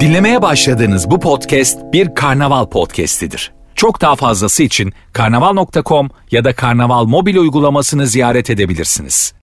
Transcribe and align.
Dinlemeye 0.00 0.42
başladığınız 0.42 1.10
bu 1.10 1.20
podcast 1.20 1.78
bir 1.92 2.14
karnaval 2.14 2.66
podcastidir. 2.66 3.52
Çok 3.74 4.00
daha 4.00 4.16
fazlası 4.16 4.62
için 4.62 4.92
karnaval.com 5.12 6.10
ya 6.30 6.44
da 6.44 6.54
karnaval 6.54 7.04
mobil 7.04 7.36
uygulamasını 7.36 8.06
ziyaret 8.06 8.50
edebilirsiniz. 8.50 9.34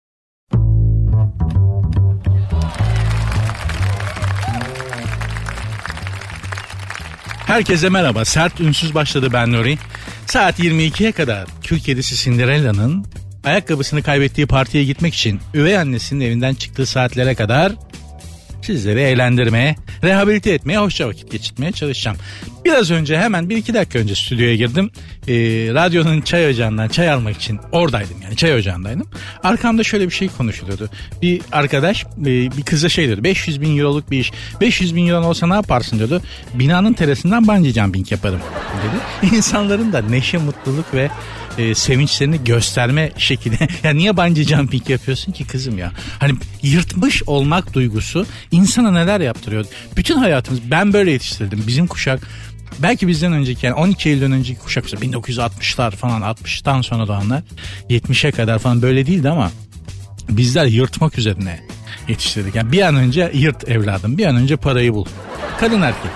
Herkese 7.48 7.90
merhaba. 7.90 8.26
Sert 8.26 8.62
Ünsüz 8.62 8.96
başladı 8.96 9.30
ben 9.34 9.52
Nuri. 9.52 9.78
Saat 10.26 10.60
22'ye 10.60 11.12
kadar 11.12 11.48
kül 11.64 11.80
kedisi 11.80 12.16
Cinderella'nın 12.16 13.06
ayakkabısını 13.44 14.04
kaybettiği 14.04 14.48
partiye 14.48 14.84
gitmek 14.84 15.14
için 15.14 15.40
üvey 15.54 15.78
annesinin 15.78 16.26
evinden 16.26 16.54
çıktığı 16.54 16.86
saatlere 16.86 17.36
kadar 17.36 17.72
sizleri 18.62 19.00
eğlendirmeye, 19.00 19.76
rehabilite 20.04 20.52
etmeye, 20.52 20.78
hoşça 20.80 21.08
vakit 21.08 21.32
geçirmeye 21.32 21.72
çalışacağım. 21.72 22.18
Biraz 22.66 22.92
önce 22.92 23.18
hemen 23.20 23.50
bir 23.50 23.58
iki 23.58 23.74
dakika 23.74 24.00
önce 24.00 24.16
stüdyoya 24.16 24.56
girdim. 24.56 24.92
Ee, 25.28 25.34
radyonun 25.74 26.22
çay 26.22 26.50
ocağından 26.50 26.88
çay 26.88 27.10
almak 27.10 27.36
için 27.36 27.60
oradaydım 27.72 28.22
yani 28.24 28.36
çay 28.36 28.56
ocağındaydım. 28.56 29.08
Arkamda 29.44 29.84
şöyle 29.84 30.06
bir 30.06 30.14
şey 30.14 30.28
konuşuluyordu. 30.28 30.90
Bir 31.22 31.42
arkadaş 31.52 32.06
e, 32.06 32.26
bir 32.26 32.64
kıza 32.64 32.90
şey 32.90 33.06
diyordu 33.06 33.24
500 33.24 33.62
bin 33.62 33.78
euroluk 33.78 34.12
bir 34.12 34.20
iş. 34.20 34.32
500 34.62 34.96
bin 34.96 35.08
euro 35.08 35.26
olsa 35.26 35.48
ne 35.48 35.54
yaparsın 35.54 35.98
diyordu. 35.98 36.22
Binanın 36.54 36.94
terasından 36.94 37.48
bungee 37.48 37.74
jumping 37.74 38.12
yaparım 38.12 38.40
dedi. 38.84 39.36
İnsanların 39.36 39.94
da 39.94 40.02
neşe, 40.02 40.38
mutluluk 40.38 40.94
ve 40.94 41.10
e, 41.62 41.76
sevinçlerini 41.76 42.44
gösterme 42.44 43.12
şekilde. 43.18 43.68
ya 43.84 43.92
niye 43.94 44.18
bungee 44.18 44.44
jumping 44.44 44.90
yapıyorsun 44.90 45.32
ki 45.32 45.48
kızım 45.48 45.78
ya? 45.78 45.92
Hani 46.20 46.34
yırtmış 46.62 47.24
olmak 47.24 47.74
duygusu 47.74 48.26
insana 48.52 48.92
neler 48.92 49.20
yaptırıyor. 49.20 49.66
Bütün 49.98 50.18
hayatımız 50.18 50.72
ben 50.72 50.94
böyle 50.94 51.12
yetiştirdim. 51.12 51.64
Bizim 51.68 51.88
kuşak 51.88 52.28
belki 52.80 53.08
bizden 53.08 53.34
önceki 53.34 53.66
yani 53.66 53.76
12 53.76 54.10
Eylül'den 54.10 54.32
önceki 54.32 54.60
kuşak 54.60 54.86
1960'lar 54.86 55.92
falan 55.92 56.22
60'tan 56.22 56.84
sonra 56.84 57.08
doğanlar 57.08 57.42
70'e 57.90 58.32
kadar 58.32 58.60
falan 58.60 58.82
böyle 58.82 59.06
değildi 59.06 59.30
ama 59.30 59.52
bizler 60.30 60.66
yırtmak 60.66 61.18
üzerine 61.18 61.60
yetiştirdik. 62.08 62.56
Yani 62.56 62.72
bir 62.72 62.82
an 62.82 62.96
önce 62.96 63.32
yırt 63.34 63.70
evladım 63.70 64.18
bir 64.18 64.26
an 64.26 64.36
önce 64.36 64.56
parayı 64.56 64.94
bul. 64.94 65.06
Kadın 65.60 65.82
erkek. 65.82 66.12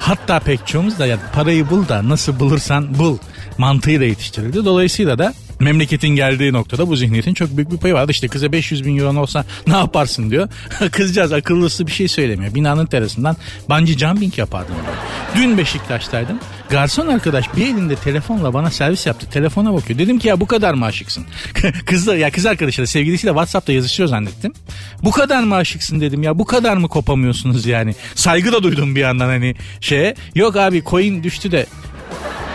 Hatta 0.00 0.40
pek 0.40 0.66
çoğumuz 0.66 0.98
da 0.98 1.06
ya 1.06 1.18
parayı 1.34 1.70
bul 1.70 1.88
da 1.88 2.08
nasıl 2.08 2.40
bulursan 2.40 2.98
bul 2.98 3.18
mantığıyla 3.58 4.06
yetiştirildi. 4.06 4.64
Dolayısıyla 4.64 5.18
da 5.18 5.34
memleketin 5.60 6.08
geldiği 6.08 6.52
noktada 6.52 6.88
bu 6.88 6.96
zihniyetin 6.96 7.34
çok 7.34 7.56
büyük 7.56 7.72
bir 7.72 7.76
payı 7.76 7.94
vardı. 7.94 8.10
İşte 8.12 8.28
kıza 8.28 8.52
500 8.52 8.84
bin 8.84 8.98
euro 8.98 9.20
olsa 9.20 9.44
ne 9.66 9.76
yaparsın 9.76 10.30
diyor. 10.30 10.48
Kızcağız 10.92 11.32
akıllısı 11.32 11.86
bir 11.86 11.92
şey 11.92 12.08
söylemiyor. 12.08 12.54
Binanın 12.54 12.86
terasından 12.86 13.36
bungee 13.68 13.98
jumping 13.98 14.38
yapardım 14.38 14.74
diyor. 14.74 14.96
Dün 15.36 15.58
Beşiktaş'taydım. 15.58 16.38
Garson 16.70 17.06
arkadaş 17.06 17.56
bir 17.56 17.62
elinde 17.62 17.96
telefonla 17.96 18.54
bana 18.54 18.70
servis 18.70 19.06
yaptı. 19.06 19.30
Telefona 19.30 19.74
bakıyor. 19.74 19.98
Dedim 19.98 20.18
ki 20.18 20.28
ya 20.28 20.40
bu 20.40 20.46
kadar 20.46 20.74
mı 20.74 20.84
aşıksın? 20.84 21.24
kız 21.86 22.06
da 22.06 22.16
ya 22.16 22.30
kız 22.30 22.46
arkadaşıyla 22.46 22.86
sevgilisiyle 22.86 23.30
WhatsApp'ta 23.30 23.72
yazışıyor 23.72 24.08
zannettim. 24.08 24.52
Bu 25.04 25.10
kadar 25.10 25.42
mı 25.42 25.54
aşıksın 25.54 26.00
dedim 26.00 26.22
ya. 26.22 26.38
Bu 26.38 26.44
kadar 26.44 26.76
mı 26.76 26.88
kopamıyorsunuz 26.88 27.66
yani? 27.66 27.94
Saygı 28.14 28.52
da 28.52 28.62
duydum 28.62 28.94
bir 28.94 29.00
yandan 29.00 29.26
hani 29.26 29.54
şeye. 29.80 30.14
Yok 30.34 30.56
abi 30.56 30.82
coin 30.84 31.22
düştü 31.22 31.52
de 31.52 31.66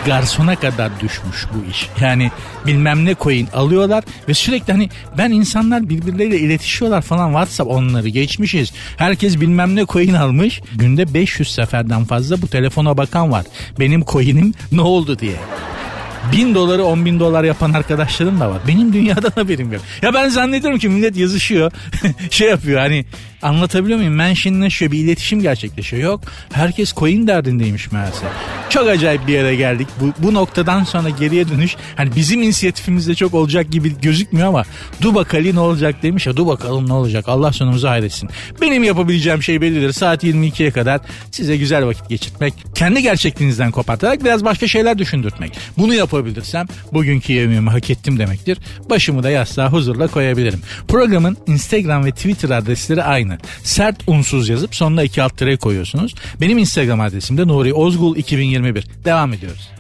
garsona 0.06 0.56
kadar 0.56 1.00
düşmüş 1.00 1.46
bu 1.54 1.72
iş. 1.72 1.90
Yani 2.02 2.32
bilmem 2.66 3.06
ne 3.06 3.16
coin 3.22 3.48
alıyorlar 3.54 4.04
ve 4.30 4.34
sürekli 4.34 4.74
hani 4.74 4.90
ben 5.18 5.32
insanlar 5.32 5.90
birbirleriyle 5.90 6.40
iletişiyorlar 6.40 7.02
falan 7.02 7.28
WhatsApp 7.28 7.72
onları 7.72 8.10
geçmişiz. 8.10 8.74
Herkes 8.98 9.42
bilmem 9.42 9.76
ne 9.76 9.86
coin 9.86 10.14
almış. 10.14 10.62
Günde 10.76 11.14
500 11.14 11.54
seferden 11.54 12.06
fazla 12.06 12.42
bu 12.42 12.48
telefona 12.48 12.98
bakan 12.98 13.32
var. 13.32 13.46
Benim 13.80 14.06
coin'im 14.06 14.54
ne 14.72 14.82
oldu 14.82 15.20
diye. 15.20 15.36
Bin 16.32 16.56
doları 16.56 16.84
on 16.86 17.06
bin 17.06 17.20
dolar 17.20 17.44
yapan 17.44 17.74
arkadaşlarım 17.74 18.40
da 18.40 18.50
var. 18.50 18.62
Benim 18.68 18.94
dünyadan 18.94 19.32
haberim 19.36 19.74
yok. 19.74 19.82
Ya 20.02 20.14
ben 20.14 20.30
zannediyorum 20.30 20.80
ki 20.80 20.90
millet 20.90 21.18
yazışıyor. 21.18 21.72
şey 22.30 22.50
yapıyor 22.50 22.80
hani 22.80 23.06
anlatabiliyor 23.42 23.98
muyum? 24.00 24.14
Mentionlaşıyor 24.14 24.92
bir 24.92 25.00
iletişim 25.00 25.42
gerçekleşiyor. 25.42 26.04
Yok 26.04 26.22
herkes 26.54 26.94
coin 26.94 27.28
derdindeymiş 27.28 27.92
meğerse. 27.92 28.26
Çok 28.70 28.88
acayip 28.88 29.28
bir 29.28 29.34
yere 29.34 29.56
geldik. 29.56 29.88
Bu, 30.00 30.14
bu 30.20 30.34
noktadan 30.34 30.84
sonra 30.84 31.10
geriye 31.10 31.50
dönüş 31.50 31.76
hani 31.96 32.16
bizim 32.16 32.42
inisiyatifimizde 32.42 33.16
çok 33.16 33.34
olacak 33.34 33.72
gibi 33.72 34.02
gözükmüyor 34.02 34.48
ama 34.48 34.64
dur 35.02 35.16
bakalım 35.16 35.56
ne 35.56 35.60
olacak 35.60 36.04
demiş 36.04 36.28
ya 36.28 36.38
dur 36.38 36.48
bakalım 36.48 36.90
ne 36.90 36.94
olacak 36.94 37.26
Allah 37.28 37.54
sonumuzu 37.54 37.88
hayretsin. 37.88 38.30
Benim 38.62 38.84
yapabileceğim 38.84 39.44
şey 39.44 39.62
bellidir. 39.62 39.92
Saat 39.92 40.24
22'ye 40.24 40.72
kadar 40.72 41.02
size 41.32 41.58
güzel 41.58 41.86
vakit 41.86 42.10
geçirtmek. 42.10 42.54
Kendi 42.76 43.02
gerçekliğinizden 43.02 43.72
kopartarak 43.72 44.24
biraz 44.24 44.46
başka 44.46 44.68
şeyler 44.68 44.98
düşündürtmek. 44.98 45.58
Bunu 45.78 45.94
yapabilirsem 46.16 46.68
bugünkü 46.94 47.34
yemeğimi 47.34 47.70
hak 47.70 47.90
ettim 47.90 48.20
demektir. 48.20 48.58
Başımı 48.90 49.24
da 49.24 49.30
yastığa 49.30 49.72
huzurla 49.72 50.08
koyabilirim. 50.08 50.62
Programın 50.88 51.38
Instagram 51.48 52.06
ve 52.06 52.12
Twitter 52.12 52.50
adresleri 52.50 53.04
aynı. 53.04 53.38
Sert 53.64 54.04
unsuz 54.08 54.50
yazıp 54.50 54.76
sonuna 54.76 55.04
iki 55.04 55.22
alt 55.22 55.38
tere 55.38 55.58
koyuyorsunuz. 55.58 56.16
Benim 56.42 56.58
Instagram 56.58 57.02
adresim 57.02 57.38
de 57.38 57.48
Nuri 57.48 57.74
Ozgul 57.74 58.16
2021. 58.16 58.86
Devam 59.06 59.34
ediyoruz. 59.34 59.75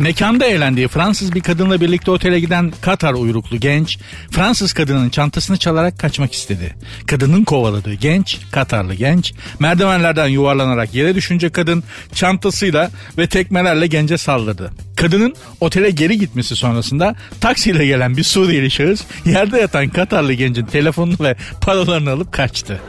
Mekanda 0.00 0.46
eğlendiği 0.46 0.88
Fransız 0.88 1.34
bir 1.34 1.40
kadınla 1.40 1.80
birlikte 1.80 2.10
otele 2.10 2.40
giden 2.40 2.72
Katar 2.80 3.14
uyruklu 3.14 3.56
genç 3.56 3.98
Fransız 4.30 4.72
kadının 4.72 5.10
çantasını 5.10 5.56
çalarak 5.56 5.98
kaçmak 5.98 6.32
istedi. 6.32 6.76
Kadının 7.06 7.44
kovaladığı 7.44 7.94
genç 7.94 8.38
Katarlı 8.52 8.94
genç 8.94 9.34
merdivenlerden 9.58 10.28
yuvarlanarak 10.28 10.94
yere 10.94 11.14
düşünce 11.14 11.50
kadın 11.50 11.84
çantasıyla 12.14 12.90
ve 13.18 13.26
tekmelerle 13.26 13.86
gence 13.86 14.18
saldırdı. 14.18 14.72
Kadının 14.96 15.34
otele 15.60 15.90
geri 15.90 16.18
gitmesi 16.18 16.56
sonrasında 16.56 17.14
taksiyle 17.40 17.86
gelen 17.86 18.16
bir 18.16 18.24
Suriyeli 18.24 18.70
şahıs 18.70 19.02
yerde 19.24 19.58
yatan 19.58 19.88
Katarlı 19.88 20.32
gencin 20.32 20.66
telefonunu 20.66 21.16
ve 21.20 21.36
paralarını 21.60 22.10
alıp 22.10 22.32
kaçtı. 22.32 22.80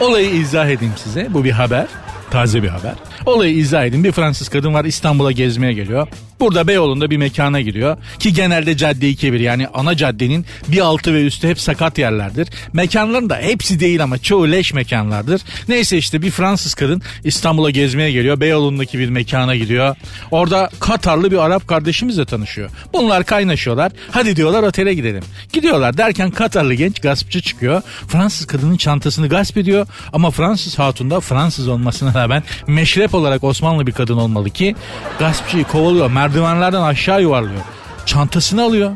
Olayı 0.00 0.30
izah 0.30 0.66
edeyim 0.66 0.94
size. 1.04 1.28
Bu 1.34 1.44
bir 1.44 1.52
haber. 1.52 1.86
Taze 2.30 2.62
bir 2.62 2.68
haber. 2.68 2.94
Olayı 3.28 3.56
izah 3.56 3.84
edin. 3.84 4.04
Bir 4.04 4.12
Fransız 4.12 4.48
kadın 4.48 4.74
var 4.74 4.84
İstanbul'a 4.84 5.32
gezmeye 5.32 5.72
geliyor. 5.72 6.08
Burada 6.40 6.68
Beyoğlu'nda 6.68 7.10
bir 7.10 7.16
mekana 7.16 7.60
giriyor. 7.60 7.96
Ki 8.18 8.32
genelde 8.32 8.76
cadde 8.76 9.10
2-1 9.10 9.42
yani 9.42 9.68
ana 9.68 9.96
caddenin 9.96 10.46
bir 10.68 10.80
altı 10.80 11.14
ve 11.14 11.24
üstü 11.24 11.48
hep 11.48 11.60
sakat 11.60 11.98
yerlerdir. 11.98 12.48
Mekanların 12.72 13.30
da 13.30 13.36
hepsi 13.36 13.80
değil 13.80 14.02
ama 14.02 14.18
çoğu 14.18 14.50
leş 14.50 14.72
mekanlardır. 14.74 15.40
Neyse 15.68 15.98
işte 15.98 16.22
bir 16.22 16.30
Fransız 16.30 16.74
kadın 16.74 17.02
İstanbul'a 17.24 17.70
gezmeye 17.70 18.12
geliyor. 18.12 18.40
Beyoğlu'ndaki 18.40 18.98
bir 18.98 19.08
mekana 19.08 19.56
gidiyor. 19.56 19.96
Orada 20.30 20.70
Katarlı 20.80 21.30
bir 21.30 21.36
Arap 21.36 21.68
kardeşimizle 21.68 22.24
tanışıyor. 22.24 22.70
Bunlar 22.92 23.24
kaynaşıyorlar. 23.24 23.92
Hadi 24.10 24.36
diyorlar 24.36 24.62
otele 24.62 24.94
gidelim. 24.94 25.22
Gidiyorlar 25.52 25.98
derken 25.98 26.30
Katarlı 26.30 26.74
genç 26.74 27.00
gaspçı 27.00 27.40
çıkıyor. 27.40 27.82
Fransız 28.08 28.46
kadının 28.46 28.76
çantasını 28.76 29.28
gasp 29.28 29.56
ediyor. 29.56 29.86
Ama 30.12 30.30
Fransız 30.30 30.78
hatun 30.78 31.10
da 31.10 31.20
Fransız 31.20 31.68
olmasına 31.68 32.14
rağmen 32.14 32.42
meşrep 32.66 33.14
olarak 33.18 33.44
Osmanlı 33.44 33.86
bir 33.86 33.92
kadın 33.92 34.16
olmalı 34.16 34.50
ki 34.50 34.76
gaspçıyı 35.18 35.64
kovalıyor 35.64 36.10
merdivenlerden 36.10 36.82
aşağı 36.82 37.22
yuvarlıyor. 37.22 37.60
Çantasını 38.06 38.62
alıyor. 38.62 38.90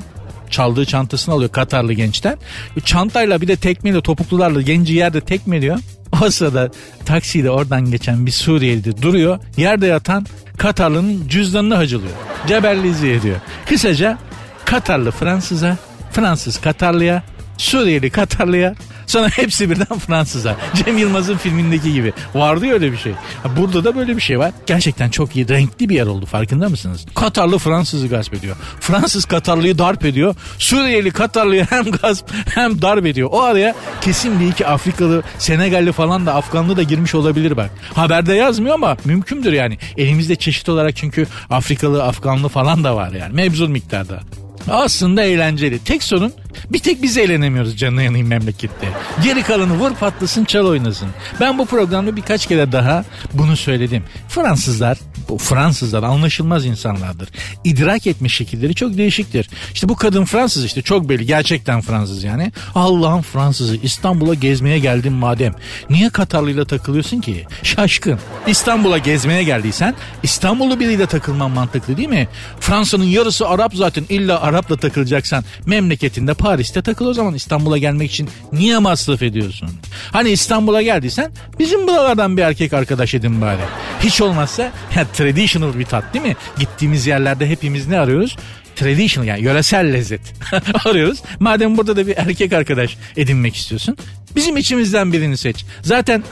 Çaldığı 0.50 0.84
çantasını 0.86 1.34
alıyor 1.34 1.50
Katarlı 1.50 1.92
gençten. 1.92 2.38
Çantayla 2.84 3.40
bir 3.40 3.48
de 3.48 3.56
tekmeyle 3.56 4.00
topuklularla 4.00 4.62
genci 4.62 4.94
yerde 4.94 5.20
tekmeliyor. 5.20 5.78
O 6.22 6.30
sırada 6.30 6.70
taksiyle 7.04 7.50
oradan 7.50 7.90
geçen 7.90 8.26
bir 8.26 8.30
Suriyeli 8.30 8.84
de 8.84 9.02
duruyor. 9.02 9.38
Yerde 9.56 9.86
yatan 9.86 10.26
Katarlı'nın 10.58 11.28
cüzdanını 11.28 11.74
hacılıyor. 11.74 12.12
Cebellizi 12.46 13.10
ediyor. 13.10 13.36
Kısaca 13.66 14.18
Katarlı 14.64 15.10
Fransız'a, 15.10 15.76
Fransız 16.12 16.60
Katarlı'ya, 16.60 17.22
Suriyeli 17.62 18.10
Katarlı'ya, 18.10 18.74
Sonra 19.06 19.28
hepsi 19.28 19.70
birden 19.70 19.98
Fransızlar. 19.98 20.56
Cem 20.74 20.98
Yılmaz'ın 20.98 21.36
filmindeki 21.36 21.92
gibi. 21.92 22.12
Vardı 22.34 22.66
ya 22.66 22.74
öyle 22.74 22.92
bir 22.92 22.96
şey. 22.96 23.12
Burada 23.56 23.84
da 23.84 23.96
böyle 23.96 24.16
bir 24.16 24.20
şey 24.20 24.38
var. 24.38 24.52
Gerçekten 24.66 25.10
çok 25.10 25.36
iyi. 25.36 25.48
Renkli 25.48 25.88
bir 25.88 25.94
yer 25.94 26.06
oldu 26.06 26.26
farkında 26.26 26.68
mısınız? 26.68 27.06
Katarlı 27.14 27.58
Fransız'ı 27.58 28.08
gasp 28.08 28.34
ediyor. 28.34 28.56
Fransız 28.80 29.24
Katarlı'yı 29.24 29.78
darp 29.78 30.04
ediyor. 30.04 30.34
Suriyeli 30.58 31.10
Katarlı'yı 31.10 31.64
hem 31.64 31.84
gasp 31.84 32.26
hem 32.54 32.82
darp 32.82 33.06
ediyor. 33.06 33.28
O 33.32 33.42
araya 33.42 33.74
kesin 34.00 34.40
bir 34.40 34.48
iki 34.48 34.66
Afrikalı, 34.66 35.22
Senegalli 35.38 35.92
falan 35.92 36.26
da 36.26 36.34
Afganlı 36.34 36.76
da 36.76 36.82
girmiş 36.82 37.14
olabilir 37.14 37.56
bak. 37.56 37.70
Haberde 37.94 38.34
yazmıyor 38.34 38.74
ama 38.74 38.96
mümkündür 39.04 39.52
yani. 39.52 39.78
Elimizde 39.96 40.36
çeşit 40.36 40.68
olarak 40.68 40.96
çünkü 40.96 41.26
Afrikalı, 41.50 42.04
Afganlı 42.04 42.48
falan 42.48 42.84
da 42.84 42.96
var 42.96 43.12
yani. 43.12 43.32
Mevzul 43.34 43.68
miktarda. 43.68 44.20
Aslında 44.68 45.22
eğlenceli. 45.22 45.78
Tek 45.78 46.02
sorun 46.02 46.32
bir 46.70 46.78
tek 46.78 47.02
biz 47.02 47.16
eğlenemiyoruz 47.16 47.76
canına 47.76 48.02
yanayım 48.02 48.26
memlekette. 48.28 48.88
Geri 49.24 49.42
kalanı 49.42 49.72
vur 49.72 49.94
patlasın 49.94 50.44
çal 50.44 50.66
oynasın. 50.66 51.08
Ben 51.40 51.58
bu 51.58 51.66
programda 51.66 52.16
birkaç 52.16 52.46
kere 52.46 52.72
daha 52.72 53.04
bunu 53.32 53.56
söyledim. 53.56 54.04
Fransızlar 54.28 54.98
Bu 55.28 55.38
Fransızlar 55.38 56.02
anlaşılmaz 56.02 56.66
insanlardır. 56.66 57.28
İdrak 57.64 58.06
etme 58.06 58.28
şekilleri 58.28 58.74
çok 58.74 58.96
değişiktir. 58.96 59.50
İşte 59.74 59.88
bu 59.88 59.96
kadın 59.96 60.24
Fransız 60.24 60.64
işte 60.64 60.82
çok 60.82 61.08
belli 61.08 61.26
gerçekten 61.26 61.80
Fransız 61.80 62.24
yani. 62.24 62.52
Allah'ın 62.74 63.22
Fransızı 63.22 63.76
İstanbul'a 63.76 64.34
gezmeye 64.34 64.78
geldin 64.78 65.12
madem. 65.12 65.54
Niye 65.90 66.10
Katarlıyla 66.10 66.64
takılıyorsun 66.64 67.20
ki? 67.20 67.46
Şaşkın. 67.62 68.18
İstanbul'a 68.46 68.98
gezmeye 68.98 69.42
geldiysen 69.42 69.94
İstanbullu 70.22 70.80
biriyle 70.80 71.06
takılman 71.06 71.50
mantıklı 71.50 71.96
değil 71.96 72.08
mi? 72.08 72.28
Fransa'nın 72.60 73.04
yarısı 73.04 73.48
Arap 73.48 73.74
zaten 73.74 74.04
illa 74.08 74.40
Arap'la 74.40 74.76
takılacaksan 74.76 75.44
memleketinde 75.66 76.34
Paris'te 76.34 76.82
takıl 76.82 77.06
o 77.06 77.14
zaman 77.14 77.34
İstanbul'a 77.34 77.78
gelmek 77.78 78.10
için 78.10 78.28
niye 78.52 78.78
masraf 78.78 79.22
ediyorsun? 79.22 79.70
Hani 80.12 80.30
İstanbul'a 80.30 80.82
geldiysen 80.82 81.32
bizim 81.58 81.86
buralardan 81.86 82.36
bir 82.36 82.42
erkek 82.42 82.72
arkadaş 82.72 83.14
edin 83.14 83.40
bari. 83.40 83.60
Hiç 84.00 84.20
olmazsa 84.20 84.62
ya, 84.96 85.06
traditional 85.12 85.78
bir 85.78 85.84
tat 85.84 86.14
değil 86.14 86.24
mi? 86.24 86.36
Gittiğimiz 86.58 87.06
yerlerde 87.06 87.48
hepimiz 87.48 87.88
ne 87.88 87.98
arıyoruz? 87.98 88.36
traditional 88.76 89.28
yani 89.28 89.42
yöresel 89.42 89.92
lezzet 89.92 90.20
arıyoruz. 90.84 91.22
Madem 91.40 91.76
burada 91.76 91.96
da 91.96 92.06
bir 92.06 92.16
erkek 92.16 92.52
arkadaş 92.52 92.96
edinmek 93.16 93.56
istiyorsun 93.56 93.96
bizim 94.36 94.56
içimizden 94.56 95.12
birini 95.12 95.36
seç. 95.36 95.64
Zaten 95.82 96.22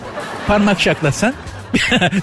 parmak 0.47 0.81
şaklatsan 0.81 1.35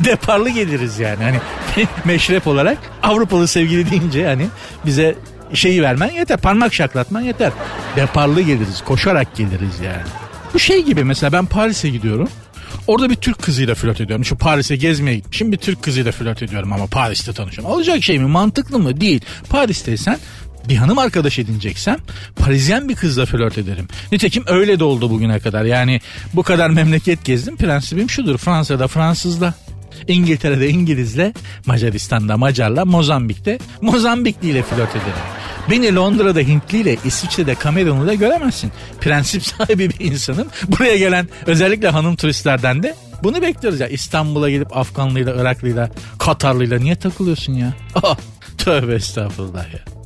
deparlı 0.04 0.50
geliriz 0.50 1.00
yani. 1.00 1.24
Hani 1.24 1.38
meşrep 2.06 2.48
olarak 2.48 2.78
Avrupalı 3.04 3.48
sevgili 3.48 3.92
deyince 3.92 4.28
hani 4.28 4.48
bize 4.86 5.16
şeyi 5.54 5.84
vermen 5.84 6.12
yeter. 6.12 6.38
Parmak 6.38 6.74
şaklatman 6.74 7.22
yeter. 7.22 7.52
Deparlı 7.96 8.42
geliriz. 8.42 8.82
Koşarak 8.86 9.36
geliriz 9.36 9.80
yani. 9.86 10.04
Bu 10.54 10.60
şey 10.60 10.84
gibi 10.84 11.04
mesela 11.04 11.32
ben 11.32 11.46
Paris'e 11.46 11.90
gidiyorum. 11.90 12.30
Orada 12.88 13.10
bir 13.10 13.16
Türk 13.16 13.42
kızıyla 13.42 13.76
flört 13.76 14.02
ediyorum. 14.02 14.26
Şu 14.26 14.38
Paris'e 14.38 14.76
gezmeye 14.76 15.16
gitmişim 15.16 15.52
bir 15.52 15.58
Türk 15.58 15.84
kızıyla 15.84 16.12
flört 16.12 16.44
ediyorum 16.44 16.74
ama 16.74 16.88
Paris'te 16.88 17.34
tanışıyorum. 17.34 17.74
Olacak 17.74 18.04
şey 18.04 18.20
mi? 18.20 18.26
Mantıklı 18.26 18.80
mı? 18.80 19.02
Değil. 19.02 19.22
Paris'teysen 19.50 20.18
bir 20.70 20.76
hanım 20.76 20.98
arkadaş 20.98 21.40
edineceksem 21.40 21.98
Parisyen 22.36 22.90
bir 22.90 22.96
kızla 22.96 23.26
flört 23.26 23.58
ederim. 23.58 23.88
Nitekim 24.12 24.44
öyle 24.48 24.80
de 24.80 24.84
oldu 24.84 25.10
bugüne 25.10 25.40
kadar. 25.40 25.66
Yani 25.66 26.02
bu 26.34 26.44
kadar 26.44 26.70
memleket 26.70 27.26
gezdim. 27.26 27.58
Prensibim 27.58 28.10
şudur. 28.10 28.38
Fransa'da 28.38 28.88
Fransızla. 28.88 29.54
İngiltere'de 30.08 30.70
İngilizle, 30.70 31.34
Macaristan'da 31.66 32.38
Macar'la, 32.38 32.86
Mozambik'te 32.86 33.60
Mozambikli 33.82 34.50
ile 34.50 34.64
flört 34.64 34.90
ederim. 34.92 35.28
Beni 35.72 35.96
Londra'da 35.96 36.40
Hintli 36.40 36.78
ile 36.78 36.98
İsviçre'de 37.06 37.56
Kamerunlu 37.56 38.08
da 38.08 38.14
göremezsin. 38.14 38.72
Prensip 39.02 39.44
sahibi 39.46 39.90
bir 39.90 40.00
insanım. 40.00 40.48
Buraya 40.68 40.98
gelen 40.98 41.28
özellikle 41.46 41.88
hanım 41.90 42.16
turistlerden 42.16 42.84
de 42.84 42.96
bunu 43.24 43.42
bekliyoruz 43.42 43.80
ya. 43.80 43.88
İstanbul'a 43.88 44.50
gelip 44.50 44.78
Afganlıyla, 44.78 45.42
Iraklıyla, 45.42 45.90
Katarlıyla 46.20 46.80
niye 46.80 46.96
takılıyorsun 46.96 47.54
ya? 47.54 47.74
Oh, 48.04 48.16
tövbe 48.58 48.96
estağfurullah 48.96 49.74
ya. 49.74 49.97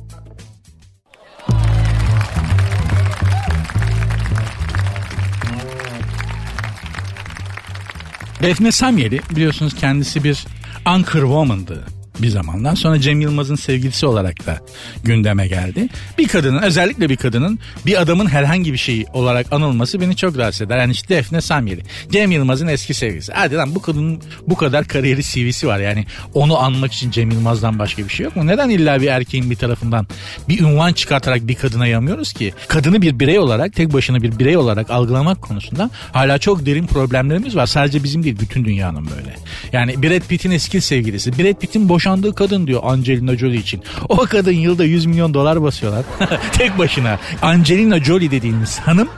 Defne 8.42 8.72
Samyeli 8.72 9.20
biliyorsunuz 9.30 9.74
kendisi 9.74 10.24
bir 10.24 10.46
anchor 10.84 11.20
woman'dı 11.20 12.01
bir 12.18 12.28
zamanlar. 12.28 12.76
Sonra 12.76 13.00
Cem 13.00 13.20
Yılmaz'ın 13.20 13.54
sevgilisi 13.54 14.06
olarak 14.06 14.46
da 14.46 14.60
gündeme 15.04 15.46
geldi. 15.46 15.88
Bir 16.18 16.28
kadının 16.28 16.62
özellikle 16.62 17.08
bir 17.08 17.16
kadının 17.16 17.58
bir 17.86 18.00
adamın 18.00 18.26
herhangi 18.26 18.72
bir 18.72 18.78
şeyi 18.78 19.06
olarak 19.12 19.52
anılması 19.52 20.00
beni 20.00 20.16
çok 20.16 20.38
rahatsız 20.38 20.62
eder. 20.62 20.78
Yani 20.78 20.92
işte 20.92 21.16
Defne 21.16 21.40
Samyeli. 21.40 21.82
Cem 22.10 22.30
Yılmaz'ın 22.30 22.66
eski 22.66 22.94
sevgilisi. 22.94 23.32
Hadi 23.32 23.56
lan 23.56 23.74
bu 23.74 23.82
kadının 23.82 24.22
bu 24.46 24.56
kadar 24.56 24.84
kariyeri 24.84 25.22
CV'si 25.22 25.66
var. 25.66 25.78
Yani 25.78 26.06
onu 26.34 26.58
anmak 26.58 26.92
için 26.92 27.10
Cem 27.10 27.30
Yılmaz'dan 27.30 27.78
başka 27.78 28.04
bir 28.04 28.08
şey 28.08 28.24
yok 28.24 28.36
mu? 28.36 28.46
Neden 28.46 28.70
illa 28.70 29.00
bir 29.00 29.06
erkeğin 29.06 29.50
bir 29.50 29.56
tarafından 29.56 30.06
bir 30.48 30.60
ünvan 30.60 30.92
çıkartarak 30.92 31.48
bir 31.48 31.54
kadına 31.54 31.86
yamıyoruz 31.86 32.32
ki? 32.32 32.52
Kadını 32.68 33.02
bir 33.02 33.18
birey 33.18 33.38
olarak 33.38 33.72
tek 33.72 33.92
başına 33.92 34.22
bir 34.22 34.38
birey 34.38 34.56
olarak 34.56 34.90
algılamak 34.90 35.42
konusunda 35.42 35.90
hala 36.12 36.38
çok 36.38 36.66
derin 36.66 36.86
problemlerimiz 36.86 37.56
var. 37.56 37.66
Sadece 37.66 38.04
bizim 38.04 38.24
değil 38.24 38.36
bütün 38.40 38.64
dünyanın 38.64 39.08
böyle. 39.16 39.36
Yani 39.72 40.02
Brad 40.02 40.28
Pitt'in 40.28 40.50
eski 40.50 40.80
sevgilisi. 40.80 41.38
Brad 41.38 41.60
Pitt'in 41.60 41.88
boşandığı 42.02 42.34
kadın 42.34 42.66
diyor 42.66 42.80
Angelina 42.84 43.36
Jolie 43.36 43.58
için. 43.58 43.82
O 44.08 44.16
kadın 44.16 44.52
yılda 44.52 44.84
100 44.84 45.06
milyon 45.06 45.34
dolar 45.34 45.62
basıyorlar. 45.62 46.04
Tek 46.52 46.78
başına. 46.78 47.18
Angelina 47.42 48.04
Jolie 48.04 48.30
dediğimiz 48.30 48.78
hanım 48.78 49.08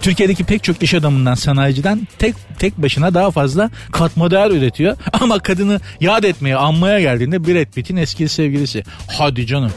Türkiye'deki 0.00 0.44
pek 0.44 0.64
çok 0.64 0.82
iş 0.82 0.94
adamından, 0.94 1.34
sanayiciden 1.34 2.08
tek 2.18 2.34
tek 2.58 2.78
başına 2.78 3.14
daha 3.14 3.30
fazla 3.30 3.70
katma 3.92 4.30
değer 4.30 4.50
üretiyor. 4.50 4.96
Ama 5.20 5.38
kadını 5.38 5.80
yad 6.00 6.24
etmeye, 6.24 6.56
anmaya 6.56 7.00
geldiğinde 7.00 7.46
Brad 7.46 7.72
Pitt'in 7.74 7.96
eski 7.96 8.28
sevgilisi. 8.28 8.84
Hadi 9.06 9.46
canım. 9.46 9.72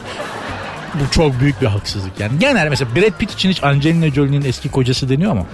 Bu 0.94 1.10
çok 1.10 1.40
büyük 1.40 1.62
bir 1.62 1.66
haksızlık 1.66 2.20
yani. 2.20 2.38
Genel 2.38 2.68
mesela 2.68 2.96
Brad 2.96 3.18
Pitt 3.18 3.32
için 3.32 3.50
hiç 3.50 3.64
Angelina 3.64 4.10
Jolie'nin 4.10 4.44
eski 4.44 4.68
kocası 4.68 5.08
deniyor 5.08 5.32
mu? 5.32 5.46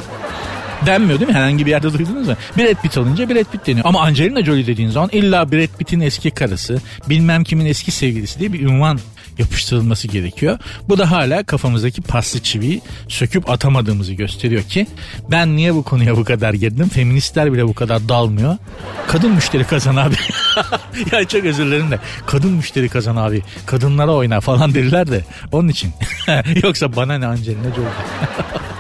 Denmiyor 0.87 1.21
değil 1.21 1.31
mi? 1.31 1.37
Herhangi 1.37 1.67
bir 1.67 1.71
yerde 1.71 1.93
duydunuz 1.93 2.29
mu? 2.29 2.35
Brad 2.59 2.83
Pitt 2.83 2.99
alınca 2.99 3.29
Brad 3.29 3.45
Pitt 3.53 3.67
deniyor. 3.67 3.87
Ama 3.87 4.01
Angelina 4.01 4.45
Jolie 4.45 4.67
dediğin 4.67 4.89
zaman 4.89 5.11
illa 5.13 5.53
Brad 5.53 5.79
Pitt'in 5.79 6.01
eski 6.01 6.31
karısı, 6.31 6.81
bilmem 7.09 7.45
kimin 7.45 7.67
eski 7.67 7.91
sevgilisi 7.91 8.39
diye 8.39 8.53
bir 8.53 8.61
ünvan 8.61 8.99
yapıştırılması 9.39 10.09
gerekiyor. 10.09 10.59
Bu 10.89 10.99
da 10.99 11.11
hala 11.11 11.43
kafamızdaki 11.43 12.03
paslı 12.03 12.41
çiviyi 12.41 12.81
söküp 13.09 13.51
atamadığımızı 13.51 14.13
gösteriyor 14.13 14.63
ki 14.63 14.87
ben 15.31 15.57
niye 15.57 15.75
bu 15.75 15.83
konuya 15.83 16.17
bu 16.17 16.25
kadar 16.25 16.55
girdim? 16.55 16.89
Feministler 16.89 17.53
bile 17.53 17.69
bu 17.69 17.75
kadar 17.75 18.09
dalmıyor. 18.09 18.57
Kadın 19.07 19.31
müşteri 19.31 19.65
kazan 19.65 19.97
abi. 19.97 20.15
ya 21.13 21.25
çok 21.25 21.45
özür 21.45 21.67
dilerim 21.67 21.91
de 21.91 21.99
kadın 22.27 22.53
müşteri 22.53 22.89
kazan 22.89 23.17
abi. 23.17 23.43
Kadınlara 23.67 24.13
oyna 24.13 24.41
falan 24.41 24.75
derler 24.75 25.11
de 25.11 25.25
onun 25.53 25.69
için. 25.69 25.93
Yoksa 26.63 26.97
bana 26.97 27.19
ne 27.19 27.27
Angelina 27.27 27.75
Jolie. 27.77 27.89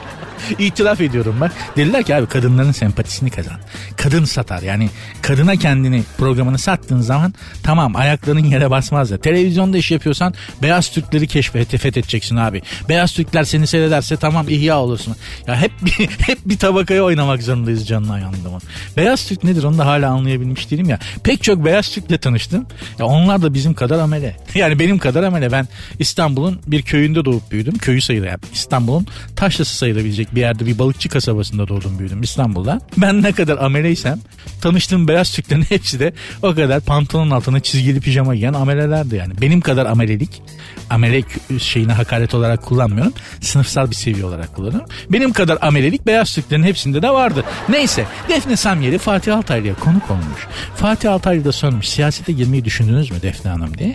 İtiraf 0.58 1.00
ediyorum 1.00 1.36
ben. 1.40 1.50
Dediler 1.76 2.02
ki 2.02 2.14
abi 2.14 2.26
kadınların 2.26 2.72
sempatisini 2.72 3.30
kazan. 3.30 3.56
Kadın 3.96 4.24
satar 4.24 4.62
yani 4.62 4.90
kadına 5.22 5.56
kendini 5.56 6.02
programını 6.18 6.58
sattığın 6.58 7.00
zaman 7.00 7.34
tamam 7.62 7.96
ayakların 7.96 8.44
yere 8.44 8.70
basmaz 8.70 9.10
ya. 9.10 9.18
Televizyonda 9.18 9.78
iş 9.78 9.90
yapıyorsan 9.90 10.34
beyaz 10.62 10.90
Türkleri 10.90 11.26
keşfete 11.26 11.78
fethedeceksin 11.78 12.36
abi. 12.36 12.62
Beyaz 12.88 13.12
Türkler 13.12 13.44
seni 13.44 13.66
seyrederse 13.66 14.16
tamam 14.16 14.48
ihya 14.48 14.78
olursun. 14.78 15.16
Ya 15.46 15.60
hep 15.60 15.72
bir, 15.82 15.92
hep 16.26 16.38
bir 16.46 16.58
tabakaya 16.58 17.02
oynamak 17.02 17.42
zorundayız 17.42 17.88
canına 17.88 18.18
yandımın. 18.18 18.62
Beyaz 18.96 19.26
Türk 19.28 19.44
nedir 19.44 19.62
onu 19.64 19.78
da 19.78 19.86
hala 19.86 20.10
anlayabilmiş 20.10 20.70
değilim 20.70 20.88
ya. 20.88 20.98
Pek 21.24 21.42
çok 21.42 21.64
beyaz 21.64 21.88
Türk'le 21.88 22.22
tanıştım. 22.22 22.66
Ya 22.98 23.06
onlar 23.06 23.42
da 23.42 23.54
bizim 23.54 23.74
kadar 23.74 23.98
amele. 23.98 24.36
Yani 24.54 24.78
benim 24.78 24.98
kadar 24.98 25.22
amele. 25.22 25.52
Ben 25.52 25.68
İstanbul'un 25.98 26.60
bir 26.66 26.82
köyünde 26.82 27.24
doğup 27.24 27.50
büyüdüm. 27.50 27.78
Köyü 27.78 28.00
sayılır 28.00 28.26
yani. 28.26 28.38
İstanbul'un 28.52 29.06
taşlısı 29.36 29.76
sayılabilecek 29.76 30.31
bir 30.34 30.40
yerde 30.40 30.66
bir 30.66 30.78
balıkçı 30.78 31.08
kasabasında 31.08 31.68
doğdum 31.68 31.98
büyüdüm 31.98 32.22
İstanbul'da. 32.22 32.80
Ben 32.96 33.22
ne 33.22 33.32
kadar 33.32 33.58
ameleysem 33.58 34.18
tanıştığım 34.60 35.08
beyaz 35.08 35.32
Türklerin 35.32 35.62
hepsi 35.68 36.00
de 36.00 36.12
o 36.42 36.54
kadar 36.54 36.80
pantolonun 36.80 37.30
altına 37.30 37.60
çizgili 37.60 38.00
pijama 38.00 38.34
giyen 38.34 38.52
amelelerdi 38.52 39.16
yani. 39.16 39.40
Benim 39.40 39.60
kadar 39.60 39.86
amelelik 39.86 40.42
amele 40.90 41.22
şeyini 41.58 41.92
hakaret 41.92 42.34
olarak 42.34 42.62
kullanmıyorum. 42.62 43.12
Sınıfsal 43.40 43.90
bir 43.90 43.96
seviye 43.96 44.24
olarak 44.24 44.56
kullanıyorum. 44.56 44.88
Benim 45.10 45.32
kadar 45.32 45.58
amelelik 45.60 46.06
beyaz 46.06 46.34
Türklerin 46.34 46.62
hepsinde 46.62 47.02
de 47.02 47.10
vardı. 47.10 47.44
Neyse 47.68 48.06
Defne 48.28 48.56
Samyeli 48.56 48.98
Fatih 48.98 49.36
Altaylı'ya 49.36 49.74
konuk 49.74 50.10
olmuş. 50.10 50.46
Fatih 50.76 51.12
Altaylı 51.12 51.44
da 51.44 51.52
sormuş 51.52 51.88
siyasete 51.88 52.32
girmeyi 52.32 52.64
düşündünüz 52.64 53.10
mü 53.10 53.22
Defne 53.22 53.50
Hanım 53.50 53.78
diye. 53.78 53.94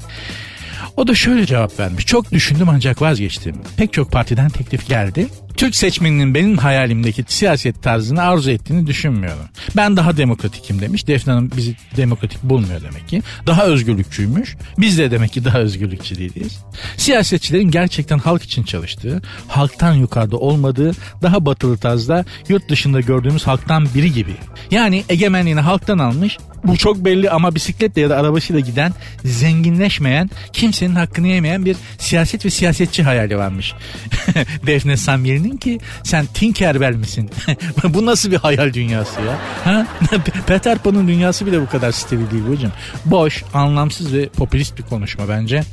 O 0.98 1.08
da 1.08 1.16
şöyle 1.16 1.46
cevap 1.46 1.80
vermiş. 1.80 2.06
Çok 2.06 2.32
düşündüm 2.32 2.70
ancak 2.70 3.02
vazgeçtim. 3.02 3.56
Pek 3.78 3.94
çok 3.94 4.12
partiden 4.12 4.50
teklif 4.50 4.88
geldi. 4.88 5.28
Türk 5.58 5.76
seçmeninin 5.76 6.34
benim 6.34 6.58
hayalimdeki 6.58 7.24
siyaset 7.28 7.84
tarzını 7.84 8.22
arzu 8.22 8.52
ettiğini 8.52 8.88
düşünmüyorum. 8.88 9.46
Ben 9.76 9.98
daha 9.98 10.18
demokratikim 10.18 10.82
demiş. 10.82 11.08
Defne 11.08 11.34
Hanım 11.34 11.52
bizi 11.58 11.76
demokratik 11.98 12.44
bulmuyor 12.44 12.82
demek 12.82 13.08
ki. 13.08 13.22
Daha 13.48 13.66
özgürlükçüymüş. 13.66 14.56
Biz 14.78 14.98
de 14.98 15.12
demek 15.12 15.34
ki 15.34 15.46
daha 15.46 15.60
özgürlükçü 15.60 16.16
değiliz. 16.16 16.60
Siyasetçilerin 16.98 17.72
gerçekten 17.72 18.18
halk 18.18 18.44
için 18.44 18.64
çalıştığı, 18.64 19.22
halktan 19.48 19.94
yukarıda 19.94 20.38
olmadığı, 20.38 20.92
daha 21.22 21.46
batılı 21.46 21.78
tarzda 21.78 22.26
yurt 22.50 22.70
dışında 22.70 23.02
gördüğümüz 23.02 23.48
halktan 23.48 23.88
biri 23.96 24.14
gibi. 24.14 24.36
Yani 24.72 25.04
egemenliğini 25.10 25.62
halktan 25.62 25.98
almış, 25.98 26.38
bu 26.64 26.78
çok 26.78 27.06
belli 27.06 27.30
ama 27.30 27.56
bisikletle 27.56 28.02
ya 28.02 28.10
da 28.10 28.18
arabasıyla 28.18 28.60
giden, 28.60 28.94
zenginleşmeyen, 29.26 30.30
kimsenin 30.54 30.96
hakkını 30.96 31.28
yemeyen 31.28 31.66
bir 31.66 31.78
siyaset 31.98 32.46
ve 32.46 32.50
siyasetçi 32.50 33.04
hayali 33.04 33.38
varmış. 33.38 33.74
Defne 34.68 34.98
Samyeli'nin 35.48 35.58
ki 35.58 35.80
sen 36.04 36.26
Tinkerbell 36.26 36.96
misin? 36.96 37.30
bu 37.84 38.06
nasıl 38.06 38.32
bir 38.32 38.38
hayal 38.38 38.74
dünyası 38.74 39.22
ya? 39.22 39.38
Ha? 39.64 39.88
Peter 40.48 40.78
Pan'ın 40.78 41.08
dünyası 41.08 41.46
bile 41.46 41.62
bu 41.62 41.70
kadar 41.70 41.92
steril 41.92 42.32
değil 42.32 42.44
hocam. 42.44 42.72
Boş, 43.06 43.44
anlamsız 43.54 44.14
ve 44.14 44.30
popülist 44.30 44.78
bir 44.78 44.84
konuşma 44.84 45.30
bence. 45.30 45.64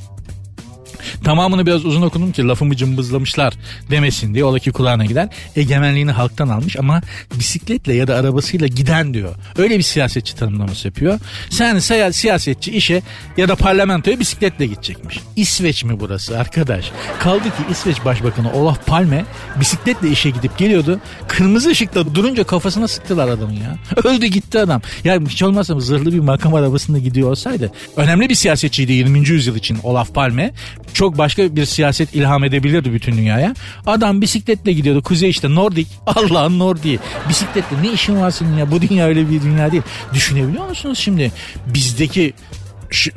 Tamamını 1.25 1.67
biraz 1.67 1.85
uzun 1.85 2.03
okudum 2.03 2.33
ki 2.33 2.49
lafımı 2.49 2.77
cımbızlamışlar 2.77 3.55
demesin 3.91 4.35
diye. 4.35 4.45
Ola 4.45 4.59
ki 4.59 4.73
kulağına 4.73 5.05
gider. 5.05 5.29
Egemenliğini 5.57 6.13
halktan 6.13 6.49
almış 6.49 6.77
ama 6.77 7.03
bisikletle 7.39 7.95
ya 7.95 8.07
da 8.07 8.17
arabasıyla 8.17 8.67
giden 8.67 9.15
diyor. 9.15 9.35
Öyle 9.59 9.79
bir 9.79 9.83
siyasetçi 9.83 10.37
tanımlaması 10.37 10.89
yapıyor. 10.89 11.21
Sen 11.51 11.79
siyasetçi 12.11 12.71
işe 12.71 13.03
ya 13.37 13.49
da 13.49 13.57
parlamentoya 13.57 14.21
bisikletle 14.21 14.67
gidecekmiş. 14.67 15.21
İsveç 15.37 15.85
mi 15.85 16.01
burası 16.01 16.39
arkadaş? 16.39 16.93
Kaldı 17.19 17.45
ki 17.45 17.63
İsveç 17.71 18.05
Başbakanı 18.05 18.53
Olaf 18.53 18.87
Palme 18.87 19.25
bisikletle 19.61 20.09
işe 20.09 20.31
gidip 20.31 20.59
geliyordu. 20.59 21.01
Kırmızı 21.29 21.71
ışıkta 21.71 22.15
durunca 22.15 22.45
kafasına 22.45 22.89
sıktılar 22.89 23.29
adamın 23.29 23.53
ya. 23.53 23.77
Öldü 24.05 24.27
gitti 24.27 24.59
adam. 24.59 24.83
Ya 25.05 25.21
hiç 25.29 25.43
olmazsa 25.43 25.81
zırhlı 25.81 26.13
bir 26.13 26.19
makam 26.19 26.55
arabasında 26.55 26.99
gidiyor 26.99 27.31
olsaydı. 27.31 27.73
Önemli 27.97 28.29
bir 28.29 28.35
siyasetçiydi 28.35 28.93
20. 28.93 29.29
yüzyıl 29.29 29.57
için 29.57 29.79
Olaf 29.83 30.15
Palme. 30.15 30.53
Çok 30.95 31.04
başka 31.13 31.57
bir 31.57 31.65
siyaset 31.65 32.15
ilham 32.15 32.45
edebilirdi 32.45 32.93
bütün 32.93 33.17
dünyaya. 33.17 33.55
Adam 33.87 34.21
bisikletle 34.21 34.73
gidiyordu. 34.73 35.03
Kuzey 35.03 35.31
işte 35.31 35.55
Nordik. 35.55 35.89
Allah'ın 36.07 36.59
Nordiği. 36.59 36.99
Bisikletle 37.29 37.83
ne 37.83 37.93
işin 37.93 38.21
var 38.21 38.31
senin 38.31 38.57
ya? 38.57 38.71
Bu 38.71 38.83
dünya 38.83 39.07
öyle 39.07 39.31
bir 39.31 39.43
dünya 39.43 39.73
değil. 39.73 39.83
Düşünebiliyor 40.15 40.69
musunuz 40.69 40.99
şimdi 40.99 41.33
bizdeki 41.67 42.33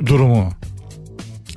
durumu? 0.06 0.52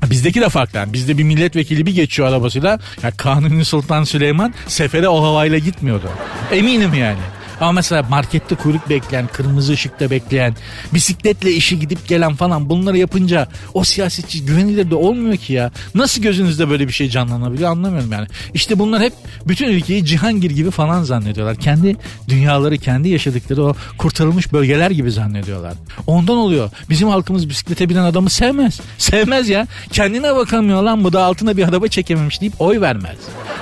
Bizdeki 0.09 0.41
de 0.41 0.50
farklı. 0.50 0.79
Yani 0.79 0.93
bizde 0.93 1.17
bir 1.17 1.23
milletvekili 1.23 1.85
bir 1.85 1.95
geçiyor 1.95 2.27
arabasıyla. 2.29 2.79
Ya 3.03 3.11
Kanuni 3.11 3.65
Sultan 3.65 4.03
Süleyman 4.03 4.53
sefere 4.67 5.09
o 5.09 5.23
havayla 5.23 5.57
gitmiyordu. 5.57 6.09
Eminim 6.51 6.93
yani. 6.93 7.19
Ama 7.62 7.72
mesela 7.72 8.03
markette 8.10 8.56
kuyruk 8.56 8.89
bekleyen, 8.89 9.27
kırmızı 9.27 9.74
ışıkta 9.74 10.12
bekleyen, 10.12 10.56
bisikletle 10.94 11.51
işi 11.51 11.80
gidip 11.80 12.08
gelen 12.08 12.36
falan 12.36 12.70
bunları 12.70 12.98
yapınca 12.98 13.48
o 13.74 13.84
siyasetçi 13.84 14.46
güvenilir 14.46 14.91
de 14.91 14.96
olmuyor 14.96 15.38
ki 15.38 15.53
ya. 15.53 15.72
Nasıl 15.96 16.22
gözünüzde 16.22 16.70
böyle 16.70 16.88
bir 16.88 16.94
şey 16.94 17.10
canlanabiliyor 17.10 17.72
anlamıyorum 17.72 18.12
yani. 18.12 18.27
İşte 18.53 18.80
bunlar 18.80 19.01
hep 19.01 19.13
bütün 19.48 19.68
ülkeyi 19.68 20.06
Cihangir 20.06 20.51
gibi 20.51 20.72
falan 20.72 21.03
zannediyorlar. 21.03 21.56
Kendi 21.56 21.98
dünyaları, 22.27 22.77
kendi 22.77 23.10
yaşadıkları 23.10 23.63
o 23.63 23.75
kurtarılmış 23.98 24.53
bölgeler 24.53 24.91
gibi 24.91 25.12
zannediyorlar. 25.12 25.74
Ondan 26.08 26.38
oluyor. 26.38 26.70
Bizim 26.89 27.08
halkımız 27.08 27.50
bisiklete 27.50 27.89
binen 27.89 28.03
adamı 28.03 28.30
sevmez. 28.30 28.80
Sevmez 28.98 29.50
ya. 29.50 29.68
Kendine 29.91 30.36
bakamıyor 30.36 30.84
lan 30.84 31.03
bu 31.03 31.13
da 31.13 31.24
altına 31.24 31.58
bir 31.58 31.68
araba 31.68 31.88
çekememiş 31.88 32.41
deyip 32.41 32.62
oy 32.62 32.82
vermez. 32.82 33.18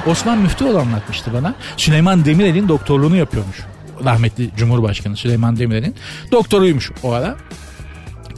Osman 0.08 0.38
Müftüoğlu 0.38 0.80
anlatmıştı 0.80 1.34
bana. 1.34 1.56
Süleyman 1.78 2.26
Demirel'in 2.26 2.70
doktorluğunu 2.70 3.16
yapıyormuş 3.16 3.58
rahmetli 4.06 4.50
Cumhurbaşkanı 4.58 5.18
Süleyman 5.18 5.58
Demirel'in 5.58 5.96
doktoruymuş 6.32 6.92
o 7.04 7.12
ara. 7.12 7.38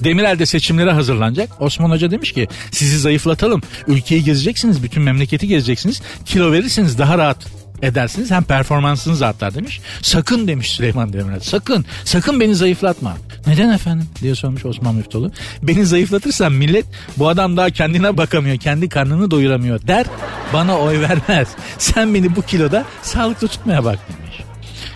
Demirel 0.04 0.40
de 0.40 0.46
seçimlere 0.46 0.92
hazırlanacak. 0.92 1.62
Osman 1.62 1.90
Hoca 1.90 2.12
demiş 2.12 2.32
ki 2.32 2.48
sizi 2.72 3.00
zayıflatalım. 3.00 3.62
Ülkeyi 3.88 4.24
gezeceksiniz, 4.24 4.84
bütün 4.84 5.04
memleketi 5.04 5.48
gezeceksiniz. 5.48 6.02
Kilo 6.26 6.52
verirseniz 6.52 6.98
daha 6.98 7.18
rahat 7.18 7.48
edersiniz 7.82 8.32
hem 8.32 8.44
performansınız 8.44 9.22
artar 9.22 9.56
demiş. 9.56 9.82
Sakın 10.02 10.48
demiş 10.48 10.72
Süleyman 10.72 11.14
Demirel. 11.14 11.40
Sakın, 11.40 11.86
sakın 12.06 12.40
beni 12.40 12.56
zayıflatma. 12.56 13.18
Neden 13.48 13.70
efendim 13.70 14.08
diye 14.22 14.36
sormuş 14.36 14.66
Osman 14.66 14.96
Müftolu. 14.96 15.32
Beni 15.64 15.86
zayıflatırsan 15.86 16.52
millet 16.52 16.86
bu 17.18 17.30
adam 17.30 17.58
daha 17.58 17.70
kendine 17.70 18.18
bakamıyor, 18.18 18.58
kendi 18.58 18.90
karnını 18.90 19.32
doyuramıyor 19.32 19.88
der. 19.88 20.06
Bana 20.54 20.78
oy 20.78 21.00
vermez. 21.00 21.48
Sen 21.78 22.14
beni 22.14 22.36
bu 22.36 22.42
kiloda 22.42 22.86
sağlıklı 23.02 23.48
tutmaya 23.48 23.86
bak 23.86 24.00
demiş. 24.10 24.51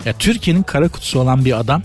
Ya 0.06 0.12
Türkiye'nin 0.12 0.62
kara 0.62 0.88
kutusu 0.88 1.20
olan 1.20 1.44
bir 1.44 1.60
adam 1.60 1.82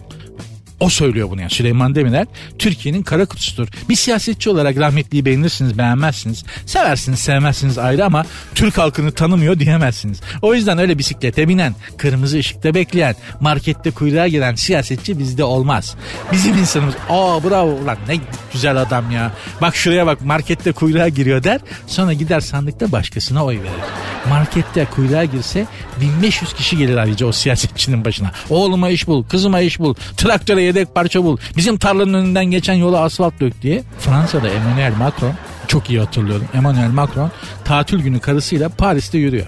o 0.82 0.90
söylüyor 0.90 1.30
bunu 1.30 1.42
yani 1.42 1.52
Süleyman 1.52 1.96
Demirel 1.96 2.26
Türkiye'nin 2.60 3.04
kara 3.04 3.26
kutusudur. 3.26 3.68
Bir 3.90 3.96
siyasetçi 3.96 4.50
olarak 4.50 4.78
rahmetliyi 4.78 5.26
beğenirsiniz 5.26 5.78
beğenmezsiniz. 5.78 6.44
Seversiniz 6.66 7.20
sevmezsiniz 7.20 7.78
ayrı 7.78 8.06
ama 8.06 8.26
Türk 8.56 8.78
halkını 8.78 9.12
tanımıyor 9.12 9.60
diyemezsiniz. 9.60 10.22
O 10.42 10.54
yüzden 10.56 10.78
öyle 10.78 10.98
bisiklete 10.98 11.48
binen, 11.48 11.76
kırmızı 11.98 12.38
ışıkta 12.38 12.74
bekleyen, 12.74 13.16
markette 13.40 13.92
kuyruğa 13.92 14.28
giren 14.28 14.56
siyasetçi 14.56 15.20
bizde 15.20 15.44
olmaz. 15.44 15.96
Bizim 16.32 16.58
insanımız 16.58 16.96
aa 17.10 17.44
bravo 17.44 17.72
ulan 17.72 17.98
ne 18.08 18.18
güzel 18.54 18.82
adam 18.82 19.12
ya. 19.12 19.32
Bak 19.62 19.76
şuraya 19.76 20.06
bak 20.06 20.22
markette 20.26 20.72
kuyruğa 20.72 21.08
giriyor 21.08 21.44
der. 21.44 21.62
Sonra 21.88 22.14
gider 22.14 22.40
sandıkta 22.40 22.92
başkasına 22.92 23.46
oy 23.46 23.60
verir. 23.60 23.82
Markette 24.30 24.86
kuyruğa 24.86 25.26
girse 25.26 25.66
1500 26.02 26.54
kişi 26.54 26.78
gelir 26.78 26.98
ayrıca 26.98 27.26
o 27.26 27.32
siyasetçinin 27.32 28.06
başına. 28.06 28.32
Oğluma 28.50 28.90
iş 28.90 29.08
bul, 29.08 29.24
kızıma 29.24 29.60
iş 29.60 29.80
bul, 29.80 29.94
traktöre 30.18 30.64
yedek 30.72 30.96
parça 30.96 31.24
bul. 31.24 31.38
Bizim 31.58 31.78
tarlanın 31.78 32.14
önünden 32.14 32.46
geçen 32.46 32.74
yola 32.74 33.00
asfalt 33.00 33.40
dök 33.40 33.62
diye. 33.62 33.84
Fransa'da 34.00 34.50
Emmanuel 34.50 34.94
Macron 34.98 35.34
çok 35.68 35.90
iyi 35.90 36.00
hatırlıyorum. 36.00 36.48
Emmanuel 36.54 36.90
Macron 36.90 37.32
tatil 37.66 38.00
günü 38.00 38.20
karısıyla 38.20 38.70
Paris'te 38.70 39.18
yürüyor. 39.18 39.48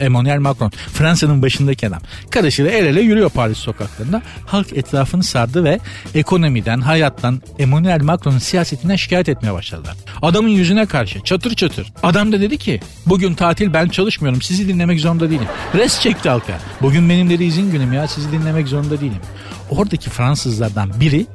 Emmanuel 0.00 0.38
Macron 0.38 0.70
Fransa'nın 0.70 1.42
başındaki 1.42 1.88
adam. 1.88 2.00
Karısıyla 2.30 2.70
el 2.70 2.86
ele 2.86 3.00
yürüyor 3.00 3.30
Paris 3.30 3.58
sokaklarında. 3.58 4.22
Halk 4.46 4.72
etrafını 4.72 5.22
sardı 5.22 5.64
ve 5.64 5.80
ekonomiden, 6.14 6.80
hayattan, 6.80 7.42
Emmanuel 7.58 8.02
Macron'un 8.02 8.38
siyasetinden 8.38 8.96
şikayet 8.96 9.28
etmeye 9.28 9.52
başladılar. 9.52 9.96
Adamın 10.22 10.48
yüzüne 10.48 10.86
karşı 10.86 11.20
çatır 11.20 11.54
çatır. 11.54 11.92
Adam 12.02 12.32
da 12.32 12.40
dedi 12.40 12.58
ki 12.58 12.80
bugün 13.06 13.34
tatil 13.34 13.72
ben 13.72 13.88
çalışmıyorum 13.88 14.42
sizi 14.42 14.68
dinlemek 14.68 15.00
zorunda 15.00 15.30
değilim. 15.30 15.48
Res 15.74 16.00
çekti 16.00 16.28
halka. 16.28 16.58
Bugün 16.82 17.08
benim 17.08 17.30
dedi 17.30 17.44
izin 17.44 17.70
günüm 17.70 17.92
ya 17.92 18.08
sizi 18.08 18.32
dinlemek 18.32 18.68
zorunda 18.68 19.00
değilim. 19.00 19.20
Oradaki 19.70 20.10
Fransızlardan 20.10 21.00
biri 21.00 21.26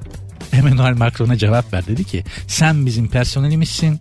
Emmanuel 0.54 0.98
Macron'a 0.98 1.38
cevap 1.38 1.74
ver. 1.74 1.88
Dedi 1.88 2.04
ki 2.04 2.24
sen 2.48 2.86
bizim 2.86 3.08
personelimizsin 3.08 4.00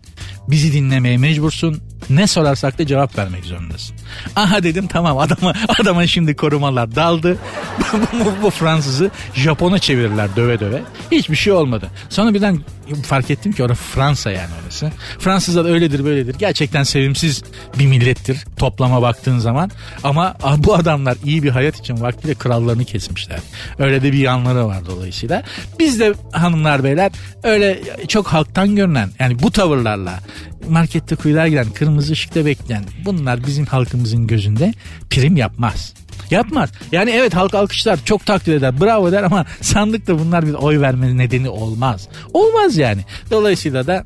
bizi 0.50 0.72
dinlemeye 0.72 1.18
mecbursun 1.18 1.80
ne 2.10 2.26
sorarsak 2.26 2.78
da 2.78 2.86
cevap 2.86 3.18
vermek 3.18 3.44
zorundasın. 3.44 3.96
Aha 4.36 4.62
dedim 4.62 4.86
tamam 4.86 5.18
adama, 5.18 5.54
adama 5.80 6.06
şimdi 6.06 6.36
korumalar 6.36 6.94
daldı. 6.94 7.38
bu, 8.42 8.50
Fransızı 8.50 9.10
Japon'a 9.34 9.78
çevirirler 9.78 10.36
döve 10.36 10.60
döve. 10.60 10.82
Hiçbir 11.12 11.36
şey 11.36 11.52
olmadı. 11.52 11.90
Sonra 12.08 12.34
birden 12.34 12.60
fark 13.02 13.30
ettim 13.30 13.52
ki 13.52 13.62
orası 13.62 13.82
Fransa 13.82 14.30
yani 14.30 14.50
orası. 14.62 14.92
Fransızlar 15.18 15.64
öyledir 15.64 16.04
böyledir. 16.04 16.34
Gerçekten 16.38 16.82
sevimsiz 16.82 17.42
bir 17.78 17.86
millettir 17.86 18.44
toplama 18.56 19.02
baktığın 19.02 19.38
zaman. 19.38 19.70
Ama 20.04 20.36
ah, 20.42 20.56
bu 20.58 20.74
adamlar 20.74 21.16
iyi 21.24 21.42
bir 21.42 21.50
hayat 21.50 21.78
için 21.78 22.00
vaktiyle 22.00 22.34
krallarını 22.34 22.84
kesmişler. 22.84 23.38
Öyle 23.78 24.02
de 24.02 24.12
bir 24.12 24.18
yanları 24.18 24.66
var 24.66 24.86
dolayısıyla. 24.86 25.42
Biz 25.78 26.00
de 26.00 26.14
hanımlar 26.32 26.84
beyler 26.84 27.12
öyle 27.42 27.80
çok 28.08 28.26
halktan 28.26 28.76
görünen 28.76 29.10
yani 29.18 29.42
bu 29.42 29.50
tavırlarla 29.50 30.20
markette 30.68 31.16
kuyruğa 31.16 31.48
giren 31.48 31.70
kırmızı 31.70 32.12
ışıkta 32.12 32.46
bekleyen 32.46 32.84
bunlar 33.04 33.46
bizim 33.46 33.66
halkımızın 33.66 34.26
gözünde 34.26 34.74
prim 35.10 35.36
yapmaz. 35.36 35.94
Yapmaz. 36.30 36.70
Yani 36.92 37.10
evet 37.10 37.34
halk 37.36 37.54
alkışlar 37.54 38.04
çok 38.04 38.26
takdir 38.26 38.54
eder 38.54 38.80
bravo 38.80 39.12
der 39.12 39.22
ama 39.22 39.46
sandıkta 39.60 40.18
bunlar 40.18 40.46
bir 40.46 40.54
oy 40.54 40.80
verme 40.80 41.16
nedeni 41.16 41.48
olmaz. 41.48 42.08
Olmaz 42.32 42.76
yani. 42.76 43.00
Dolayısıyla 43.30 43.86
da 43.86 44.04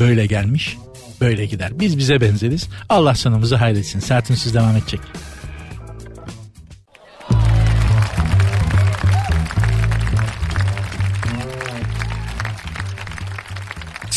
böyle 0.00 0.26
gelmiş 0.26 0.76
böyle 1.20 1.46
gider. 1.46 1.80
Biz 1.80 1.98
bize 1.98 2.20
benzeriz. 2.20 2.68
Allah 2.88 3.14
sonumuzu 3.14 3.56
hayretsin. 3.56 4.00
Sertin 4.00 4.34
siz 4.34 4.54
devam 4.54 4.76
edecek. 4.76 5.00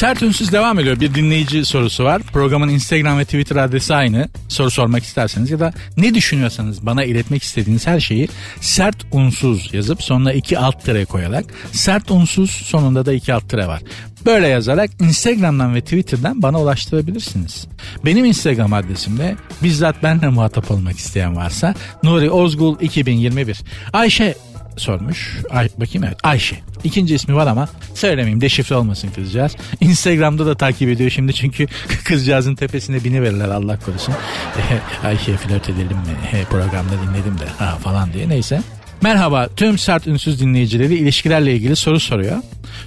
Sert 0.01 0.21
Ünsüz 0.21 0.51
devam 0.51 0.79
ediyor. 0.79 0.99
Bir 0.99 1.13
dinleyici 1.15 1.65
sorusu 1.65 2.03
var. 2.03 2.21
Programın 2.21 2.69
Instagram 2.69 3.19
ve 3.19 3.25
Twitter 3.25 3.55
adresi 3.55 3.95
aynı. 3.95 4.29
Soru 4.47 4.71
sormak 4.71 5.03
isterseniz 5.03 5.51
ya 5.51 5.59
da 5.59 5.73
ne 5.97 6.13
düşünüyorsanız 6.13 6.85
bana 6.85 7.03
iletmek 7.03 7.43
istediğiniz 7.43 7.87
her 7.87 7.99
şeyi 7.99 8.29
sert 8.61 8.95
unsuz 9.11 9.73
yazıp 9.73 10.03
sonuna 10.03 10.33
iki 10.33 10.59
alt 10.59 10.85
tere 10.85 11.05
koyarak 11.05 11.45
sert 11.71 12.11
unsuz 12.11 12.51
sonunda 12.51 13.05
da 13.05 13.13
iki 13.13 13.33
alt 13.33 13.49
tere 13.49 13.67
var. 13.67 13.81
Böyle 14.25 14.47
yazarak 14.47 14.89
Instagram'dan 14.99 15.75
ve 15.75 15.81
Twitter'dan 15.81 16.41
bana 16.41 16.61
ulaştırabilirsiniz. 16.61 17.67
Benim 18.05 18.25
Instagram 18.25 18.73
adresimde 18.73 19.35
bizzat 19.63 20.03
benimle 20.03 20.29
muhatap 20.29 20.71
olmak 20.71 20.97
isteyen 20.97 21.35
varsa 21.35 21.75
Nuri 22.03 22.31
Ozgul 22.31 22.79
2021. 22.79 23.61
Ayşe 23.93 24.35
sormuş. 24.77 25.37
Ay, 25.49 25.69
bakayım 25.77 26.03
evet 26.03 26.17
Ayşe. 26.23 26.55
İkinci 26.83 27.15
ismi 27.15 27.35
var 27.35 27.47
ama 27.47 27.67
söylemeyeyim 27.93 28.41
deşifre 28.41 28.75
olmasın 28.75 29.09
kızcağız. 29.15 29.55
Instagram'da 29.81 30.45
da 30.45 30.55
takip 30.55 30.89
ediyor 30.89 31.09
şimdi 31.09 31.33
çünkü 31.33 31.67
kızcağızın 32.05 32.55
tepesine 32.55 33.03
bini 33.03 33.21
verirler 33.21 33.49
Allah 33.49 33.79
korusun. 33.79 34.13
Ayşe 35.03 35.37
flört 35.37 35.69
edelim 35.69 35.97
mi? 35.97 36.45
Programda 36.49 36.93
dinledim 37.07 37.39
de 37.39 37.45
ha, 37.57 37.77
falan 37.83 38.13
diye 38.13 38.29
neyse. 38.29 38.61
Merhaba 39.01 39.47
tüm 39.55 39.77
sert 39.77 40.07
ünsüz 40.07 40.41
dinleyicileri 40.41 40.95
ilişkilerle 40.95 41.53
ilgili 41.53 41.75
soru 41.75 41.99
soruyor. 41.99 42.37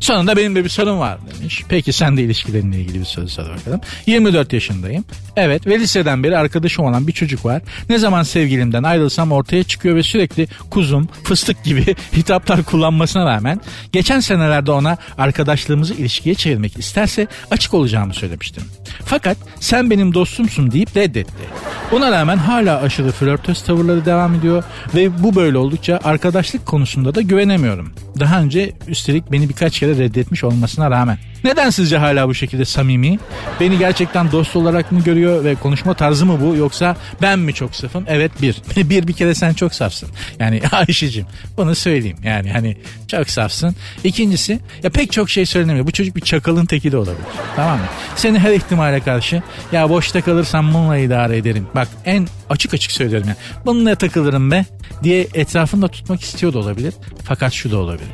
Sonunda 0.01 0.37
benim 0.37 0.55
de 0.55 0.65
bir 0.65 0.69
sorun 0.69 0.99
var 0.99 1.19
demiş. 1.35 1.63
Peki 1.69 1.93
sen 1.93 2.17
de 2.17 2.23
ilişkilerinle 2.23 2.81
ilgili 2.81 3.01
bir 3.01 3.05
soru 3.05 3.29
sor 3.29 3.51
bakalım. 3.51 3.81
24 4.07 4.53
yaşındayım. 4.53 5.05
Evet 5.37 5.67
ve 5.67 5.79
liseden 5.79 6.23
beri 6.23 6.39
arkadaşım 6.39 6.85
olan 6.85 7.07
bir 7.07 7.13
çocuk 7.13 7.45
var. 7.45 7.63
Ne 7.89 7.99
zaman 7.99 8.23
sevgilimden 8.23 8.83
ayrılsam 8.83 9.33
ortaya 9.33 9.65
çıkıyor 9.65 9.97
ve 9.97 10.03
sürekli 10.03 10.49
kuzum, 10.71 11.09
fıstık 11.25 11.65
gibi 11.65 11.85
hitaplar 12.17 12.63
kullanmasına 12.63 13.27
rağmen 13.27 13.61
geçen 13.93 14.21
senelerde 14.21 14.71
ona 14.71 14.97
arkadaşlığımızı 15.19 15.95
ilişkiye 15.95 16.35
çevirmek 16.35 16.79
isterse 16.79 17.27
açık 17.51 17.75
olacağımı 17.75 18.15
söylemiştim. 18.15 18.63
Fakat 19.05 19.37
sen 19.61 19.91
benim 19.91 20.15
dostumsun 20.15 20.73
deyip 20.73 20.97
reddetti. 20.97 21.45
Ona 21.93 22.13
rağmen 22.13 22.37
hala 22.37 22.81
aşırı 22.81 23.13
flörtöz 23.13 23.63
tavırları 23.63 24.05
devam 24.05 24.35
ediyor 24.35 24.65
ve 24.95 25.23
bu 25.23 25.35
böyle 25.35 25.59
oldukça 25.59 26.01
arkadaşlık 26.05 26.67
konusunda 26.67 27.15
da 27.15 27.21
güvenemiyorum. 27.21 27.93
Daha 28.21 28.43
önce 28.43 28.73
üstelik 28.89 29.33
beni 29.33 29.49
birkaç 29.49 29.81
kere 29.81 29.99
reddetmiş 29.99 30.45
olmasına 30.45 30.91
rağmen. 30.91 31.19
Neden 31.45 31.71
sizce 31.71 31.99
hala 31.99 32.29
bu 32.29 32.35
şekilde 32.35 32.65
samimi? 32.65 33.19
Beni 33.61 33.79
gerçekten 33.79 34.33
dost 34.33 34.57
olarak 34.57 34.93
mı 34.93 35.01
görüyor 35.05 35.45
ve 35.45 35.55
konuşma 35.55 35.95
tarzı 35.95 36.27
mı 36.27 36.41
bu 36.41 36.57
yoksa 36.57 36.97
ben 37.23 37.39
mi 37.39 37.55
çok 37.55 37.77
safım? 37.77 38.05
Evet 38.09 38.33
bir. 38.43 38.57
bir 38.91 39.09
bir 39.09 39.13
kere 39.13 39.35
sen 39.35 39.53
çok 39.53 39.75
safsın. 39.75 40.09
Yani 40.39 40.61
Ayşe'cim 40.73 41.27
bunu 41.57 41.75
söyleyeyim. 41.75 42.17
Yani 42.25 42.53
hani 42.53 42.77
çok 43.09 43.31
safsın. 43.31 43.77
İkincisi 44.05 44.61
ya 44.83 44.91
pek 44.91 45.13
çok 45.13 45.31
şey 45.31 45.47
söylenemiyor. 45.47 45.87
Bu 45.87 45.93
çocuk 45.93 46.17
bir 46.17 46.21
çakalın 46.21 46.67
teki 46.67 46.93
de 46.93 46.97
olabilir. 46.97 47.27
Tamam 47.57 47.79
mı? 47.79 47.87
Seni 48.17 48.39
her 48.39 48.53
ihtimale 48.53 49.01
karşı 49.01 49.43
ya 49.73 49.91
boşta 49.91 50.21
kalırsam 50.21 50.75
bununla 50.75 50.99
idare 50.99 51.37
ederim. 51.37 51.67
Bak 51.75 51.89
en 52.05 52.29
açık 52.51 52.75
açık 52.75 52.93
söylüyorum 52.93 53.29
ya. 53.29 53.37
Bununla 53.67 53.95
takılırım 53.95 54.51
be 54.51 54.65
diye 55.03 55.29
etrafında 55.35 55.89
tutmak 55.89 56.21
istiyor 56.21 56.53
da 56.53 56.59
olabilir. 56.59 56.95
Fakat 57.25 57.53
şu 57.53 57.71
da 57.71 57.79
olabilir. 57.79 58.11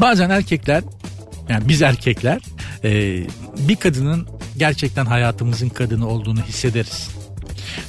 Bazen 0.00 0.30
erkekler 0.30 0.82
yani 1.50 1.68
biz 1.68 1.82
erkekler 1.82 2.40
e, 2.84 3.22
bir 3.68 3.76
kadının 3.76 4.28
gerçekten 4.56 5.06
hayatımızın 5.06 5.68
kadını 5.68 6.08
olduğunu 6.08 6.42
hissederiz. 6.42 7.08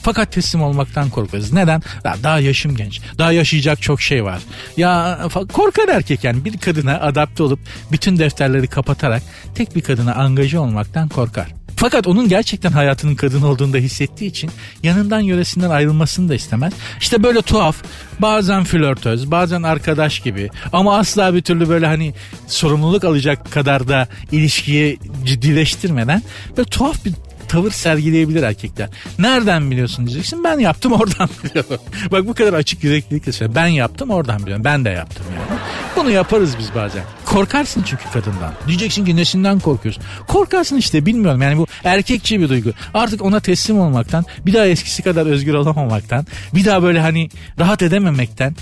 Fakat 0.01 0.31
teslim 0.31 0.61
olmaktan 0.61 1.09
korkarız. 1.09 1.53
Neden? 1.53 1.81
Daha 2.03 2.39
yaşım 2.39 2.75
genç. 2.75 3.01
Daha 3.17 3.31
yaşayacak 3.31 3.81
çok 3.81 4.01
şey 4.01 4.23
var. 4.23 4.41
Ya 4.77 5.19
korkar 5.53 5.87
erkek 5.87 6.23
yani 6.23 6.45
bir 6.45 6.57
kadına 6.57 6.99
adapte 6.99 7.43
olup 7.43 7.59
bütün 7.91 8.17
defterleri 8.17 8.67
kapatarak 8.67 9.23
tek 9.55 9.75
bir 9.75 9.81
kadına 9.81 10.15
angaja 10.15 10.59
olmaktan 10.59 11.09
korkar. 11.09 11.60
Fakat 11.81 12.07
onun 12.07 12.29
gerçekten 12.29 12.71
hayatının 12.71 13.15
kadın 13.15 13.41
olduğunu 13.41 13.73
da 13.73 13.77
hissettiği 13.77 14.29
için 14.29 14.51
yanından 14.83 15.19
yöresinden 15.19 15.69
ayrılmasını 15.69 16.29
da 16.29 16.35
istemez. 16.35 16.73
İşte 16.99 17.23
böyle 17.23 17.41
tuhaf 17.41 17.75
bazen 18.19 18.63
flörtöz 18.63 19.31
bazen 19.31 19.63
arkadaş 19.63 20.19
gibi 20.19 20.49
ama 20.73 20.97
asla 20.97 21.33
bir 21.33 21.41
türlü 21.41 21.69
böyle 21.69 21.85
hani 21.85 22.13
sorumluluk 22.47 23.03
alacak 23.03 23.51
kadar 23.51 23.87
da 23.87 24.07
ilişkiyi 24.31 24.99
ciddileştirmeden 25.25 26.21
böyle 26.57 26.69
tuhaf 26.69 27.05
bir 27.05 27.13
tavır 27.51 27.71
sergileyebilir 27.71 28.43
erkekler. 28.43 28.89
Nereden 29.19 29.71
biliyorsun 29.71 30.07
diyeceksin. 30.07 30.43
Ben 30.43 30.59
yaptım 30.59 30.91
oradan 30.91 31.29
biliyorum. 31.43 31.77
Bak 32.11 32.27
bu 32.27 32.33
kadar 32.33 32.53
açık 32.53 32.83
yüreklilikle 32.83 33.31
söylüyorum. 33.31 33.55
Ben 33.55 33.67
yaptım 33.67 34.09
oradan 34.09 34.39
biliyorum. 34.39 34.63
Ben 34.65 34.85
de 34.85 34.89
yaptım 34.89 35.25
yani. 35.35 35.59
Bunu 35.95 36.09
yaparız 36.09 36.55
biz 36.59 36.75
bazen. 36.75 37.03
Korkarsın 37.25 37.83
çünkü 37.83 38.03
kadından. 38.13 38.53
Diyeceksin 38.67 39.05
ki 39.05 39.15
nesinden 39.15 39.59
korkuyorsun? 39.59 40.03
Korkarsın 40.27 40.77
işte 40.77 41.05
bilmiyorum. 41.05 41.41
Yani 41.41 41.57
bu 41.57 41.67
erkekçi 41.83 42.39
bir 42.39 42.49
duygu. 42.49 42.71
Artık 42.93 43.21
ona 43.21 43.39
teslim 43.39 43.79
olmaktan, 43.79 44.25
bir 44.45 44.53
daha 44.53 44.65
eskisi 44.65 45.03
kadar 45.03 45.25
özgür 45.25 45.53
olamamaktan, 45.53 46.25
bir 46.55 46.65
daha 46.65 46.83
böyle 46.83 46.99
hani 46.99 47.29
rahat 47.59 47.81
edememekten 47.81 48.55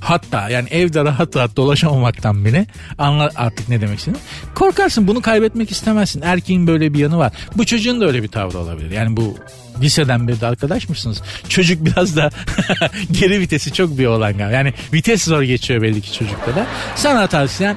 hatta 0.00 0.50
yani 0.50 0.68
evde 0.70 1.04
rahat 1.04 1.36
rahat 1.36 1.56
dolaşamamaktan 1.56 2.44
bile 2.44 2.66
anla 2.98 3.30
artık 3.36 3.68
ne 3.68 3.80
demek 3.80 3.98
istediğini. 3.98 4.22
Korkarsın 4.54 5.08
bunu 5.08 5.22
kaybetmek 5.22 5.70
istemezsin. 5.70 6.22
Erkeğin 6.22 6.66
böyle 6.66 6.94
bir 6.94 6.98
yanı 6.98 7.18
var. 7.18 7.32
Bu 7.56 7.66
çocuğun 7.66 8.00
da 8.00 8.06
öyle 8.06 8.22
bir 8.22 8.28
tavrı 8.28 8.58
olabilir. 8.58 8.90
Yani 8.90 9.16
bu 9.16 9.36
liseden 9.80 10.28
beri 10.28 10.40
de 10.40 10.46
arkadaş? 10.46 10.86
Çocuk 11.48 11.84
biraz 11.84 12.16
da 12.16 12.30
geri 13.10 13.40
vitesi 13.40 13.72
çok 13.72 13.98
bir 13.98 14.06
olan 14.06 14.38
galiba. 14.38 14.56
Yani 14.56 14.74
vites 14.92 15.24
zor 15.24 15.42
geçiyor 15.42 15.82
belli 15.82 16.00
ki 16.00 16.12
çocukta 16.12 16.56
da. 16.56 16.66
Sana 16.96 17.26
tavsiyem 17.26 17.76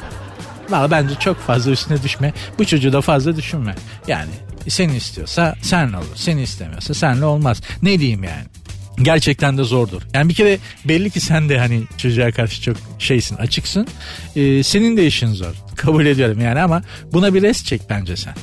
Valla 0.70 0.92
bence 0.92 1.16
çok 1.16 1.38
fazla 1.38 1.72
üstüne 1.72 2.04
düşme. 2.04 2.34
Bu 2.60 2.66
çocuğu 2.66 2.94
da 2.94 3.02
fazla 3.02 3.36
düşünme. 3.36 3.76
Yani 4.08 4.30
seni 4.68 4.96
istiyorsa 4.96 5.56
senle 5.62 5.98
olur. 5.98 6.16
Seni 6.16 6.42
istemiyorsa 6.42 6.94
senle 6.94 7.26
olmaz. 7.26 7.62
Ne 7.82 8.00
diyeyim 8.00 8.24
yani? 8.24 8.44
Gerçekten 9.01 9.58
de 9.58 9.63
zordur. 9.63 10.01
Yani 10.13 10.29
bir 10.29 10.34
kere 10.34 10.58
belli 10.86 11.10
ki 11.10 11.20
sen 11.20 11.50
de 11.50 11.60
hani 11.60 11.84
çocuğa 11.98 12.32
karşı 12.32 12.62
çok 12.62 12.77
şeysin 13.00 13.36
açıksın. 13.36 13.88
Ee, 14.36 14.63
senin 14.63 14.98
de 14.98 15.08
işin 15.08 15.34
zor. 15.34 15.53
Kabul 15.75 16.06
ediyorum 16.06 16.41
yani 16.41 16.62
ama 16.62 16.82
buna 17.13 17.34
bir 17.34 17.41
res 17.41 17.63
çek 17.63 17.82
bence 17.89 18.18
sen. 18.18 18.34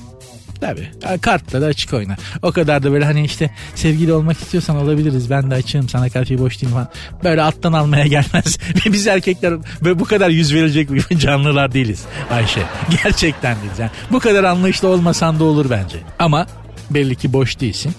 Tabii. 0.60 0.90
Kartla 1.20 1.60
da 1.60 1.66
açık 1.66 1.92
oyna. 1.92 2.16
O 2.42 2.52
kadar 2.52 2.82
da 2.82 2.92
böyle 2.92 3.04
hani 3.04 3.24
işte 3.24 3.50
sevgili 3.74 4.12
olmak 4.12 4.38
istiyorsan 4.40 4.76
olabiliriz. 4.76 5.30
Ben 5.30 5.50
de 5.50 5.54
açığım 5.54 5.88
sana 5.88 6.08
karşı 6.08 6.38
boş 6.38 6.62
değilim 6.62 6.72
falan. 6.72 6.88
Böyle 7.24 7.42
alttan 7.42 7.72
almaya 7.72 8.06
gelmez. 8.06 8.58
Biz 8.86 9.06
erkekler 9.06 9.54
böyle 9.84 9.98
bu 9.98 10.04
kadar 10.04 10.30
yüz 10.30 10.54
verilecek 10.54 10.88
canlılar 11.18 11.72
değiliz 11.72 12.04
Ayşe. 12.30 12.60
Gerçekten 13.04 13.56
değiliz. 13.62 13.78
Yani 13.78 13.90
bu 14.10 14.18
kadar 14.20 14.44
anlayışlı 14.44 14.88
olmasan 14.88 15.38
da 15.38 15.44
olur 15.44 15.70
bence. 15.70 15.98
Ama 16.18 16.46
belli 16.90 17.16
ki 17.16 17.32
boş 17.32 17.60
değilsin. 17.60 17.92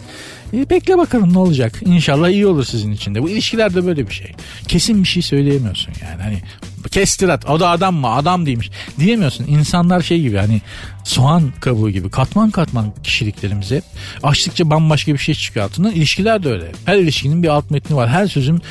E, 0.54 0.70
bekle 0.70 0.98
bakalım 0.98 1.34
ne 1.34 1.40
olacak. 1.40 1.82
İnşallah 1.86 2.30
iyi 2.30 2.48
olur 2.48 2.64
sizin 2.64 2.92
için 2.92 3.16
de. 3.16 3.24
Bu 3.24 3.30
ilişkilerde 3.30 3.86
böyle 3.86 4.08
bir 4.08 4.14
şey. 4.14 4.32
Kesin 4.68 5.04
bir 5.04 5.08
şey 5.08 5.24
söyleyemiyorsun 5.24 5.94
yani. 6.02 6.22
Hani 6.22 6.38
kestirat 6.88 7.50
o 7.50 7.60
da 7.60 7.70
adam 7.70 7.96
mı 7.96 8.10
adam 8.10 8.46
değilmiş 8.46 8.70
diyemiyorsun. 9.00 9.48
İnsanlar 9.48 10.02
şey 10.02 10.22
gibi 10.22 10.38
hani 10.38 10.62
soğan 11.04 11.52
kabuğu 11.60 11.90
gibi 11.90 12.10
katman 12.10 12.52
katman 12.52 12.94
kişiliklerimiz. 13.04 13.72
Açtıkça 14.24 14.70
bambaşka 14.70 15.14
bir 15.14 15.18
şey 15.18 15.36
çıkıyor 15.36 15.66
altından. 15.66 15.92
İlişkiler 15.92 16.44
de 16.44 16.50
öyle. 16.50 16.72
Her 16.86 16.98
ilişkinin 16.98 17.44
bir 17.44 17.48
alt 17.48 17.72
metni 17.72 17.96
var. 17.96 18.10
Her 18.10 18.28
sözün 18.28 18.62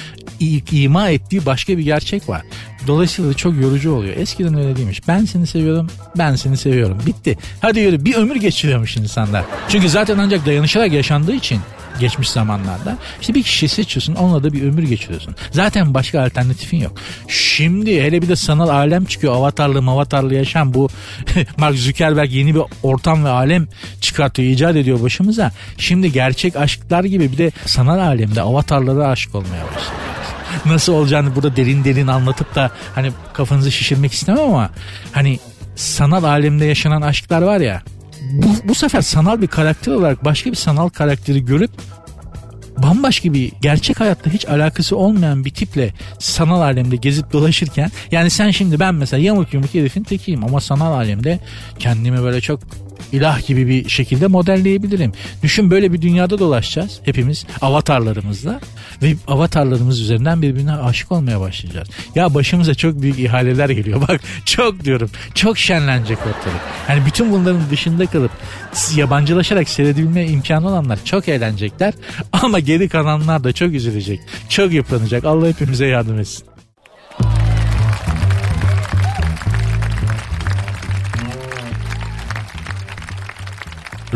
ima 0.72 1.11
ettiği 1.11 1.46
başka 1.46 1.79
bir 1.79 1.83
gerçek 1.83 2.29
var. 2.29 2.42
Dolayısıyla 2.87 3.31
da 3.31 3.35
çok 3.35 3.61
yorucu 3.61 3.92
oluyor. 3.92 4.16
Eskiden 4.16 4.59
öyle 4.59 4.76
değilmiş. 4.76 5.09
Ben 5.09 5.24
seni 5.24 5.46
seviyorum, 5.46 5.90
ben 6.18 6.37
seni 6.37 6.57
seviyorum. 6.57 7.02
Bitti. 7.07 7.38
Hadi 7.61 7.81
yürü. 7.81 8.05
Bir 8.05 8.14
ömür 8.14 8.37
geçiriyormuş 8.37 8.96
insanlar. 8.96 9.44
Çünkü 9.68 9.88
zaten 9.88 10.18
ancak 10.18 10.46
dayanışarak 10.46 10.92
yaşandığı 10.92 11.35
için 11.35 11.61
geçmiş 12.00 12.30
zamanlarda. 12.30 12.98
İşte 13.20 13.35
bir 13.35 13.42
kişi 13.42 13.68
seçiyorsun 13.68 14.14
onunla 14.14 14.42
da 14.42 14.52
bir 14.52 14.62
ömür 14.62 14.82
geçiriyorsun. 14.82 15.35
Zaten 15.50 15.94
başka 15.94 16.22
alternatifin 16.22 16.78
yok. 16.78 16.98
Şimdi 17.28 18.02
hele 18.02 18.22
bir 18.22 18.28
de 18.28 18.37
sanal 18.37 18.68
alem 18.68 19.04
çıkıyor. 19.04 19.35
Avatarlı 19.35 19.82
mavatarlı 19.82 20.35
yaşam 20.35 20.74
bu 20.74 20.88
Mark 21.59 21.76
Zuckerberg 21.76 22.32
yeni 22.32 22.54
bir 22.54 22.62
ortam 22.82 23.24
ve 23.24 23.28
alem 23.28 23.68
çıkartıyor, 24.00 24.48
icat 24.48 24.76
ediyor 24.76 25.02
başımıza. 25.02 25.52
Şimdi 25.78 26.12
gerçek 26.12 26.56
aşklar 26.56 27.04
gibi 27.04 27.32
bir 27.32 27.38
de 27.38 27.52
sanal 27.66 27.98
alemde 27.98 28.42
avatarlara 28.42 29.09
aşık 29.09 29.35
olmaya 29.35 29.64
başlıyor 29.64 30.06
nasıl 30.66 30.92
olacağını 30.92 31.37
burada 31.37 31.56
derin 31.56 31.85
derin 31.85 32.06
anlatıp 32.06 32.54
da 32.54 32.70
hani 32.94 33.12
kafanızı 33.32 33.72
şişirmek 33.72 34.12
istemem 34.12 34.44
ama 34.44 34.70
hani 35.12 35.38
sanal 35.76 36.24
alemde 36.24 36.64
yaşanan 36.64 37.02
aşklar 37.02 37.42
var 37.42 37.61
ya 37.61 37.82
bu, 38.33 38.69
bu 38.69 38.75
sefer 38.75 39.01
sanal 39.01 39.43
bir 39.43 39.47
karakter 39.47 39.93
olarak 39.93 40.25
başka 40.25 40.51
bir 40.51 40.57
sanal 40.57 40.89
karakteri 40.89 41.45
görüp 41.45 41.71
bambaşka 42.79 43.33
bir 43.33 43.53
gerçek 43.62 44.01
hayatta 44.01 44.31
hiç 44.31 44.49
alakası 44.49 44.97
olmayan 44.97 45.45
bir 45.45 45.51
tiple 45.51 45.93
sanal 46.19 46.61
alemde 46.61 46.97
gezip 46.97 47.33
dolaşırken 47.33 47.91
yani 48.11 48.31
sen 48.31 48.51
şimdi 48.51 48.81
ben 48.81 48.95
mesela 48.95 49.23
yamuk 49.23 49.55
yumuk 49.55 49.75
herifin 49.75 50.03
tekiyim 50.03 50.45
ama 50.45 50.61
sanal 50.61 50.93
alemde 50.93 51.39
kendimi 51.79 52.23
böyle 52.23 52.41
çok 52.41 52.61
ilah 53.12 53.46
gibi 53.46 53.66
bir 53.66 53.88
şekilde 53.88 54.26
modelleyebilirim. 54.26 55.12
Düşün 55.42 55.70
böyle 55.70 55.92
bir 55.92 56.02
dünyada 56.02 56.38
dolaşacağız 56.38 57.00
hepimiz 57.04 57.44
avatarlarımızla 57.61 58.61
ve 59.02 59.14
avatarlarımız 59.26 60.00
üzerinden 60.00 60.42
birbirine 60.42 60.72
aşık 60.72 61.12
olmaya 61.12 61.40
başlayacağız. 61.40 61.88
Ya 62.14 62.35
başımıza 62.35 62.74
çok 62.74 63.02
büyük 63.02 63.18
ihaleler 63.18 63.68
geliyor. 63.68 64.00
Bak 64.09 64.20
çok 64.44 64.85
diyorum. 64.85 65.11
Çok 65.35 65.59
şenlenecek 65.59 66.18
ortalık. 66.18 66.61
Hani 66.87 67.06
bütün 67.06 67.32
bunların 67.32 67.70
dışında 67.70 68.06
kalıp 68.06 68.30
yabancılaşarak 68.96 69.68
seyredebilme 69.68 70.26
imkanı 70.26 70.68
olanlar 70.68 70.98
çok 71.04 71.28
eğlenecekler. 71.28 71.94
Ama 72.32 72.59
geri 72.59 72.88
kalanlar 72.88 73.44
da 73.44 73.52
çok 73.52 73.72
üzülecek. 73.72 74.20
Çok 74.48 74.72
yıpranacak. 74.72 75.24
Allah 75.24 75.48
hepimize 75.48 75.87
yardım 75.87 76.18
etsin. 76.18 76.56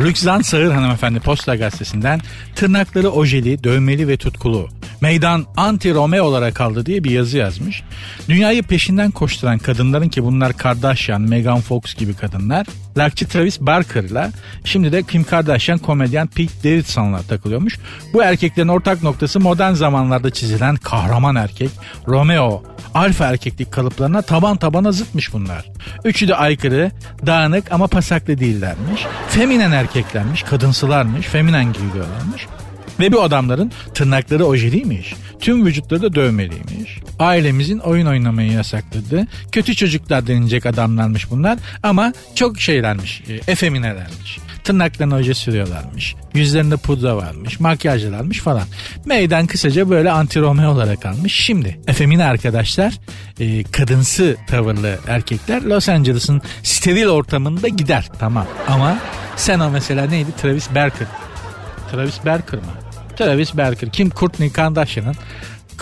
Rükzan 0.01 0.41
Sağır 0.41 0.71
hanımefendi 0.71 1.21
Posta 1.21 1.57
Gazetesi'nden 1.57 2.21
tırnakları 2.55 3.11
ojeli, 3.11 3.65
dövmeli 3.65 4.09
ve 4.09 4.17
tutkulu. 4.17 4.69
Meydan 5.01 5.47
anti 5.57 5.95
Romeo 5.95 6.25
olarak 6.25 6.55
kaldı 6.55 6.87
diye 6.87 7.05
bir 7.05 7.11
yazı 7.11 7.39
yazmış. 7.39 7.83
Dünyayı 8.29 8.63
peşinden 8.63 9.11
koşturan 9.11 9.59
kadınların 9.59 10.09
ki 10.09 10.25
bunlar 10.25 10.57
Kardashian, 10.57 11.21
Megan 11.21 11.61
Fox 11.61 11.95
gibi 11.95 12.15
kadınlar. 12.15 12.67
Lakçı 12.99 13.29
Travis 13.29 13.61
Barker'la 13.61 14.31
şimdi 14.65 14.93
de 14.93 15.03
Kim 15.03 15.25
Kardashian 15.25 15.79
komedyen 15.79 16.27
Pete 16.27 16.53
Davidson'la 16.65 17.23
takılıyormuş. 17.23 17.79
Bu 18.13 18.23
erkeklerin 18.23 18.69
ortak 18.69 19.03
noktası 19.03 19.41
modern 19.41 19.73
zamanlarda 19.73 20.31
çizilen 20.31 20.77
kahraman 20.77 21.37
erkek 21.37 21.71
Romeo 22.07 22.63
alfa 22.95 23.27
erkeklik 23.27 23.73
kalıplarına 23.73 24.23
taban 24.23 24.57
tabana 24.57 24.93
zıtmış 24.93 25.33
bunlar. 25.33 25.65
Üçü 26.05 26.29
de 26.29 26.37
aykırı, 26.37 26.91
dağınık 27.27 27.73
ama 27.73 27.87
pasaklı 27.87 28.39
değillermiş. 28.39 29.07
Feminen 29.29 29.73
erkeklermiş, 29.73 30.43
kadınsılarmış, 30.43 31.27
feminen 31.27 31.73
giyiliyorlarmış. 31.73 32.47
Ve 33.01 33.13
bu 33.13 33.23
adamların 33.23 33.73
tırnakları 33.95 34.45
ojeliymiş. 34.45 35.15
Tüm 35.41 35.67
vücutları 35.67 36.03
da 36.03 36.15
dövmeliymiş. 36.15 36.99
Ailemizin 37.19 37.79
oyun 37.79 38.07
oynamayı 38.07 38.53
yasakladı. 38.53 39.27
Kötü 39.53 39.75
çocuklar 39.75 40.27
denilecek 40.27 40.67
adamlarmış 40.67 41.31
bunlar. 41.31 41.59
Ama 41.83 42.13
çok 42.35 42.61
şeylermiş. 42.61 43.23
E, 43.29 43.53
efeminelermiş. 43.53 44.39
Tırnaklarına 44.65 45.15
oje 45.15 45.35
sürüyorlarmış. 45.35 46.15
Yüzlerinde 46.35 46.77
pudra 46.77 47.17
varmış. 47.17 47.61
Makyajlarmış 47.61 48.39
falan. 48.39 48.65
Meydan 49.05 49.47
kısaca 49.47 49.91
böyle 49.91 50.11
anti 50.11 50.41
Romeo 50.41 50.71
olarak 50.71 51.07
almış. 51.07 51.35
Şimdi 51.35 51.81
efemine 51.87 52.25
arkadaşlar 52.25 52.95
e, 53.41 53.63
kadınsı 53.63 54.37
tavırlı 54.47 54.99
erkekler 55.09 55.63
Los 55.63 55.89
Angeles'ın 55.89 56.43
steril 56.63 57.07
ortamında 57.07 57.69
gider. 57.69 58.09
Tamam 58.19 58.47
ama 58.69 58.99
sen 59.37 59.61
o 59.61 59.71
mesela 59.71 60.07
neydi? 60.07 60.31
Travis 60.43 60.75
Barker. 60.75 61.09
Travis 61.93 62.25
Barker 62.27 62.61
mı? 62.61 62.90
Travis 63.21 63.57
Barker. 63.57 63.91
Kim? 63.91 64.11
Courtney 64.11 64.53
Kardashian'ın 64.53 65.15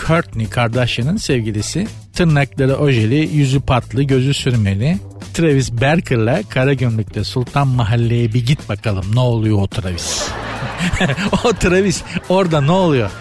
Courtney 0.07 0.49
Kardashian'ın 0.49 1.17
sevgilisi. 1.17 1.87
Tırnakları 2.13 2.77
ojeli, 2.77 3.15
yüzü 3.15 3.61
patlı, 3.61 4.03
gözü 4.03 4.33
sürmeli. 4.33 4.97
Travis 5.33 5.71
Barker'la 5.71 6.41
kara 6.49 6.73
gömlekte 6.73 7.23
Sultan 7.23 7.67
Mahalle'ye 7.67 8.33
bir 8.33 8.45
git 8.45 8.69
bakalım 8.69 9.05
ne 9.13 9.19
oluyor 9.19 9.61
o 9.61 9.67
Travis. 9.67 10.29
o 11.43 11.53
Travis 11.53 12.03
orada 12.29 12.61
ne 12.61 12.71
oluyor? 12.71 13.11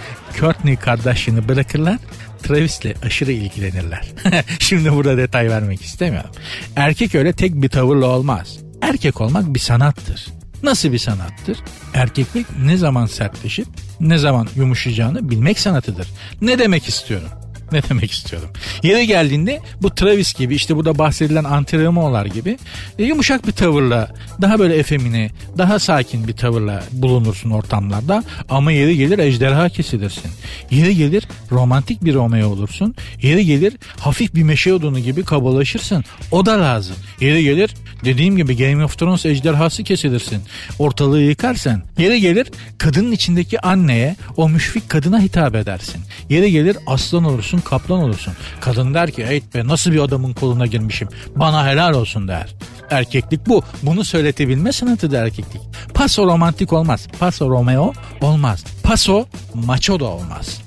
Courtney 0.40 0.76
Kardashian'ı 0.76 1.48
bırakırlar. 1.48 1.98
Travis'le 2.42 3.04
aşırı 3.04 3.32
ilgilenirler. 3.32 4.08
Şimdi 4.58 4.92
burada 4.92 5.16
detay 5.16 5.50
vermek 5.50 5.82
istemiyorum. 5.82 6.30
Erkek 6.76 7.14
öyle 7.14 7.32
tek 7.32 7.54
bir 7.54 7.68
tavırla 7.68 8.06
olmaz. 8.06 8.58
Erkek 8.82 9.20
olmak 9.20 9.54
bir 9.54 9.60
sanattır. 9.60 10.37
Nasıl 10.62 10.92
bir 10.92 10.98
sanattır? 10.98 11.58
Erkeklik 11.94 12.46
ne 12.64 12.76
zaman 12.76 13.06
sertleşip 13.06 13.66
ne 14.00 14.18
zaman 14.18 14.48
yumuşayacağını 14.56 15.30
bilmek 15.30 15.58
sanatıdır. 15.58 16.08
Ne 16.40 16.58
demek 16.58 16.88
istiyorum? 16.88 17.28
Ne 17.72 17.82
demek 17.88 18.10
istiyorum? 18.10 18.48
Yere 18.82 19.04
geldiğinde 19.04 19.60
bu 19.82 19.94
Travis 19.94 20.34
gibi 20.34 20.54
işte 20.54 20.76
burada 20.76 20.98
bahsedilen 20.98 21.44
antrenörler 21.44 22.26
gibi 22.26 22.58
e, 22.98 23.04
yumuşak 23.04 23.46
bir 23.46 23.52
tavırla 23.52 24.14
daha 24.40 24.58
böyle 24.58 24.76
efemine 24.76 25.30
daha 25.58 25.78
sakin 25.78 26.28
bir 26.28 26.32
tavırla 26.32 26.84
bulunursun 26.92 27.50
ortamlarda 27.50 28.24
ama 28.48 28.72
yeri 28.72 28.96
gelir 28.96 29.18
ejderha 29.18 29.68
kesilirsin. 29.68 30.30
Yeri 30.70 30.96
gelir 30.96 31.28
romantik 31.50 32.04
bir 32.04 32.14
Romeo 32.14 32.48
olursun. 32.48 32.94
Yeri 33.22 33.46
gelir 33.46 33.72
hafif 33.98 34.34
bir 34.34 34.42
meşe 34.42 34.74
odunu 34.74 34.98
gibi 34.98 35.24
kabalaşırsın. 35.24 36.04
O 36.30 36.46
da 36.46 36.60
lazım. 36.60 36.96
Yeri 37.20 37.44
gelir 37.44 37.74
dediğim 38.04 38.36
gibi 38.36 38.56
Game 38.56 38.84
of 38.84 38.98
Thrones 38.98 39.26
ejderhası 39.26 39.84
kesilirsin. 39.84 40.42
Ortalığı 40.78 41.20
yıkarsan. 41.20 41.82
Yeri 41.98 42.20
gelir 42.20 42.46
kadının 42.78 43.12
içindeki 43.12 43.60
anneye 43.60 44.16
o 44.36 44.48
müşfik 44.48 44.88
kadına 44.88 45.20
hitap 45.20 45.54
edersin. 45.54 46.02
Yeri 46.28 46.52
gelir 46.52 46.76
aslan 46.86 47.24
olursun 47.24 47.57
kaplan 47.60 48.00
olursun. 48.00 48.34
Kadın 48.60 48.94
der 48.94 49.10
ki 49.10 49.26
hey 49.26 49.42
be 49.54 49.66
nasıl 49.66 49.92
bir 49.92 50.00
adamın 50.00 50.32
koluna 50.32 50.66
girmişim 50.66 51.08
bana 51.36 51.66
helal 51.66 51.94
olsun 51.94 52.28
der. 52.28 52.54
Erkeklik 52.90 53.46
bu. 53.46 53.62
Bunu 53.82 54.04
söyletebilme 54.04 54.72
sanatıdır 54.72 55.18
erkeklik. 55.18 55.62
Paso 55.94 56.26
romantik 56.26 56.72
olmaz. 56.72 57.08
Paso 57.18 57.50
Romeo 57.50 57.92
olmaz. 58.20 58.64
Paso 58.82 59.26
macho 59.54 60.00
da 60.00 60.04
olmaz. 60.04 60.60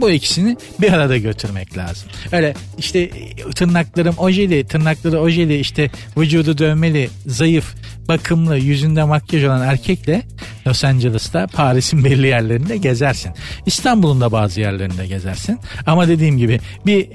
Bu 0.00 0.10
ikisini 0.10 0.56
bir 0.80 0.92
arada 0.92 1.16
götürmek 1.16 1.76
lazım. 1.76 2.08
Öyle 2.32 2.54
işte 2.78 3.10
tırnaklarım 3.54 4.14
ojeli, 4.18 4.66
tırnakları 4.66 5.20
ojeli, 5.20 5.58
işte 5.58 5.90
vücudu 6.16 6.58
dövmeli, 6.58 7.10
zayıf, 7.26 7.74
bakımlı, 8.08 8.56
yüzünde 8.56 9.04
makyaj 9.04 9.44
olan 9.44 9.62
erkekle 9.62 10.22
Los 10.66 10.84
Angeles'ta 10.84 11.46
Paris'in 11.46 12.04
belli 12.04 12.26
yerlerinde 12.26 12.76
gezersin. 12.76 13.32
İstanbul'un 13.66 14.20
da 14.20 14.32
bazı 14.32 14.60
yerlerinde 14.60 15.06
gezersin. 15.06 15.58
Ama 15.86 16.08
dediğim 16.08 16.38
gibi 16.38 16.60
bir 16.86 17.08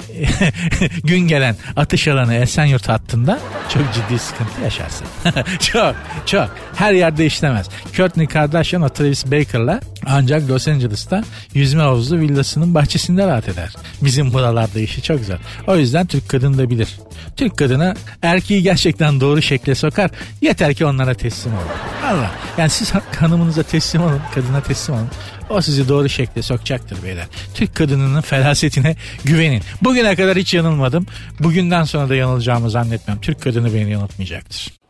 gün 1.03 1.19
gelen 1.19 1.55
atış 1.75 2.07
alanı 2.07 2.35
Esenyurt 2.35 2.89
hattında 2.89 3.39
çok 3.73 3.83
ciddi 3.93 4.19
sıkıntı 4.19 4.61
yaşarsın. 4.63 5.07
çok 5.59 5.95
çok. 6.25 6.49
Her 6.75 6.93
yerde 6.93 7.25
işlemez. 7.25 7.69
Courtney 7.93 8.27
Kardashian 8.27 8.81
o 8.81 8.89
Travis 8.89 9.25
Baker'la 9.25 9.79
ancak 10.05 10.49
Los 10.49 10.67
Angeles'ta 10.67 11.23
yüzme 11.53 11.81
havuzu 11.81 12.19
villasının 12.19 12.75
bahçesinde 12.75 13.27
rahat 13.27 13.49
eder. 13.49 13.73
Bizim 14.01 14.33
buralarda 14.33 14.79
işi 14.79 15.01
çok 15.01 15.19
zor. 15.19 15.35
O 15.67 15.77
yüzden 15.77 16.05
Türk 16.05 16.29
kadını 16.29 16.57
da 16.57 16.69
bilir. 16.69 16.89
Türk 17.35 17.57
kadını 17.57 17.95
erkeği 18.21 18.63
gerçekten 18.63 19.21
doğru 19.21 19.41
şekle 19.41 19.75
sokar. 19.75 20.11
Yeter 20.41 20.73
ki 20.73 20.85
onlara 20.85 21.13
teslim 21.13 21.53
olun. 21.53 21.67
Allah. 22.05 22.31
Yani 22.57 22.69
siz 22.69 22.93
hanımınıza 23.19 23.63
teslim 23.63 24.01
olun, 24.01 24.21
kadına 24.35 24.61
teslim 24.61 24.95
olun. 24.95 25.09
O 25.49 25.61
sizi 25.61 25.89
doğru 25.89 26.09
şekle 26.09 26.41
sokacaktır 26.41 27.03
beyler. 27.03 27.25
Türk 27.53 27.75
kadınının 27.75 28.21
ferasetine 28.21 28.95
güvenin. 29.23 29.61
Bugüne 29.81 30.15
kadar 30.15 30.37
hiç 30.37 30.53
yanılmadım. 30.53 31.05
Bugünden 31.39 31.83
sonra 31.83 32.09
da 32.09 32.15
yanılacağımı 32.15 32.69
zannetmem. 32.69 33.21
Türk 33.21 33.41
kadını 33.41 33.73
beni 33.73 33.91
yanıltmayacaktır. 33.91 34.84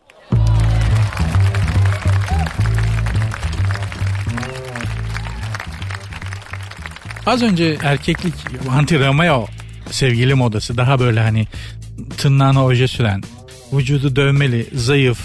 Az 7.25 7.43
önce 7.43 7.77
erkeklik 7.83 8.33
anti 8.69 8.99
Romeo 9.07 9.47
sevgili 9.91 10.33
modası 10.33 10.77
daha 10.77 10.99
böyle 10.99 11.19
hani 11.19 11.47
tırnağına 12.17 12.65
oje 12.65 12.87
süren, 12.87 13.23
vücudu 13.73 14.15
dövmeli, 14.15 14.67
zayıf, 14.73 15.19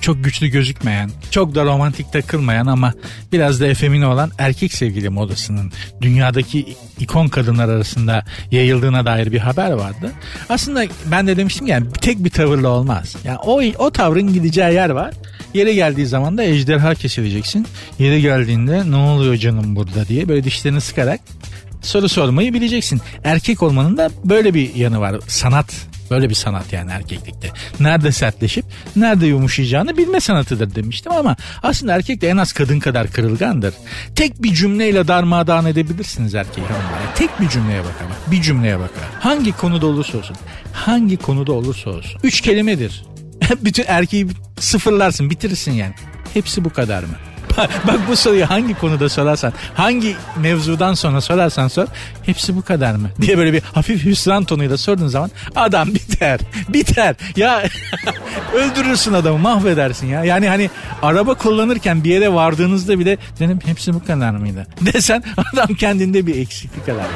çok 0.00 0.24
güçlü 0.24 0.48
gözükmeyen, 0.48 1.10
çok 1.30 1.54
da 1.54 1.64
romantik 1.64 2.12
takılmayan 2.12 2.66
ama 2.66 2.92
biraz 3.32 3.60
da 3.60 3.66
efemine 3.66 4.06
olan 4.06 4.30
erkek 4.38 4.72
sevgili 4.74 5.08
modasının 5.08 5.72
dünyadaki 6.00 6.76
ikon 6.98 7.28
kadınlar 7.28 7.68
arasında 7.68 8.24
yayıldığına 8.50 9.06
dair 9.06 9.32
bir 9.32 9.38
haber 9.38 9.70
vardı. 9.70 10.12
Aslında 10.48 10.84
ben 11.06 11.26
de 11.26 11.36
demiştim 11.36 11.66
yani 11.66 11.86
tek 11.92 12.24
bir 12.24 12.30
tavırla 12.30 12.68
olmaz. 12.68 13.16
Yani 13.24 13.38
o, 13.38 13.62
o 13.78 13.90
tavrın 13.90 14.32
gideceği 14.32 14.74
yer 14.74 14.90
var. 14.90 15.14
Yere 15.54 15.74
geldiği 15.74 16.06
zaman 16.06 16.38
da 16.38 16.44
ejderha 16.44 16.94
kesileceksin. 16.94 17.66
Yere 17.98 18.20
geldiğinde 18.20 18.90
ne 18.90 18.96
oluyor 18.96 19.36
canım 19.36 19.76
burada 19.76 20.08
diye 20.08 20.28
böyle 20.28 20.44
dişlerini 20.44 20.80
sıkarak 20.80 21.20
soru 21.82 22.08
sormayı 22.08 22.54
bileceksin. 22.54 23.00
Erkek 23.24 23.62
olmanın 23.62 23.96
da 23.96 24.10
böyle 24.24 24.54
bir 24.54 24.74
yanı 24.74 25.00
var. 25.00 25.16
Sanat 25.28 25.86
Böyle 26.10 26.28
bir 26.30 26.34
sanat 26.34 26.72
yani 26.72 26.90
erkeklikte. 26.90 27.50
Nerede 27.80 28.12
sertleşip 28.12 28.64
nerede 28.96 29.26
yumuşayacağını 29.26 29.96
bilme 29.96 30.20
sanatıdır 30.20 30.74
demiştim 30.74 31.12
ama 31.12 31.36
aslında 31.62 31.94
erkek 31.94 32.20
de 32.20 32.28
en 32.28 32.36
az 32.36 32.52
kadın 32.52 32.80
kadar 32.80 33.10
kırılgandır. 33.10 33.74
Tek 34.14 34.42
bir 34.42 34.54
cümleyle 34.54 35.08
darmadağın 35.08 35.66
edebilirsiniz 35.66 36.34
erkeği 36.34 36.66
hanımlara. 36.66 37.14
Tek 37.14 37.40
bir 37.40 37.48
cümleye 37.48 37.80
bakar. 37.80 38.06
Bir 38.30 38.42
cümleye 38.42 38.78
bakar. 38.78 39.04
Hangi 39.20 39.52
konuda 39.52 39.86
olursa 39.86 40.18
olsun. 40.18 40.36
Hangi 40.72 41.16
konuda 41.16 41.52
olursa 41.52 41.90
olsun. 41.90 42.20
Üç 42.22 42.40
kelimedir. 42.40 43.04
Bütün 43.64 43.84
erkeği 43.86 44.26
sıfırlarsın 44.60 45.30
bitirirsin 45.30 45.72
yani. 45.72 45.94
Hepsi 46.34 46.64
bu 46.64 46.70
kadar 46.70 47.02
mı? 47.02 47.14
Bak 47.58 48.00
bu 48.08 48.16
soruyu 48.16 48.50
hangi 48.50 48.74
konuda 48.74 49.08
sorarsan, 49.08 49.52
hangi 49.74 50.16
mevzudan 50.40 50.94
sonra 50.94 51.20
sorarsan 51.20 51.68
sor, 51.68 51.86
hepsi 52.22 52.56
bu 52.56 52.62
kadar 52.62 52.94
mı? 52.94 53.10
Diye 53.20 53.38
böyle 53.38 53.52
bir 53.52 53.62
hafif 53.62 54.04
hüsran 54.04 54.44
tonuyla 54.44 54.76
sorduğun 54.76 55.08
zaman 55.08 55.30
adam 55.56 55.88
biter, 55.94 56.40
biter. 56.68 57.16
Ya 57.36 57.62
öldürürsün 58.54 59.12
adamı, 59.12 59.38
mahvedersin 59.38 60.06
ya. 60.06 60.24
Yani 60.24 60.48
hani 60.48 60.70
araba 61.02 61.34
kullanırken 61.34 62.04
bir 62.04 62.10
yere 62.10 62.32
vardığınızda 62.32 62.98
bile 62.98 63.18
dedim 63.38 63.58
hepsi 63.64 63.94
bu 63.94 64.04
kadar 64.04 64.30
mıydı? 64.30 64.66
Desen 64.80 65.22
adam 65.36 65.74
kendinde 65.74 66.26
bir 66.26 66.36
eksiklik 66.36 66.88
arar. 66.88 67.06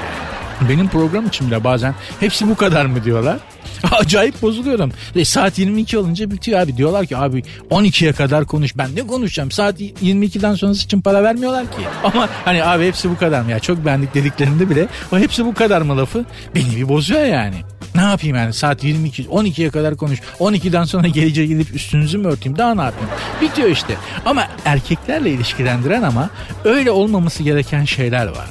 Benim 0.68 0.88
program 0.88 1.26
için 1.26 1.46
bile 1.46 1.64
bazen 1.64 1.94
hepsi 2.20 2.48
bu 2.48 2.54
kadar 2.56 2.86
mı 2.86 3.04
diyorlar. 3.04 3.36
Acayip 3.92 4.42
bozuluyorum. 4.42 4.92
E, 5.16 5.24
saat 5.24 5.58
22 5.58 5.98
olunca 5.98 6.30
bitiyor 6.30 6.60
abi. 6.60 6.76
Diyorlar 6.76 7.06
ki 7.06 7.16
abi 7.16 7.42
12'ye 7.70 8.12
kadar 8.12 8.44
konuş. 8.44 8.76
Ben 8.78 8.96
ne 8.96 9.06
konuşacağım? 9.06 9.50
Saat 9.50 9.80
22'den 9.80 10.54
sonrası 10.54 10.84
için 10.84 11.00
para 11.00 11.22
vermiyorlar 11.22 11.64
ki. 11.64 11.82
Ama 12.04 12.28
hani 12.44 12.64
abi 12.64 12.86
hepsi 12.86 13.10
bu 13.10 13.16
kadar 13.16 13.42
mı 13.42 13.50
ya? 13.50 13.58
Çok 13.58 13.84
beğendik 13.84 14.14
dediklerinde 14.14 14.70
bile 14.70 14.88
o 15.12 15.18
hepsi 15.18 15.44
bu 15.44 15.54
kadar 15.54 15.82
mı 15.82 15.96
lafı? 15.96 16.24
Beni 16.54 16.76
bir 16.76 16.88
bozuyor 16.88 17.24
yani. 17.24 17.56
Ne 17.94 18.00
yapayım 18.00 18.36
yani 18.36 18.52
saat 18.52 18.84
22 18.84 19.24
12'ye 19.24 19.70
kadar 19.70 19.96
konuş. 19.96 20.20
12'den 20.40 20.84
sonra 20.84 21.08
gece 21.14 21.46
gidip 21.46 21.74
üstünüzü 21.74 22.18
mü 22.18 22.28
örteyim? 22.28 22.58
Daha 22.58 22.74
ne 22.74 22.82
yapayım? 22.82 23.10
Bitiyor 23.40 23.68
işte. 23.68 23.96
Ama 24.26 24.46
erkeklerle 24.64 25.30
ilişkilendiren 25.30 26.02
ama 26.02 26.30
öyle 26.64 26.90
olmaması 26.90 27.42
gereken 27.42 27.84
şeyler 27.84 28.26
var. 28.26 28.46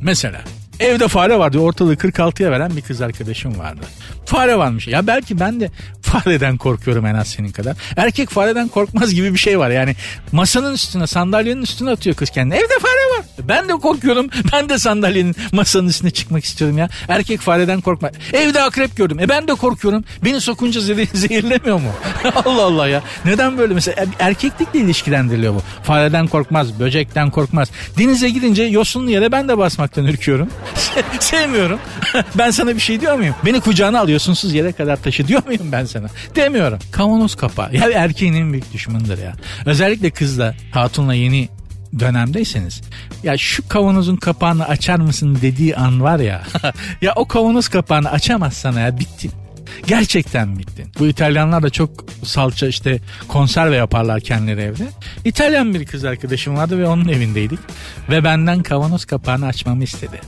Mesela 0.00 0.40
Evde 0.80 1.08
fare 1.08 1.38
vardı 1.38 1.58
ortalığı 1.58 1.94
46'ya 1.94 2.50
veren 2.50 2.76
bir 2.76 2.80
kız 2.82 3.00
arkadaşım 3.00 3.58
vardı. 3.58 3.80
Fare 4.26 4.58
varmış. 4.58 4.86
Ya 4.86 5.06
belki 5.06 5.40
ben 5.40 5.60
de 5.60 5.70
fareden 6.02 6.56
korkuyorum 6.56 7.06
en 7.06 7.14
az 7.14 7.28
senin 7.28 7.48
kadar. 7.52 7.76
Erkek 7.96 8.30
fareden 8.30 8.68
korkmaz 8.68 9.14
gibi 9.14 9.32
bir 9.34 9.38
şey 9.38 9.58
var. 9.58 9.70
Yani 9.70 9.96
masanın 10.32 10.74
üstüne 10.74 11.06
sandalyenin 11.06 11.62
üstüne 11.62 11.90
atıyor 11.90 12.16
kız 12.16 12.30
kendini. 12.30 12.54
Evde 12.58 12.78
fare 12.80 13.18
var. 13.18 13.26
Ben 13.48 13.68
de 13.68 13.72
korkuyorum. 13.72 14.26
Ben 14.52 14.68
de 14.68 14.78
sandalyenin 14.78 15.36
masanın 15.52 15.88
üstüne 15.88 16.10
çıkmak 16.10 16.44
istiyorum 16.44 16.78
ya. 16.78 16.88
Erkek 17.08 17.40
fareden 17.40 17.80
korkma. 17.80 18.10
Evde 18.32 18.62
akrep 18.62 18.96
gördüm. 18.96 19.20
E 19.20 19.28
ben 19.28 19.48
de 19.48 19.54
korkuyorum. 19.54 20.04
Beni 20.24 20.40
sokunca 20.40 20.80
zehirlemiyor 21.14 21.80
mu? 21.80 21.90
Allah 22.44 22.62
Allah 22.64 22.88
ya. 22.88 23.02
Neden 23.24 23.58
böyle 23.58 23.74
mesela 23.74 24.06
erkeklikle 24.18 24.78
ilişkilendiriliyor 24.78 25.54
bu. 25.54 25.62
Fareden 25.82 26.26
korkmaz, 26.26 26.80
böcekten 26.80 27.30
korkmaz. 27.30 27.70
Denize 27.98 28.30
gidince 28.30 28.62
yosunlu 28.62 29.10
yere 29.10 29.32
ben 29.32 29.48
de 29.48 29.58
basmaktan 29.58 30.04
ürküyorum. 30.04 30.48
Sevmiyorum. 31.20 31.80
ben 32.38 32.50
sana 32.50 32.74
bir 32.74 32.80
şey 32.80 33.00
diyor 33.00 33.14
muyum? 33.14 33.34
Beni 33.44 33.60
kucağına 33.60 34.00
alıyorsunsuz 34.00 34.54
yere 34.54 34.72
kadar 34.72 34.96
taşı 34.96 35.28
diyor 35.28 35.46
muyum 35.46 35.72
ben 35.72 35.84
sana? 35.84 36.06
Demiyorum. 36.36 36.78
Kavanoz 36.92 37.34
kapağı. 37.34 37.74
Ya 37.74 37.90
erkeğin 37.94 38.34
en 38.34 38.52
büyük 38.52 38.72
düşmanıdır 38.72 39.18
ya. 39.18 39.32
Özellikle 39.66 40.10
kızla, 40.10 40.54
hatunla 40.70 41.14
yeni 41.14 41.48
dönemdeyseniz 41.98 42.80
ya 43.22 43.38
şu 43.38 43.68
kavanozun 43.68 44.16
kapağını 44.16 44.68
açar 44.68 44.96
mısın 44.96 45.38
dediği 45.42 45.76
an 45.76 46.02
var 46.02 46.18
ya 46.18 46.42
ya 47.02 47.12
o 47.16 47.28
kavanoz 47.28 47.68
kapağını 47.68 48.10
açamazsan 48.10 48.72
ya 48.72 48.98
bittin. 48.98 49.32
Gerçekten 49.86 50.58
bittin. 50.58 50.92
Bu 50.98 51.06
İtalyanlar 51.06 51.62
da 51.62 51.70
çok 51.70 51.90
salça 52.24 52.66
işte 52.66 52.98
konserve 53.28 53.76
yaparlar 53.76 54.20
kendileri 54.20 54.60
evde. 54.60 54.88
İtalyan 55.24 55.74
bir 55.74 55.86
kız 55.86 56.04
arkadaşım 56.04 56.56
vardı 56.56 56.78
ve 56.78 56.86
onun 56.86 57.08
evindeydik. 57.08 57.58
Ve 58.10 58.24
benden 58.24 58.62
kavanoz 58.62 59.04
kapağını 59.04 59.46
açmamı 59.46 59.84
istedi. 59.84 60.20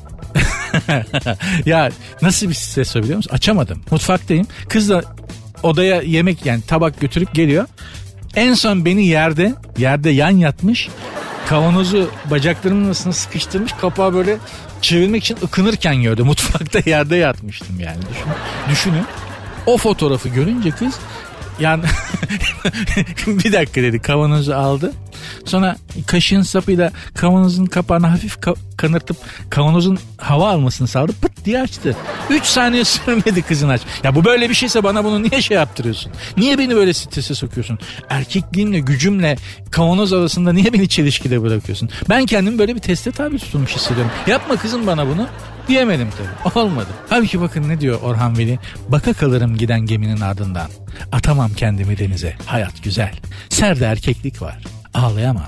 ya 1.66 1.90
nasıl 2.22 2.48
bir 2.48 2.54
stres 2.54 2.96
biliyor 2.96 3.16
musun? 3.16 3.32
Açamadım. 3.32 3.82
Mutfaktayım. 3.90 4.46
Kız 4.68 4.88
da 4.88 5.02
odaya 5.62 6.02
yemek 6.02 6.46
yani 6.46 6.62
tabak 6.62 7.00
götürüp 7.00 7.34
geliyor. 7.34 7.66
En 8.36 8.54
son 8.54 8.84
beni 8.84 9.06
yerde, 9.06 9.54
yerde 9.78 10.10
yan 10.10 10.30
yatmış. 10.30 10.88
Kavanozu 11.46 12.10
bacaklarımın 12.30 12.86
arasına 12.86 13.12
sıkıştırmış. 13.12 13.72
Kapağı 13.72 14.14
böyle 14.14 14.36
çevirmek 14.80 15.24
için 15.24 15.36
ıkınırken 15.42 16.02
gördü. 16.02 16.22
Mutfakta 16.24 16.90
yerde 16.90 17.16
yatmıştım 17.16 17.80
yani. 17.80 18.00
Düşün, 18.10 18.32
düşünün. 18.70 19.04
O 19.66 19.78
fotoğrafı 19.78 20.28
görünce 20.28 20.70
kız 20.70 20.94
yani 21.60 21.84
bir 23.26 23.52
dakika 23.52 23.82
dedi 23.82 23.98
kavanozu 24.02 24.52
aldı. 24.52 24.92
Sonra 25.44 25.76
kaşığın 26.06 26.42
sapıyla 26.42 26.92
kavanozun 27.14 27.66
kapağını 27.66 28.06
hafif 28.06 28.36
ka- 28.36 28.56
kanırtıp 28.76 29.16
kavanozun 29.50 29.98
hava 30.18 30.50
almasını 30.50 30.88
sağladı. 30.88 31.12
Pıt 31.12 31.44
diye 31.44 31.60
açtı. 31.60 31.96
3 32.30 32.44
saniye 32.44 32.84
sürmedi 32.84 33.42
kızın 33.42 33.68
aç. 33.68 33.80
Ya 34.04 34.14
bu 34.14 34.24
böyle 34.24 34.48
bir 34.50 34.54
şeyse 34.54 34.82
bana 34.84 35.04
bunu 35.04 35.22
niye 35.22 35.42
şey 35.42 35.56
yaptırıyorsun? 35.56 36.12
Niye 36.36 36.58
beni 36.58 36.76
böyle 36.76 36.94
strese 36.94 37.34
sokuyorsun? 37.34 37.78
Erkekliğimle, 38.10 38.78
gücümle 38.78 39.36
kavanoz 39.70 40.12
arasında 40.12 40.52
niye 40.52 40.72
beni 40.72 40.88
çelişkide 40.88 41.42
bırakıyorsun? 41.42 41.90
Ben 42.08 42.26
kendimi 42.26 42.58
böyle 42.58 42.74
bir 42.74 42.80
teste 42.80 43.12
tabi 43.12 43.38
tutulmuş 43.38 43.76
hissediyorum. 43.76 44.10
Yapma 44.26 44.56
kızım 44.56 44.86
bana 44.86 45.06
bunu. 45.06 45.26
Diyemedim 45.68 46.08
tabii. 46.10 46.58
Olmadı. 46.58 46.88
Halbuki 47.10 47.40
bakın 47.40 47.68
ne 47.68 47.80
diyor 47.80 48.00
Orhan 48.02 48.38
Veli? 48.38 48.58
Baka 48.88 49.12
kalırım 49.12 49.56
giden 49.56 49.80
geminin 49.80 50.20
ardından. 50.20 50.68
Atamam 51.12 51.50
kendimi 51.52 51.98
denize. 51.98 52.36
Hayat 52.46 52.82
güzel. 52.82 53.12
Serde 53.48 53.84
erkeklik 53.84 54.42
var. 54.42 54.58
Ağlayamam. 54.94 55.46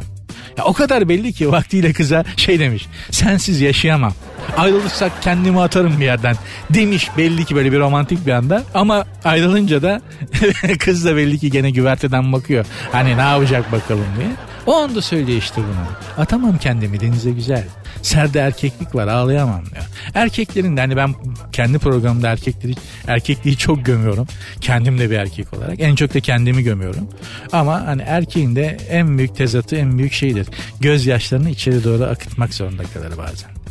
Ya 0.59 0.65
o 0.65 0.73
kadar 0.73 1.09
belli 1.09 1.33
ki 1.33 1.53
vaktiyle 1.53 1.93
kıza 1.93 2.25
şey 2.37 2.59
demiş. 2.61 2.87
Sensiz 3.11 3.61
yaşayamam. 3.61 4.13
Ayrılırsak 4.57 5.23
kendimi 5.23 5.61
atarım 5.61 6.01
bir 6.01 6.05
yerden. 6.05 6.37
Demiş 6.71 7.11
belli 7.19 7.45
ki 7.45 7.57
böyle 7.57 7.73
bir 7.73 7.79
romantik 7.79 8.27
bir 8.27 8.33
anda. 8.33 8.63
Ama 8.75 9.05
ayrılınca 9.25 9.83
da 9.83 10.01
kız 10.79 11.05
da 11.05 11.17
belli 11.17 11.39
ki 11.39 11.51
gene 11.51 11.71
güverteden 11.71 12.33
bakıyor. 12.33 12.67
Hani 12.93 13.17
ne 13.17 13.21
yapacak 13.23 13.73
bakalım 13.73 14.07
diye. 14.19 14.29
O 14.67 14.77
anda 14.77 15.03
söylüyor 15.03 15.39
işte 15.39 15.57
bunu. 15.57 16.23
Atamam 16.23 16.59
kendimi 16.59 17.01
denize 17.01 17.31
güzel. 17.31 17.65
Serde 18.03 18.41
erkeklik 18.41 18.95
var 18.95 19.09
ağlayamam 19.09 19.65
ya. 19.75 19.83
Erkeklerin 20.15 20.77
de 20.77 20.81
hani 20.81 20.97
ben 20.97 21.15
kendi 21.53 21.79
programımda 21.79 22.29
erkekleri 22.29 22.75
erkekliği 23.07 23.57
çok 23.57 23.85
gömüyorum. 23.85 24.27
Kendim 24.61 24.99
de 24.99 25.11
bir 25.11 25.17
erkek 25.17 25.55
olarak. 25.55 25.81
En 25.81 25.95
çok 25.95 26.15
da 26.15 26.21
kendimi 26.21 26.63
gömüyorum. 26.63 27.09
Ama 27.53 27.87
hani 27.87 28.03
erkeğin 28.03 28.57
de 28.57 28.79
en 28.91 29.19
büyük 29.19 29.37
tezatı 29.37 29.77
en 29.77 29.99
büyük 29.99 30.13
şeydir. 30.13 30.47
Gözyaşlarını 30.81 31.51
içeri 31.51 31.85
doğru 31.85 32.05
akıtmak 32.05 32.55
zorunda 32.55 32.83
kalır 32.83 33.13
bazen. 33.19 33.64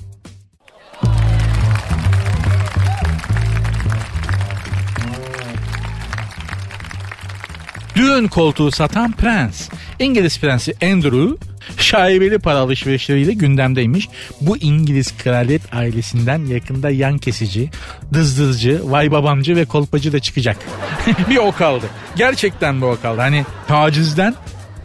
Düğün 7.95 8.27
koltuğu 8.27 8.71
satan 8.71 9.11
prens. 9.11 9.69
İngiliz 9.99 10.39
prensi 10.39 10.73
Andrew 10.83 11.45
şaibeli 11.77 12.39
para 12.39 12.57
alışverişleriyle 12.57 13.33
gündemdeymiş. 13.33 14.09
Bu 14.41 14.57
İngiliz 14.57 15.17
kraliyet 15.17 15.73
ailesinden 15.73 16.45
yakında 16.45 16.89
yan 16.89 17.17
kesici, 17.17 17.69
dızdızcı, 18.13 18.81
vay 18.83 19.11
babamcı 19.11 19.55
ve 19.55 19.65
kolpacı 19.65 20.13
da 20.13 20.19
çıkacak. 20.19 20.57
bir 21.29 21.37
o 21.37 21.51
kaldı. 21.51 21.85
Gerçekten 22.15 22.81
bir 22.81 22.85
o 22.85 22.97
kaldı. 23.01 23.21
Hani 23.21 23.45
tacizden 23.67 24.35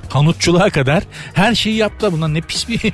Hanutçuluğa 0.08 0.70
kadar 0.70 1.02
her 1.34 1.54
şeyi 1.54 1.76
yaptı. 1.76 2.12
Bunlar 2.12 2.34
ne 2.34 2.40
pis 2.40 2.68
bir 2.68 2.78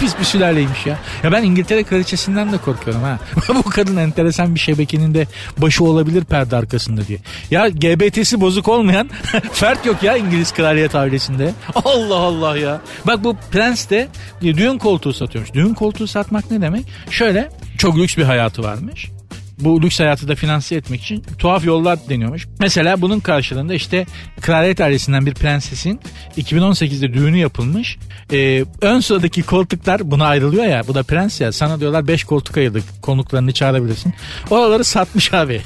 pis 0.00 0.18
bir 0.18 0.24
sülaleymiş 0.24 0.86
ya. 0.86 0.98
Ya 1.22 1.32
ben 1.32 1.42
İngiltere 1.42 1.84
kraliçesinden 1.84 2.52
de 2.52 2.58
korkuyorum 2.58 3.02
ha. 3.02 3.18
Bu 3.48 3.62
kadın 3.62 3.96
enteresan 3.96 4.54
bir 4.54 4.60
şebekenin 4.60 5.14
de 5.14 5.26
başı 5.58 5.84
olabilir 5.84 6.24
perde 6.24 6.56
arkasında 6.56 7.06
diye. 7.06 7.18
Ya 7.50 7.68
GBT'si 7.68 8.40
bozuk 8.40 8.68
olmayan 8.68 9.10
fert 9.52 9.86
yok 9.86 10.02
ya 10.02 10.16
İngiliz 10.16 10.52
kraliyet 10.52 10.94
ailesinde. 10.94 11.52
Allah 11.84 12.16
Allah 12.16 12.58
ya. 12.58 12.80
Bak 13.06 13.24
bu 13.24 13.36
prens 13.50 13.90
de 13.90 14.08
düğün 14.42 14.78
koltuğu 14.78 15.12
satıyormuş. 15.12 15.54
Düğün 15.54 15.74
koltuğu 15.74 16.06
satmak 16.06 16.50
ne 16.50 16.60
demek? 16.60 16.84
Şöyle 17.10 17.48
çok 17.78 17.98
lüks 17.98 18.16
bir 18.16 18.22
hayatı 18.22 18.62
varmış 18.62 19.13
bu 19.58 19.82
lüks 19.82 20.00
hayatı 20.00 20.28
da 20.28 20.34
finanse 20.34 20.74
etmek 20.74 21.02
için 21.02 21.24
tuhaf 21.38 21.64
yollar 21.64 21.98
deniyormuş. 22.08 22.46
Mesela 22.60 23.00
bunun 23.00 23.20
karşılığında 23.20 23.74
işte 23.74 24.06
kraliyet 24.40 24.80
ailesinden 24.80 25.26
bir 25.26 25.34
prensesin 25.34 26.00
2018'de 26.36 27.14
düğünü 27.14 27.36
yapılmış. 27.36 27.98
Ee, 28.32 28.64
ön 28.80 29.00
sıradaki 29.00 29.42
koltuklar 29.42 30.10
buna 30.10 30.26
ayrılıyor 30.26 30.64
ya 30.64 30.82
bu 30.88 30.94
da 30.94 31.02
prens 31.02 31.40
ya 31.40 31.52
sana 31.52 31.80
diyorlar 31.80 32.08
5 32.08 32.24
koltuk 32.24 32.56
ayırdık 32.56 32.84
konuklarını 33.02 33.52
çağırabilirsin. 33.52 34.14
Oraları 34.50 34.84
satmış 34.84 35.34
abi. 35.34 35.60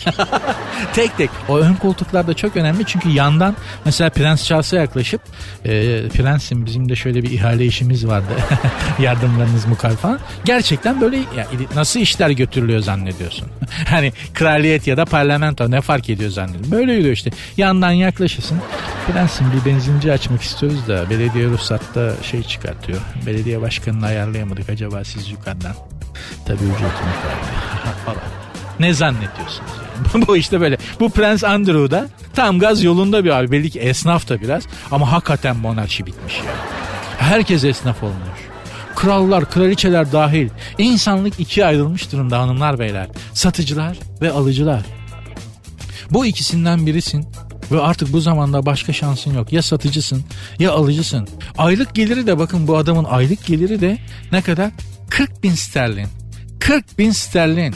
tek 0.95 1.17
tek. 1.17 1.31
O 1.49 1.59
ön 1.59 1.75
koltuklar 1.75 2.27
da 2.27 2.35
çok 2.35 2.57
önemli 2.57 2.85
çünkü 2.87 3.09
yandan 3.09 3.57
mesela 3.85 4.11
Prens 4.11 4.45
Charles'a 4.45 4.77
yaklaşıp 4.77 5.21
e, 5.65 5.71
prensim 6.09 6.67
bizim 6.67 6.89
de 6.89 6.97
şöyle 6.97 7.23
bir 7.23 7.31
ihale 7.31 7.67
işimiz 7.67 8.07
vardı. 8.07 8.33
Yardımlarınız 8.99 9.67
mukal 9.67 9.97
falan. 9.97 10.19
Gerçekten 10.45 11.01
böyle 11.01 11.17
ya, 11.17 11.47
nasıl 11.75 12.01
işler 12.01 12.31
götürülüyor 12.31 12.81
zannediyorsun. 12.81 13.49
hani 13.91 14.13
kraliyet 14.35 14.87
ya 14.87 14.97
da 14.97 15.05
parlamento 15.05 15.71
ne 15.71 15.81
fark 15.81 16.11
ediyor 16.11 16.31
zannediyorum. 16.31 16.71
Böyle 16.71 16.93
yürüyor 16.93 17.13
işte. 17.13 17.31
Yandan 17.57 17.91
yaklaşırsın. 17.91 18.59
Prensim 19.07 19.47
bir 19.53 19.71
benzinci 19.71 20.13
açmak 20.13 20.43
istiyoruz 20.43 20.89
da 20.89 21.11
belediye 21.11 21.47
ruhsatta 21.47 22.13
şey 22.23 22.43
çıkartıyor. 22.43 22.99
Belediye 23.27 23.61
başkanını 23.61 24.07
ayarlayamadık 24.07 24.69
acaba 24.71 25.05
siz 25.05 25.31
yukarıdan. 25.31 25.75
Tabii 26.47 26.65
ücretini 26.65 26.83
falan. 28.05 28.23
Ne 28.81 28.95
zannediyorsunuz 28.95 29.71
yani? 30.15 30.27
Bu 30.27 30.37
işte 30.37 30.61
böyle. 30.61 30.77
Bu 31.01 31.11
Prens 31.11 31.45
Andrew 31.45 31.91
da 31.91 32.09
tam 32.35 32.59
gaz 32.59 32.83
yolunda 32.85 33.25
bir 33.25 33.31
abi. 33.31 33.51
Belli 33.51 33.71
ki 33.71 33.81
esnaf 33.81 34.29
da 34.29 34.41
biraz. 34.41 34.63
Ama 34.91 35.13
hakikaten 35.13 35.57
monarşi 35.57 36.07
bitmiş 36.07 36.39
ya. 36.39 36.53
Herkes 37.19 37.65
esnaf 37.65 38.03
olmuş 38.03 38.48
krallar, 38.99 39.51
kraliçeler 39.51 40.13
dahil 40.13 40.49
insanlık 40.79 41.41
ikiye 41.41 41.67
ayrılmış 41.67 42.13
durumda 42.13 42.39
hanımlar 42.39 42.79
beyler. 42.79 43.09
Satıcılar 43.33 43.99
ve 44.23 44.31
alıcılar. 44.31 44.83
Bu 46.11 46.27
ikisinden 46.27 46.87
birisin 46.87 47.27
ve 47.73 47.81
artık 47.81 48.13
bu 48.13 48.21
zamanda 48.21 48.67
başka 48.67 48.93
şansın 48.93 49.35
yok. 49.35 49.53
Ya 49.53 49.63
satıcısın 49.63 50.25
ya 50.59 50.73
alıcısın. 50.73 51.29
Aylık 51.59 51.95
geliri 51.95 52.27
de 52.27 52.39
bakın 52.39 52.69
bu 52.69 52.77
adamın 52.77 53.05
aylık 53.05 53.47
geliri 53.47 53.81
de 53.81 53.99
ne 54.33 54.43
kadar? 54.43 54.71
40 55.11 55.43
bin 55.43 55.55
sterlin. 55.55 56.09
40 56.61 56.99
bin 56.99 57.11
sterlin. 57.11 57.75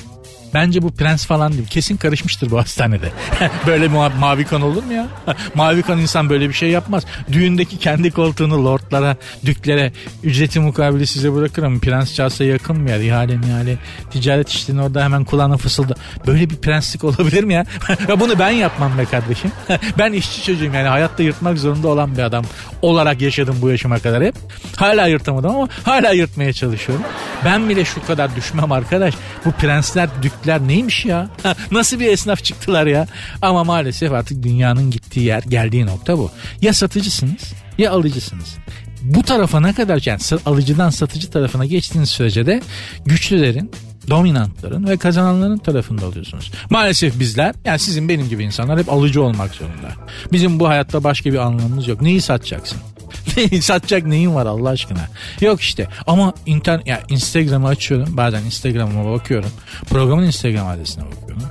Bence 0.55 0.83
bu 0.83 0.95
prens 0.95 1.27
falan 1.27 1.53
değil. 1.53 1.67
Kesin 1.67 1.97
karışmıştır 1.97 2.51
bu 2.51 2.59
hastanede. 2.59 3.09
böyle 3.67 3.87
ma- 3.87 4.19
mavi 4.19 4.45
kan 4.45 4.63
olur 4.63 4.83
mu 4.83 4.93
ya? 4.93 5.07
mavi 5.55 5.83
kan 5.83 5.99
insan 5.99 6.31
böyle 6.31 6.49
bir 6.49 6.55
şey 6.55 6.71
yapmaz. 6.71 7.05
Düğündeki 7.33 7.79
kendi 7.79 8.11
koltuğunu 8.11 8.65
lordlara, 8.65 9.17
düklere 9.45 9.93
ücreti 10.23 10.61
mukabili 10.61 11.07
size 11.07 11.35
bırakırım. 11.35 11.81
Prens 11.81 12.15
çalsa 12.15 12.45
yakın 12.45 12.81
mı 12.81 12.91
yer? 12.91 13.01
İhale 13.01 13.37
mihale. 13.37 13.79
Ticaret 14.11 14.49
işlerini 14.49 14.83
orada 14.83 15.05
hemen 15.05 15.25
kulağına 15.25 15.57
fısıldı. 15.57 15.95
Böyle 16.27 16.51
bir 16.51 16.57
prenslik 16.57 17.05
olabilir 17.05 17.45
mi 17.45 17.55
ya? 17.55 17.67
ya 18.09 18.21
bunu 18.21 18.39
ben 18.39 18.51
yapmam 18.51 18.99
be 18.99 19.05
kardeşim. 19.05 19.53
ben 19.99 20.13
işçi 20.13 20.43
çocuğum 20.43 20.65
yani 20.75 20.89
hayatta 20.89 21.23
yırtmak 21.23 21.59
zorunda 21.59 21.89
olan 21.89 22.17
bir 22.17 22.23
adam 22.23 22.45
olarak 22.83 23.21
yaşadım 23.21 23.57
bu 23.63 23.71
yaşıma 23.71 23.99
kadar 23.99 24.25
hep. 24.25 24.35
Hala 24.77 25.07
yırtamadım 25.07 25.51
ama 25.51 25.69
hala 25.85 26.11
yırtmaya 26.11 26.53
çalışıyorum. 26.53 27.05
Ben 27.45 27.69
bile 27.69 27.85
şu 27.85 28.07
kadar 28.07 28.37
düşmem 28.37 28.73
arkadaş. 28.73 29.15
Bu 29.45 29.53
prensler, 29.53 30.09
dükler 30.43 30.69
neymiş 30.69 31.05
ya? 31.05 31.29
Nasıl 31.71 32.01
bir 32.01 32.09
esnaf 32.09 32.45
çıktılar 32.45 32.87
ya? 32.87 33.07
Ama 33.43 33.65
maalesef 33.65 34.13
artık 34.13 34.43
dünyanın 34.43 34.91
gittiği 34.91 35.25
yer, 35.25 35.43
geldiği 35.43 35.87
nokta 35.87 36.19
bu. 36.19 36.31
Ya 36.63 36.73
satıcısınız 36.73 37.53
ya 37.79 37.93
alıcısınız. 37.93 38.57
Bu 39.03 39.23
tarafa 39.23 39.61
ne 39.61 39.73
kadar 39.73 40.03
yani 40.07 40.21
alıcıdan 40.47 40.91
satıcı 40.91 41.31
tarafına 41.31 41.67
geçtiğiniz 41.67 42.11
sürece 42.11 42.47
de 42.47 42.63
güçlülerin 43.07 43.71
dominantların 44.11 44.89
ve 44.89 44.97
kazananların 44.97 45.59
tarafında 45.59 46.07
oluyorsunuz. 46.07 46.51
Maalesef 46.71 47.21
bizler 47.21 47.55
yani 47.65 47.79
sizin 47.79 48.09
benim 48.09 48.29
gibi 48.29 48.45
insanlar 48.45 48.79
hep 48.79 48.93
alıcı 48.93 49.23
olmak 49.23 49.55
zorunda. 49.55 49.89
Bizim 50.33 50.61
bu 50.61 50.69
hayatta 50.69 51.05
başka 51.05 51.33
bir 51.33 51.39
anlamımız 51.39 51.89
yok. 51.89 52.03
Neyi 52.03 52.21
satacaksın? 52.21 52.79
Satacak 53.61 54.07
neyin 54.07 54.35
var 54.35 54.47
Allah 54.47 54.69
aşkına? 54.69 55.09
Yok 55.41 55.61
işte 55.61 55.89
ama 56.07 56.35
internet 56.47 56.87
ya 56.87 57.03
Instagram'ı 57.09 57.69
açıyorum. 57.69 58.17
Bazen 58.17 58.45
Instagram'ıma 58.45 59.13
bakıyorum. 59.13 59.51
Programın 59.91 60.23
Instagram 60.23 60.69
adresine 60.69 61.05
bakıyorum. 61.05 61.43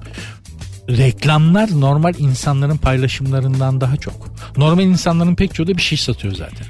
Reklamlar 0.90 1.82
normal 1.82 2.14
insanların 2.18 2.78
paylaşımlarından 2.78 3.82
daha 3.82 3.98
çok. 3.98 4.14
Normal 4.58 4.84
insanların 4.84 5.36
pek 5.36 5.54
çoğu 5.54 5.68
da 5.68 5.78
bir 5.78 5.82
şey 5.82 5.98
satıyor 5.98 6.34
zaten. 6.34 6.68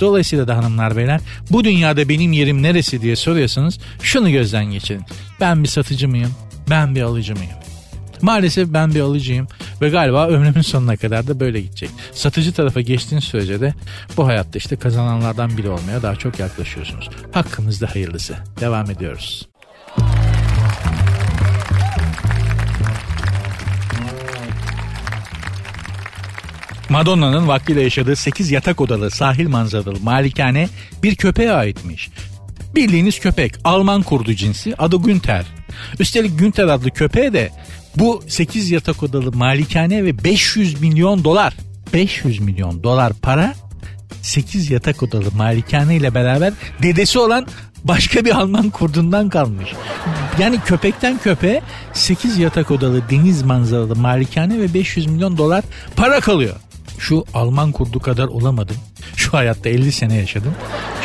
Dolayısıyla 0.00 0.48
da 0.48 0.56
hanımlar 0.56 0.96
beyler 0.96 1.20
bu 1.50 1.64
dünyada 1.64 2.08
benim 2.08 2.32
yerim 2.32 2.62
neresi 2.62 3.02
diye 3.02 3.16
soruyorsanız 3.16 3.78
şunu 4.02 4.30
gözden 4.30 4.64
geçirin. 4.64 5.02
Ben 5.40 5.62
bir 5.62 5.68
satıcı 5.68 6.08
mıyım? 6.08 6.34
Ben 6.70 6.94
bir 6.94 7.02
alıcı 7.02 7.34
mıyım? 7.34 7.52
Maalesef 8.22 8.68
ben 8.68 8.94
bir 8.94 9.00
alıcıyım 9.00 9.48
ve 9.80 9.88
galiba 9.88 10.28
ömrümün 10.28 10.62
sonuna 10.62 10.96
kadar 10.96 11.26
da 11.26 11.40
böyle 11.40 11.60
gidecek. 11.60 11.90
Satıcı 12.12 12.52
tarafa 12.52 12.80
geçtiğiniz 12.80 13.24
sürece 13.24 13.60
de 13.60 13.74
bu 14.16 14.26
hayatta 14.26 14.58
işte 14.58 14.76
kazananlardan 14.76 15.56
biri 15.56 15.68
olmaya 15.68 16.02
daha 16.02 16.16
çok 16.16 16.38
yaklaşıyorsunuz. 16.38 17.08
Hakkımızda 17.32 17.94
hayırlısı. 17.94 18.36
Devam 18.60 18.90
ediyoruz. 18.90 19.48
Madonna'nın 26.88 27.48
vaktiyle 27.48 27.82
yaşadığı 27.82 28.16
8 28.16 28.50
yatak 28.50 28.80
odalı 28.80 29.10
sahil 29.10 29.48
manzaralı 29.48 30.00
malikane 30.00 30.68
bir 31.02 31.16
köpeğe 31.16 31.52
aitmiş. 31.52 32.10
Bildiğiniz 32.74 33.20
köpek 33.20 33.54
Alman 33.64 34.02
kurdu 34.02 34.34
cinsi 34.34 34.74
adı 34.76 34.96
Günter. 34.96 35.44
Üstelik 35.98 36.38
Günter 36.38 36.64
adlı 36.64 36.90
köpeğe 36.90 37.32
de 37.32 37.50
bu 37.96 38.22
8 38.28 38.70
yatak 38.70 39.02
odalı 39.02 39.32
malikane 39.32 40.04
ve 40.04 40.24
500 40.24 40.80
milyon 40.80 41.24
dolar 41.24 41.54
500 41.92 42.40
milyon 42.40 42.82
dolar 42.82 43.12
para 43.22 43.54
8 44.22 44.70
yatak 44.70 45.02
odalı 45.02 45.30
malikane 45.36 45.96
ile 45.96 46.14
beraber 46.14 46.52
dedesi 46.82 47.18
olan 47.18 47.46
başka 47.84 48.24
bir 48.24 48.34
Alman 48.34 48.70
kurdundan 48.70 49.28
kalmış. 49.28 49.72
Yani 50.38 50.60
köpekten 50.60 51.18
köpeğe 51.18 51.62
8 51.92 52.38
yatak 52.38 52.70
odalı 52.70 53.02
deniz 53.10 53.42
manzaralı 53.42 53.96
malikane 53.96 54.58
ve 54.58 54.74
500 54.74 55.06
milyon 55.06 55.38
dolar 55.38 55.64
para 55.96 56.20
kalıyor. 56.20 56.56
Şu 56.98 57.24
Alman 57.34 57.72
kurdu 57.72 58.00
kadar 58.00 58.26
olamadım. 58.28 58.76
Şu 59.16 59.32
hayatta 59.32 59.68
50 59.68 59.92
sene 59.92 60.16
yaşadım. 60.16 60.54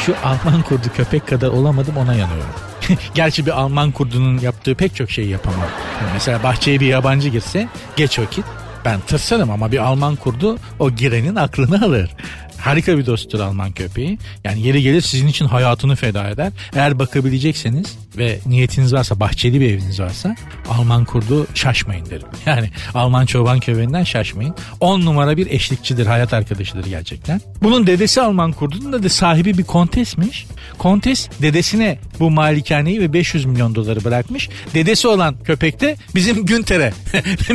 Şu 0.06 0.16
Alman 0.24 0.62
kurdu 0.62 0.88
köpek 0.96 1.28
kadar 1.28 1.48
olamadım 1.48 1.98
ona 1.98 2.14
yanıyorum. 2.14 2.54
Gerçi 3.16 3.46
bir 3.46 3.52
Alman 3.52 3.92
kurdunun 3.92 4.40
yaptığı 4.40 4.76
pek 4.76 4.96
çok 4.96 5.12
şey 5.12 5.28
yapamam. 5.28 5.68
mesela 6.14 6.44
bahçeye 6.44 6.80
bir 6.80 6.88
yabancı 6.88 7.30
girse 7.30 7.68
geç 7.96 8.20
vakit 8.20 8.46
ben 8.86 9.00
tırsarım 9.00 9.52
ama 9.52 9.72
bir 9.72 9.78
Alman 9.78 10.16
kurdu 10.16 10.58
o 10.80 10.92
girenin 10.92 11.36
aklını 11.36 11.86
alır. 11.86 12.10
Harika 12.58 12.98
bir 12.98 13.06
dosttur 13.06 13.40
Alman 13.40 13.72
köpeği. 13.72 14.18
Yani 14.44 14.62
yeri 14.62 14.82
gelir 14.82 15.02
sizin 15.02 15.28
için 15.28 15.46
hayatını 15.46 15.96
feda 15.96 16.30
eder. 16.30 16.52
Eğer 16.76 17.00
bakabilecekseniz 17.00 17.98
ve 18.18 18.40
niyetiniz 18.46 18.94
varsa 18.94 19.20
bahçeli 19.20 19.62
bir 19.62 19.70
eviniz 19.70 20.00
varsa 20.00 20.36
Alman 20.70 21.06
kurdu 21.06 21.48
şaşmayın 21.54 22.06
derim. 22.06 22.28
Yani 22.46 22.70
Alman 22.94 23.26
çoban 23.26 23.60
köpeğinden 23.60 24.04
şaşmayın. 24.04 24.56
10 24.80 25.02
numara 25.02 25.38
bir 25.38 25.48
eşlikçidir, 25.48 26.06
hayat 26.06 26.34
arkadaşıdır 26.34 26.86
gerçekten. 26.86 27.42
Bunun 27.64 27.88
dedesi 27.88 28.22
Alman 28.22 28.52
kurdunun 28.52 29.04
da 29.04 29.10
sahibi 29.10 29.58
bir 29.58 29.64
kontesmiş. 29.64 30.46
Kontes 30.78 31.30
dedesine 31.42 32.00
bu 32.20 32.32
malikaneyi 32.32 33.02
ve 33.02 33.14
500 33.14 33.46
milyon 33.46 33.76
doları 33.76 34.04
bırakmış. 34.04 34.50
Dedesi 34.74 35.08
olan 35.08 35.36
köpek 35.44 35.82
de 35.82 35.96
bizim 36.16 36.46
Günter'e 36.46 36.94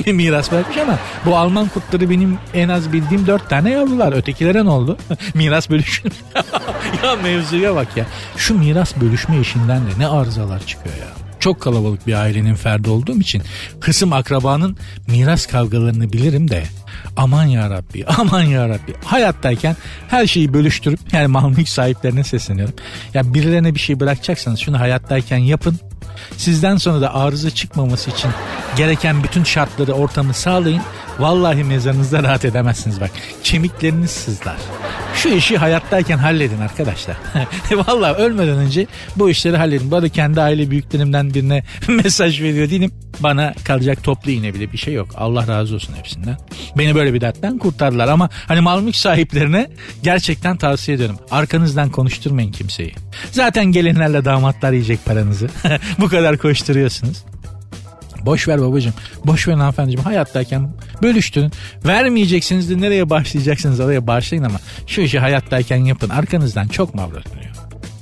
miras 0.13 0.53
bırakmış 0.53 0.77
ama 0.77 0.99
bu 1.27 1.37
Alman 1.37 1.69
kurtları 1.69 2.11
benim 2.11 2.39
en 2.55 2.69
az 2.69 2.93
bildiğim 2.93 3.27
4 3.27 3.51
tane 3.51 3.71
yavrular. 3.71 4.13
Ötekilere 4.13 4.65
ne 4.65 4.71
oldu? 4.71 4.90
miras 5.35 5.71
bölüşüm. 5.71 6.11
ya 7.05 7.17
mevzuya 7.17 7.75
bak 7.75 7.97
ya. 7.97 8.07
Şu 8.37 8.59
miras 8.59 8.97
bölüşme 9.01 9.41
işinden 9.41 9.81
de 9.81 9.91
ne 9.99 10.07
arızalar 10.07 10.67
çıkıyor 10.67 10.97
ya. 10.97 11.07
Çok 11.41 11.61
kalabalık 11.61 12.07
bir 12.07 12.15
ailenin 12.15 12.55
ferdi 12.55 12.91
olduğum 12.91 13.21
için 13.21 13.43
kısım 13.81 14.13
akrabanın 14.13 14.77
miras 15.07 15.47
kavgalarını 15.47 16.13
bilirim 16.13 16.51
de 16.51 16.65
aman 17.17 17.45
ya 17.45 17.71
Rabbi 17.71 18.07
aman 18.07 18.43
ya 18.43 18.69
Rabbi 18.69 18.95
hayattayken 19.05 19.77
her 20.09 20.27
şeyi 20.27 20.55
bölüştürüp 20.55 21.01
yani 21.13 21.27
mal 21.27 21.49
mülk 21.49 21.69
sahiplerine 21.69 22.25
sesleniyorum. 22.25 22.75
Ya 23.15 23.35
birilerine 23.35 23.75
bir 23.75 23.81
şey 23.81 24.01
bırakacaksanız 24.01 24.61
şunu 24.61 24.81
hayattayken 24.81 25.39
yapın 25.39 25.81
Sizden 26.37 26.77
sonra 26.77 27.01
da 27.01 27.15
arıza 27.15 27.51
çıkmaması 27.51 28.11
için 28.11 28.31
gereken 28.77 29.23
bütün 29.25 29.45
şartları 29.45 29.93
ortamı 29.93 30.35
sağlayın. 30.35 30.83
Vallahi 31.19 31.65
mezarınızda 31.65 32.23
rahat 32.23 32.45
edemezsiniz 32.45 33.01
bak. 33.01 33.11
Kemikleriniz 33.45 34.11
sızlar. 34.11 34.57
Şu 35.15 35.29
işi 35.29 35.59
hayattayken 35.59 36.19
halledin 36.19 36.61
arkadaşlar. 36.61 37.17
Vallahi 37.73 38.13
ölmeden 38.13 38.59
önce 38.59 38.87
bu 39.17 39.31
işleri 39.31 39.57
halledin. 39.57 39.91
Bu 39.91 39.97
arada 39.97 40.09
kendi 40.09 40.41
aile 40.41 40.71
büyüklerimden 40.71 41.35
birine 41.35 41.65
mesaj 41.89 42.43
veriyor 42.43 42.71
değilim. 42.71 42.93
Bana 43.21 43.55
kalacak 43.65 44.05
toplu 44.05 44.31
iğne 44.31 44.55
bile 44.55 44.73
bir 44.73 44.79
şey 44.79 44.95
yok. 44.95 45.09
Allah 45.17 45.49
razı 45.49 45.75
olsun 45.75 45.95
hepsinden. 45.97 46.37
Beni 46.79 46.95
böyle 46.95 47.15
bir 47.15 47.21
dertten 47.21 47.59
kurtardılar 47.59 48.09
ama 48.09 48.29
hani 48.49 48.61
mal 48.61 48.81
mülk 48.83 48.97
sahiplerine 48.97 49.71
gerçekten 50.03 50.57
tavsiye 50.57 50.95
ediyorum. 50.95 51.19
Arkanızdan 51.31 51.91
konuşturmayın 51.91 52.53
kimseyi. 52.53 52.95
Zaten 53.31 53.65
gelinlerle 53.65 54.25
damatlar 54.25 54.73
yiyecek 54.73 55.05
paranızı. 55.05 55.49
bu 56.01 56.09
kadar 56.09 56.39
koşturuyorsunuz. 56.39 57.25
Boş 58.27 58.49
ver 58.49 58.61
babacığım. 58.61 58.95
Boş 59.25 59.49
ver 59.49 59.55
hanımefendiciğim. 59.55 60.05
Hayattayken 60.05 60.73
bölüştürün. 61.03 61.53
Vermeyeceksiniz 61.87 62.71
de 62.71 62.81
nereye 62.81 63.11
başlayacaksınız 63.11 63.81
oraya 63.81 64.07
başlayın 64.07 64.45
ama 64.45 64.59
şu 64.87 65.01
işi 65.01 65.19
hayattayken 65.19 65.85
yapın. 65.85 66.09
Arkanızdan 66.09 66.69
çok 66.69 66.95
mavra 66.95 67.25
dönüyor. 67.25 67.55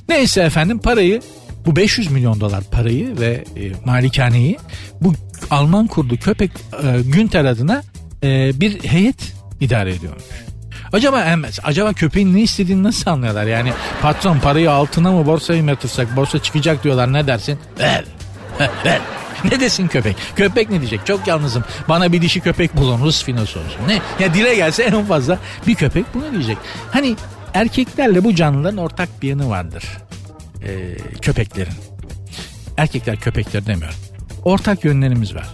Neyse 0.09 0.41
efendim 0.41 0.79
parayı 0.79 1.21
bu 1.67 1.77
500 1.77 2.11
milyon 2.11 2.41
dolar 2.41 2.65
parayı 2.71 3.21
ve 3.21 3.45
e, 3.57 3.73
malikaneyi 3.85 4.59
bu 5.01 5.15
Alman 5.51 5.87
kurdu 5.87 6.17
köpek 6.17 6.51
e, 6.83 7.03
Günter 7.03 7.45
adına 7.45 7.83
e, 8.23 8.61
bir 8.61 8.85
heyet 8.85 9.35
idare 9.61 9.95
ediyormuş. 9.95 10.25
Acaba 10.93 11.25
emez. 11.25 11.59
Acaba 11.65 11.93
köpeğin 11.93 12.35
ne 12.35 12.41
istediğini 12.41 12.83
nasıl 12.83 13.11
anlıyorlar? 13.11 13.47
Yani 13.47 13.73
patron 14.03 14.39
parayı 14.39 14.71
altına 14.71 15.13
mı 15.13 15.27
borsaya 15.27 15.63
mı 15.63 15.71
yatırsak 15.71 16.17
borsa 16.17 16.43
çıkacak 16.43 16.85
diyorlar 16.85 17.13
ne 17.13 17.27
dersin? 17.27 17.59
Ver. 17.79 18.05
Ver. 18.85 19.01
Ne 19.45 19.61
desin 19.61 19.89
köpek? 19.89 20.17
Köpek 20.37 20.71
ne 20.71 20.81
diyecek? 20.81 21.07
Çok 21.07 21.27
yalnızım. 21.27 21.65
Bana 21.89 22.13
bir 22.13 22.23
dişi 22.23 22.41
köpek 22.41 22.77
bulun. 22.77 23.01
Rus 23.05 23.25
finosu 23.25 23.61
olsun. 23.61 23.81
Ne? 23.89 24.25
Ya 24.25 24.35
dile 24.35 24.55
gelse 24.55 24.83
en 24.83 25.05
fazla 25.05 25.39
bir 25.67 25.75
köpek 25.75 26.05
bunu 26.15 26.33
diyecek. 26.33 26.59
Hani 26.91 27.17
erkeklerle 27.55 28.25
bu 28.25 28.35
canlıların 28.35 28.79
ortak 28.79 29.09
bir 29.23 29.29
yanı 29.29 29.51
vardır. 29.51 29.85
Ee, 30.63 30.97
köpeklerin. 31.23 31.73
Erkekler 32.77 33.17
köpekler 33.17 33.67
demiyorum. 33.67 33.99
Ortak 34.45 34.85
yönlerimiz 34.85 35.35
var. 35.35 35.49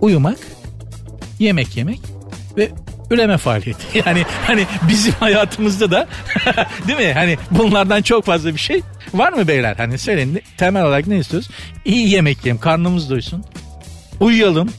Uyumak, 0.00 0.38
yemek 1.38 1.76
yemek 1.76 2.00
ve 2.56 2.72
üreme 3.10 3.36
faaliyeti. 3.38 3.82
Yani 4.06 4.24
hani 4.46 4.66
bizim 4.88 5.12
hayatımızda 5.12 5.90
da 5.90 6.06
değil 6.86 6.98
mi? 6.98 7.12
Hani 7.12 7.38
bunlardan 7.50 8.02
çok 8.02 8.24
fazla 8.24 8.54
bir 8.54 8.60
şey 8.60 8.82
var 9.14 9.32
mı 9.32 9.48
beyler? 9.48 9.76
Hani 9.76 9.98
söyleyin 9.98 10.42
temel 10.56 10.84
olarak 10.84 11.06
ne 11.06 11.18
istiyoruz? 11.18 11.48
İyi 11.84 12.10
yemek 12.10 12.38
yiyelim, 12.38 12.60
karnımız 12.60 13.10
doysun. 13.10 13.44
Uyuyalım 14.20 14.70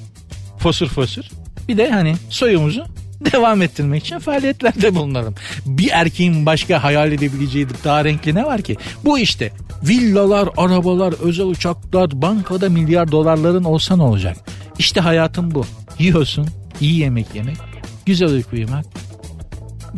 fosur 0.59 0.87
fosur. 0.87 1.23
Bir 1.67 1.77
de 1.77 1.89
hani 1.91 2.15
soyumuzu 2.29 2.85
devam 3.31 3.61
ettirmek 3.61 4.05
için 4.05 4.19
faaliyetlerde 4.19 4.95
bulunalım. 4.95 5.35
Bir 5.65 5.89
erkeğin 5.91 6.45
başka 6.45 6.83
hayal 6.83 7.11
edebileceği 7.11 7.67
daha 7.83 8.05
renkli 8.05 8.35
ne 8.35 8.45
var 8.45 8.61
ki? 8.61 8.77
Bu 9.05 9.19
işte 9.19 9.51
villalar, 9.83 10.49
arabalar, 10.57 11.13
özel 11.21 11.45
uçaklar, 11.45 12.21
bankada 12.21 12.69
milyar 12.69 13.11
dolarların 13.11 13.63
olsa 13.63 13.95
ne 13.97 14.03
olacak? 14.03 14.37
İşte 14.79 15.01
hayatım 15.01 15.55
bu. 15.55 15.65
Yiyorsun, 15.99 16.47
iyi 16.81 16.99
yemek 16.99 17.35
yemek, 17.35 17.57
güzel 18.05 18.29
uyku 18.29 18.55
uyumak, 18.55 18.85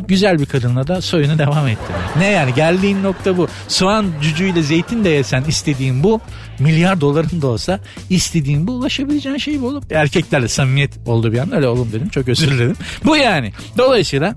güzel 0.08 0.38
bir 0.38 0.46
kadınla 0.46 0.86
da 0.86 1.00
soyunu 1.00 1.38
devam 1.38 1.68
ettirmek. 1.68 2.16
Ne 2.16 2.26
yani 2.26 2.54
geldiğin 2.54 3.02
nokta 3.02 3.36
bu. 3.36 3.48
Soğan 3.68 4.06
cücüğüyle 4.22 4.62
zeytin 4.62 5.04
de 5.04 5.08
yesen 5.08 5.44
istediğin 5.44 6.02
bu. 6.02 6.20
Milyar 6.58 7.00
doların 7.00 7.42
da 7.42 7.46
olsa 7.46 7.80
istediğin 8.10 8.66
bu 8.66 8.72
ulaşabileceğin 8.72 9.36
şey 9.36 9.62
bu 9.62 9.66
olup 9.66 9.92
erkeklerle 9.92 10.48
samimiyet 10.48 10.98
oldu 11.06 11.32
bir 11.32 11.38
an 11.38 11.54
öyle 11.54 11.68
oğlum 11.68 11.92
dedim 11.92 12.08
çok 12.08 12.28
özür 12.28 12.50
dilerim. 12.50 12.76
Bu 13.04 13.16
yani. 13.16 13.52
Dolayısıyla 13.78 14.34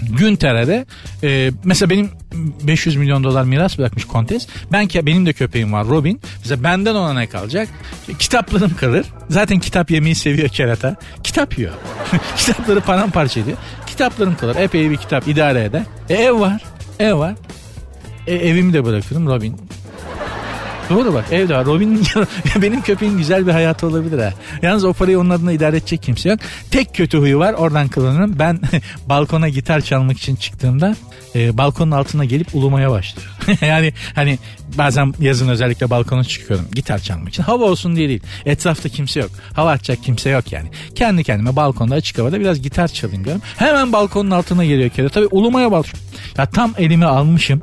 Günter'e 0.00 0.66
de 0.66 0.86
e, 1.22 1.50
mesela 1.64 1.90
benim 1.90 2.10
500 2.62 2.96
milyon 2.96 3.24
dolar 3.24 3.44
miras 3.44 3.78
bırakmış 3.78 4.04
Kontes. 4.04 4.46
Ben 4.72 4.86
ki 4.86 5.06
benim 5.06 5.26
de 5.26 5.32
köpeğim 5.32 5.72
var 5.72 5.86
Robin. 5.86 6.20
Mesela 6.38 6.64
benden 6.64 6.94
ona 6.94 7.12
ne 7.12 7.26
kalacak? 7.26 7.68
Kitaplarım 8.18 8.76
kalır. 8.76 9.06
Zaten 9.30 9.58
kitap 9.58 9.90
yemeyi 9.90 10.14
seviyor 10.14 10.48
kerata. 10.48 10.96
Kitap 11.22 11.58
yiyor. 11.58 11.72
Kitapları 12.36 12.80
paramparça 12.80 13.40
ediyor. 13.40 13.56
Kitaplarım 13.86 14.36
kalır. 14.36 14.56
Epey 14.56 14.90
bir 14.90 14.96
kitap 14.96 15.28
idare 15.28 15.64
eder. 15.64 15.82
E, 16.08 16.14
ev 16.14 16.40
var. 16.40 16.64
Ev 16.98 17.18
var. 17.18 17.34
E, 18.26 18.34
evimi 18.34 18.72
de 18.72 18.84
bırakırım 18.84 19.26
Robin. 19.26 19.56
Doğru 20.90 21.14
bak 21.14 21.24
evde 21.32 21.54
var. 21.54 21.66
Robin'in 21.66 22.02
benim 22.62 22.82
köpeğin 22.82 23.18
güzel 23.18 23.46
bir 23.46 23.52
hayatı 23.52 23.86
olabilir 23.86 24.18
ha. 24.18 24.32
Yalnız 24.62 24.84
o 24.84 24.92
parayı 24.92 25.20
onun 25.20 25.30
adına 25.30 25.52
idare 25.52 25.76
edecek 25.76 26.02
kimse 26.02 26.28
yok. 26.28 26.38
Tek 26.70 26.94
kötü 26.94 27.18
huyu 27.18 27.38
var 27.38 27.52
oradan 27.52 27.88
kullanırım. 27.88 28.38
Ben 28.38 28.60
balkona 29.08 29.48
gitar 29.48 29.80
çalmak 29.80 30.18
için 30.18 30.36
çıktığımda 30.36 30.96
e, 31.34 31.58
balkonun 31.58 31.90
altına 31.90 32.24
gelip 32.24 32.54
ulumaya 32.54 32.90
başlıyor. 32.90 33.28
yani 33.60 33.92
hani 34.14 34.38
bazen 34.78 35.14
yazın 35.20 35.48
özellikle 35.48 35.90
balkona 35.90 36.24
çıkıyorum 36.24 36.66
gitar 36.72 36.98
çalmak 36.98 37.28
için. 37.28 37.42
Hava 37.42 37.64
olsun 37.64 37.96
diye 37.96 38.08
değil. 38.08 38.22
Etrafta 38.46 38.88
kimse 38.88 39.20
yok. 39.20 39.30
Hava 39.52 39.70
atacak 39.70 40.02
kimse 40.02 40.30
yok 40.30 40.52
yani. 40.52 40.68
Kendi 40.94 41.24
kendime 41.24 41.56
balkonda 41.56 41.94
açık 41.94 42.18
havada 42.18 42.40
biraz 42.40 42.62
gitar 42.62 42.88
çalayım 42.88 43.24
diyorum. 43.24 43.42
Hemen 43.56 43.92
balkonun 43.92 44.30
altına 44.30 44.64
geliyor 44.64 44.90
kere. 44.90 45.08
Tabii 45.08 45.28
ulumaya 45.30 45.72
başlıyor. 45.72 46.04
Ya 46.38 46.46
tam 46.46 46.74
elimi 46.78 47.06
almışım. 47.06 47.62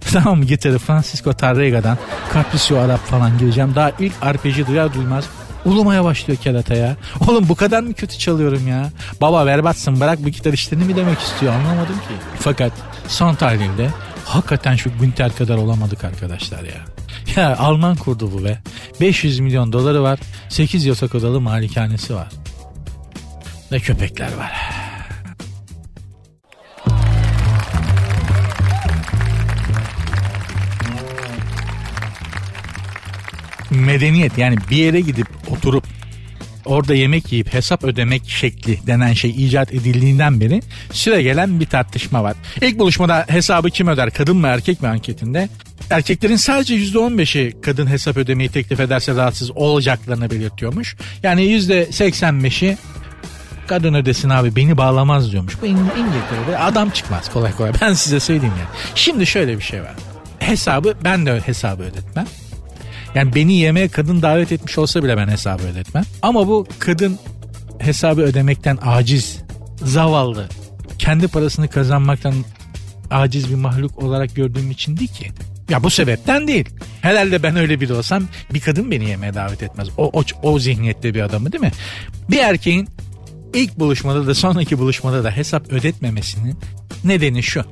Tamam 0.12 0.42
gitarı 0.42 0.78
Francisco 0.78 1.32
Tarrega'dan 1.32 1.98
Capriccio 2.34 2.78
Arap 2.78 3.06
falan 3.06 3.38
gireceğim. 3.38 3.74
Daha 3.74 3.92
ilk 3.98 4.12
arpeji 4.22 4.66
duyar 4.66 4.94
duymaz 4.94 5.24
ulumaya 5.64 6.04
başlıyor 6.04 6.38
kerata 6.42 6.74
ya. 6.74 6.96
Oğlum 7.28 7.48
bu 7.48 7.54
kadar 7.54 7.82
mı 7.82 7.94
kötü 7.94 8.18
çalıyorum 8.18 8.68
ya? 8.68 8.90
Baba 9.20 9.46
ver 9.46 9.64
batsın 9.64 10.00
bırak 10.00 10.24
bu 10.24 10.28
gitar 10.28 10.52
işlerini 10.52 10.84
mi 10.84 10.96
demek 10.96 11.18
istiyor 11.18 11.52
anlamadım 11.52 11.94
ki. 11.94 12.14
Fakat 12.38 12.72
son 13.08 13.34
tahlilde 13.34 13.90
hakikaten 14.24 14.76
şu 14.76 14.90
Günter 15.00 15.36
kadar 15.36 15.56
olamadık 15.56 16.04
arkadaşlar 16.04 16.62
ya. 16.64 16.84
Ya 17.36 17.56
Alman 17.56 17.96
kurdu 17.96 18.32
bu 18.32 18.44
be. 18.44 18.58
500 19.00 19.40
milyon 19.40 19.72
doları 19.72 20.02
var. 20.02 20.18
8 20.48 20.84
yatak 20.84 21.14
odalı 21.14 21.40
malikanesi 21.40 22.14
var. 22.14 22.28
Ne 23.70 23.80
köpekler 23.80 24.36
var. 24.36 24.52
Medeniyet 33.70 34.38
yani 34.38 34.56
bir 34.70 34.76
yere 34.76 35.00
gidip 35.00 35.26
oturup 35.50 35.84
orada 36.64 36.94
yemek 36.94 37.32
yiyip 37.32 37.54
hesap 37.54 37.84
ödemek 37.84 38.28
şekli 38.28 38.86
denen 38.86 39.12
şey 39.12 39.30
icat 39.30 39.72
edildiğinden 39.74 40.40
beri 40.40 40.62
süre 40.92 41.22
gelen 41.22 41.60
bir 41.60 41.66
tartışma 41.66 42.22
var. 42.24 42.36
İlk 42.62 42.78
buluşmada 42.78 43.24
hesabı 43.28 43.70
kim 43.70 43.88
öder 43.88 44.10
kadın 44.10 44.36
mı 44.36 44.46
erkek 44.46 44.82
mi 44.82 44.88
anketinde 44.88 45.48
erkeklerin 45.90 46.36
sadece 46.36 46.74
%15'i 46.74 47.60
kadın 47.60 47.86
hesap 47.86 48.16
ödemeyi 48.16 48.48
teklif 48.48 48.80
ederse 48.80 49.14
rahatsız 49.14 49.50
olacaklarını 49.50 50.30
belirtiyormuş. 50.30 50.96
Yani 51.22 51.42
%85'i 51.42 52.78
kadın 53.66 53.94
ödesin 53.94 54.28
abi 54.28 54.56
beni 54.56 54.76
bağlamaz 54.76 55.32
diyormuş. 55.32 55.62
Bu 55.62 55.66
İngiltere'de 55.66 56.58
adam 56.58 56.90
çıkmaz 56.90 57.32
kolay 57.32 57.52
kolay 57.52 57.72
ben 57.80 57.92
size 57.92 58.20
söyleyeyim 58.20 58.54
yani. 58.58 58.68
Şimdi 58.94 59.26
şöyle 59.26 59.58
bir 59.58 59.62
şey 59.62 59.82
var. 59.82 59.94
Hesabı 60.38 60.94
ben 61.04 61.26
de 61.26 61.40
hesabı 61.40 61.82
ödetmem. 61.82 62.26
Yani 63.18 63.34
beni 63.34 63.54
yemeğe 63.54 63.88
kadın 63.88 64.22
davet 64.22 64.52
etmiş 64.52 64.78
olsa 64.78 65.02
bile 65.02 65.16
ben 65.16 65.28
hesabı 65.28 65.62
ödetmem. 65.62 66.04
Ama 66.22 66.48
bu 66.48 66.66
kadın 66.78 67.18
hesabı 67.78 68.20
ödemekten 68.20 68.78
aciz, 68.82 69.38
zavallı, 69.76 70.48
kendi 70.98 71.28
parasını 71.28 71.68
kazanmaktan 71.68 72.34
aciz 73.10 73.50
bir 73.50 73.54
mahluk 73.54 74.02
olarak 74.02 74.34
gördüğüm 74.34 74.70
için 74.70 74.96
değil 74.96 75.12
ki. 75.12 75.30
Ya 75.68 75.82
bu 75.82 75.90
sebepten 75.90 76.48
değil. 76.48 76.68
Herhalde 77.00 77.42
ben 77.42 77.56
öyle 77.56 77.80
biri 77.80 77.92
olsam 77.92 78.24
bir 78.54 78.60
kadın 78.60 78.90
beni 78.90 79.08
yemeğe 79.08 79.34
davet 79.34 79.62
etmez. 79.62 79.88
O, 79.96 80.10
o, 80.20 80.22
o 80.42 80.58
zihniyette 80.58 81.14
bir 81.14 81.20
adamı 81.20 81.52
değil 81.52 81.62
mi? 81.62 81.72
Bir 82.30 82.38
erkeğin 82.38 82.88
ilk 83.54 83.78
buluşmada 83.78 84.26
da 84.26 84.34
sonraki 84.34 84.78
buluşmada 84.78 85.24
da 85.24 85.30
hesap 85.30 85.72
ödetmemesinin 85.72 86.58
nedeni 87.04 87.42
şu. 87.42 87.64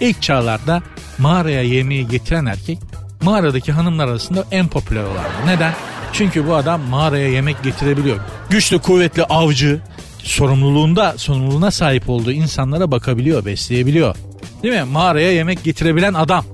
İlk 0.00 0.22
çağlarda 0.22 0.82
mağaraya 1.18 1.62
yemeği 1.62 2.08
getiren 2.08 2.46
erkek 2.46 2.78
mağaradaki 3.22 3.72
hanımlar 3.72 4.08
arasında 4.08 4.44
en 4.50 4.68
popüler 4.68 5.02
olandı. 5.02 5.28
Neden? 5.46 5.72
Çünkü 6.12 6.46
bu 6.46 6.54
adam 6.54 6.80
mağaraya 6.80 7.28
yemek 7.28 7.62
getirebiliyor. 7.62 8.18
Güçlü, 8.50 8.78
kuvvetli 8.78 9.24
avcı, 9.24 9.80
sorumluluğunda, 10.18 11.14
sorumluluğuna 11.16 11.70
sahip 11.70 12.10
olduğu 12.10 12.32
insanlara 12.32 12.90
bakabiliyor, 12.90 13.44
besleyebiliyor. 13.44 14.16
Değil 14.62 14.74
mi? 14.74 14.82
Mağaraya 14.82 15.32
yemek 15.32 15.64
getirebilen 15.64 16.14
adam. 16.14 16.44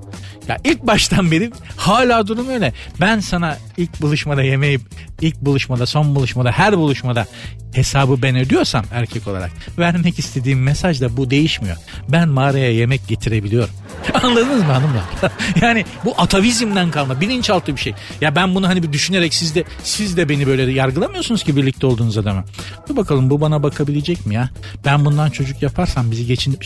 Ya 0.48 0.56
ilk 0.64 0.82
baştan 0.82 1.30
beri 1.30 1.52
hala 1.76 2.26
durum 2.26 2.48
öyle. 2.48 2.72
Ben 3.00 3.20
sana 3.20 3.56
ilk 3.76 4.02
buluşmada 4.02 4.42
yemeği, 4.42 4.80
ilk 5.20 5.40
buluşmada, 5.40 5.86
son 5.86 6.14
buluşmada, 6.14 6.50
her 6.50 6.76
buluşmada 6.76 7.26
hesabı 7.72 8.22
ben 8.22 8.36
ödüyorsam 8.36 8.84
erkek 8.92 9.28
olarak 9.28 9.50
vermek 9.78 10.18
istediğim 10.18 10.62
mesaj 10.62 11.00
da 11.00 11.16
bu 11.16 11.30
değişmiyor. 11.30 11.76
Ben 12.08 12.28
mağaraya 12.28 12.72
yemek 12.72 13.08
getirebiliyorum. 13.08 13.74
Anladınız 14.22 14.62
mı 14.62 14.72
hanımlar? 14.72 15.04
yani 15.60 15.84
bu 16.04 16.14
atavizmden 16.18 16.90
kalma 16.90 17.20
bilinçaltı 17.20 17.76
bir 17.76 17.80
şey. 17.80 17.94
Ya 18.20 18.36
ben 18.36 18.54
bunu 18.54 18.68
hani 18.68 18.82
bir 18.82 18.92
düşünerek 18.92 19.34
siz 19.34 19.54
de 19.54 19.64
siz 19.82 20.16
de 20.16 20.28
beni 20.28 20.46
böyle 20.46 20.72
yargılamıyorsunuz 20.72 21.42
ki 21.42 21.56
birlikte 21.56 21.86
olduğunuz 21.86 22.18
adama. 22.18 22.44
Dur 22.88 22.96
bakalım 22.96 23.30
bu 23.30 23.40
bana 23.40 23.62
bakabilecek 23.62 24.26
mi 24.26 24.34
ya? 24.34 24.50
Ben 24.84 25.04
bundan 25.04 25.30
çocuk 25.30 25.62
yaparsam 25.62 26.10
bizi 26.10 26.26
geçin 26.26 26.58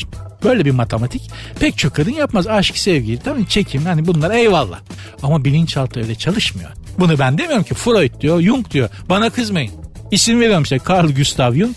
böyle 0.45 0.65
bir 0.65 0.71
matematik 0.71 1.31
pek 1.61 1.79
çok 1.79 1.95
kadın 1.95 2.13
yapmaz. 2.13 2.47
Aşk, 2.47 2.79
sevgi, 2.79 3.19
tamam 3.25 3.45
çekim 3.45 3.85
hani 3.85 4.07
bunlar 4.07 4.31
eyvallah. 4.31 4.81
Ama 5.23 5.45
bilinçaltı 5.45 6.01
öyle 6.01 6.15
çalışmıyor. 6.15 6.71
Bunu 6.99 7.19
ben 7.19 7.39
demiyorum 7.39 7.65
ki 7.65 7.75
Freud 7.75 8.21
diyor, 8.21 8.39
Jung 8.43 8.70
diyor. 8.70 8.88
Bana 9.09 9.30
kızmayın. 9.30 9.72
İsim 10.11 10.41
veriyorum 10.41 10.62
işte 10.62 10.78
Carl 10.88 11.09
Gustav 11.09 11.55
Jung, 11.55 11.76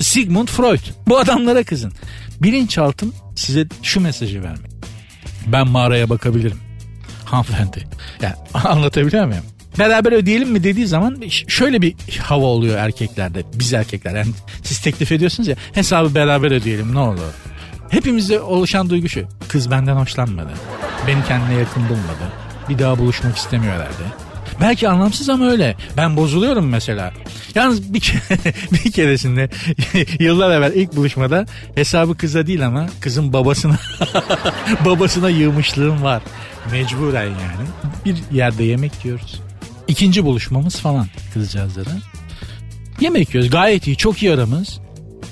Sigmund 0.00 0.48
Freud. 0.48 0.80
Bu 1.08 1.18
adamlara 1.18 1.64
kızın. 1.64 1.92
Bilinçaltım 2.42 3.14
size 3.36 3.66
şu 3.82 4.00
mesajı 4.00 4.42
vermek. 4.42 4.70
Ben 5.46 5.68
mağaraya 5.68 6.10
bakabilirim. 6.10 6.58
Hanımefendi. 7.24 7.88
Yani 8.22 8.34
anlatabiliyor 8.54 9.26
muyum? 9.26 9.44
Beraber 9.78 10.12
ödeyelim 10.12 10.50
mi 10.50 10.64
dediği 10.64 10.86
zaman 10.86 11.22
şöyle 11.48 11.82
bir 11.82 11.94
hava 12.22 12.44
oluyor 12.44 12.78
erkeklerde. 12.78 13.42
Biz 13.54 13.72
erkekler 13.72 14.16
yani 14.16 14.30
siz 14.62 14.80
teklif 14.80 15.12
ediyorsunuz 15.12 15.48
ya 15.48 15.56
hesabı 15.72 16.14
beraber 16.14 16.50
ödeyelim 16.50 16.94
ne 16.94 16.98
olur. 16.98 17.20
Hepimizde 17.90 18.40
oluşan 18.40 18.90
duygu 18.90 19.08
şu. 19.08 19.28
Kız 19.48 19.70
benden 19.70 19.96
hoşlanmadı. 19.96 20.50
Beni 21.06 21.24
kendine 21.24 21.54
yakın 21.54 21.82
bulmadı. 21.82 22.32
Bir 22.68 22.78
daha 22.78 22.98
buluşmak 22.98 23.36
istemiyor. 23.36 23.74
Belki 24.60 24.88
anlamsız 24.88 25.28
ama 25.28 25.50
öyle. 25.50 25.76
Ben 25.96 26.16
bozuluyorum 26.16 26.68
mesela. 26.68 27.12
Yalnız 27.54 27.94
bir, 27.94 28.00
kere, 28.00 28.20
bir 28.72 28.92
keresinde 28.92 29.50
yıllar 30.18 30.58
evvel 30.58 30.72
ilk 30.74 30.96
buluşmada 30.96 31.46
hesabı 31.74 32.16
kıza 32.16 32.46
değil 32.46 32.66
ama 32.66 32.86
kızın 33.00 33.32
babasına 33.32 33.78
babasına 34.84 35.30
yığmışlığım 35.30 36.02
var. 36.02 36.22
Mecburen 36.70 37.24
yani. 37.24 37.68
Bir 38.04 38.36
yerde 38.36 38.64
yemek 38.64 39.04
yiyoruz. 39.04 39.40
İkinci 39.88 40.24
buluşmamız 40.24 40.76
falan 40.76 41.06
kızcağızlara. 41.34 41.90
Yemek 43.00 43.34
yiyoruz. 43.34 43.50
Gayet 43.50 43.86
iyi. 43.86 43.96
Çok 43.96 44.22
iyi 44.22 44.32
aramız. 44.32 44.80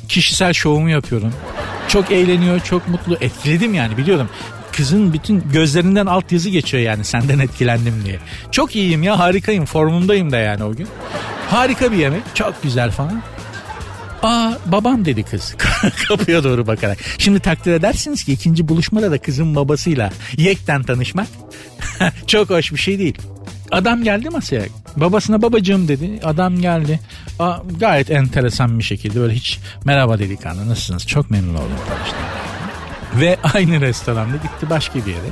Kişisel 0.09 0.53
şovumu 0.53 0.91
yapıyorum. 0.91 1.33
Çok 1.89 2.11
eğleniyor, 2.11 2.61
çok 2.61 2.89
mutlu. 2.89 3.17
Etkiledim 3.21 3.75
yani 3.75 3.97
biliyorum 3.97 4.29
kızın 4.77 5.13
bütün 5.13 5.43
gözlerinden 5.53 6.07
alt 6.07 6.33
yazı 6.33 6.51
geçiyor 6.51 6.83
yani 6.83 7.05
senden 7.05 7.39
etkilendim 7.39 8.05
diye. 8.05 8.19
Çok 8.51 8.77
iyiyim 8.77 9.03
ya 9.03 9.19
harikayım 9.19 9.65
formumdayım 9.65 10.33
da 10.33 10.37
yani 10.37 10.65
o 10.65 10.75
gün. 10.75 10.89
Harika 11.51 11.93
bir 11.93 11.97
yemek 11.97 12.23
çok 12.35 12.63
güzel 12.63 12.91
falan. 12.91 13.23
Aa 14.23 14.53
babam 14.67 15.05
dedi 15.05 15.23
kız 15.23 15.55
kapıya 16.09 16.45
doğru 16.45 16.67
bakarak. 16.67 16.99
Şimdi 17.19 17.41
takdir 17.41 17.73
edersiniz 17.73 18.25
ki 18.25 18.33
ikinci 18.33 18.69
buluşmada 18.69 19.11
da 19.11 19.19
kızın 19.19 19.57
babasıyla 19.57 20.11
yekten 20.37 20.83
tanışmak 20.83 21.27
çok 22.27 22.51
hoş 22.51 22.73
bir 22.73 22.79
şey 22.79 22.99
değil. 22.99 23.19
Adam 23.71 24.05
geldi 24.05 24.31
masaya. 24.31 24.63
Babasına 24.97 25.43
babacığım 25.43 25.89
dedi. 25.89 26.21
Adam 26.25 26.61
geldi. 26.61 27.01
Aa, 27.39 27.59
gayet 27.81 28.11
enteresan 28.11 28.79
bir 28.79 28.85
şekilde 28.85 29.21
böyle 29.21 29.35
hiç 29.35 29.59
merhaba 29.85 30.19
delikanlı 30.19 30.69
nasılsınız? 30.69 31.07
Çok 31.07 31.31
memnun 31.31 31.55
oldum 31.55 31.79
Ve 33.21 33.39
aynı 33.55 33.81
restoranda 33.81 34.37
gitti 34.37 34.71
başka 34.71 34.95
bir 34.95 35.11
yere. 35.11 35.31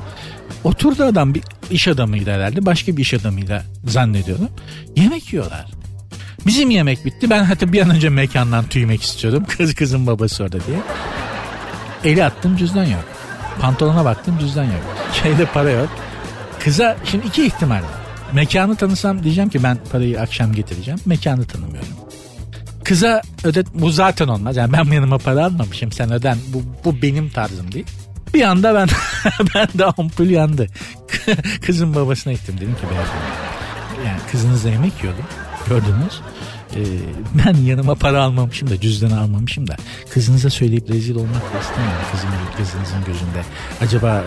Oturdu 0.65 1.05
adam 1.05 1.35
bir 1.35 1.43
iş 1.71 1.89
adamıydı 1.89 2.31
herhalde. 2.31 2.67
Başka 2.67 2.97
bir 2.97 3.03
iş 3.03 3.15
adamıyla 3.15 3.63
zannediyorum. 3.87 4.49
Yemek 4.97 5.33
yiyorlar. 5.33 5.67
Bizim 6.47 6.71
yemek 6.71 7.05
bitti. 7.05 7.31
Ben 7.31 7.45
hatta 7.45 7.73
bir 7.73 7.83
an 7.83 7.91
önce 7.91 8.09
mekandan 8.09 8.65
tüymek 8.65 9.03
istiyordum. 9.03 9.45
Kız 9.57 9.75
kızın 9.75 10.07
babası 10.07 10.45
orada 10.45 10.59
diye. 10.67 10.79
Eli 12.05 12.25
attım 12.25 12.57
cüzdan 12.57 12.85
yok. 12.85 13.05
Pantolona 13.61 14.05
baktım 14.05 14.39
cüzdan 14.41 14.65
yok. 14.65 14.83
Şeyde 15.23 15.45
para 15.47 15.71
yok. 15.71 15.89
Kıza 16.61 16.97
şimdi 17.11 17.27
iki 17.27 17.47
ihtimal 17.47 17.77
var. 17.77 18.05
Mekanı 18.33 18.77
tanısam 18.77 19.25
diyeceğim 19.25 19.51
ki 19.51 19.63
ben 19.63 19.79
parayı 19.93 20.21
akşam 20.21 20.53
getireceğim. 20.53 21.01
Mekanı 21.07 21.45
tanımıyorum. 21.47 22.04
Kıza 22.85 23.23
ödet 23.45 23.67
bu 23.75 23.91
zaten 23.91 24.29
olmaz. 24.29 24.57
Yani 24.57 24.73
ben 24.73 24.85
yanıma 24.85 25.19
para 25.19 25.45
almamışım 25.45 25.93
sen 25.93 26.13
öden. 26.13 26.39
Bu, 26.49 26.63
bu 26.85 27.03
benim 27.03 27.31
tarzım 27.31 27.73
değil. 27.73 27.87
Bir 28.35 28.43
anda 28.43 28.75
ben 28.75 28.89
ben 29.55 29.69
de 29.79 29.85
ampul 29.85 30.27
yandı. 30.27 30.67
Kızın 31.67 31.95
babasına 31.95 32.33
gittim 32.33 32.55
dedim 32.57 32.75
ki 32.75 32.83
beyefendi. 32.83 33.55
Yani 34.07 34.21
kızınızla 34.31 34.71
yemek 34.71 34.93
yiyordum. 35.03 35.25
Gördünüz. 35.69 36.21
Ee, 36.77 36.81
ben 37.45 37.55
yanıma 37.55 37.95
para 37.95 38.23
almamışım 38.23 38.71
da 38.71 38.81
cüzdanı 38.81 39.21
almamışım 39.21 39.69
da 39.69 39.77
kızınıza 40.11 40.51
söyleyip 40.51 40.91
rezil 40.91 41.15
olmak 41.15 41.55
da 41.55 41.61
istemiyorum 41.61 42.07
kızın, 42.13 42.29
kızınızın 42.57 43.05
gözünde. 43.07 43.43
Acaba 43.81 44.25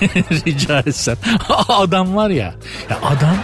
e, 0.00 0.06
rica 0.46 0.78
etsem 0.78 1.16
adam 1.68 2.16
var 2.16 2.30
ya, 2.30 2.54
ya 2.90 2.98
adam 3.02 3.36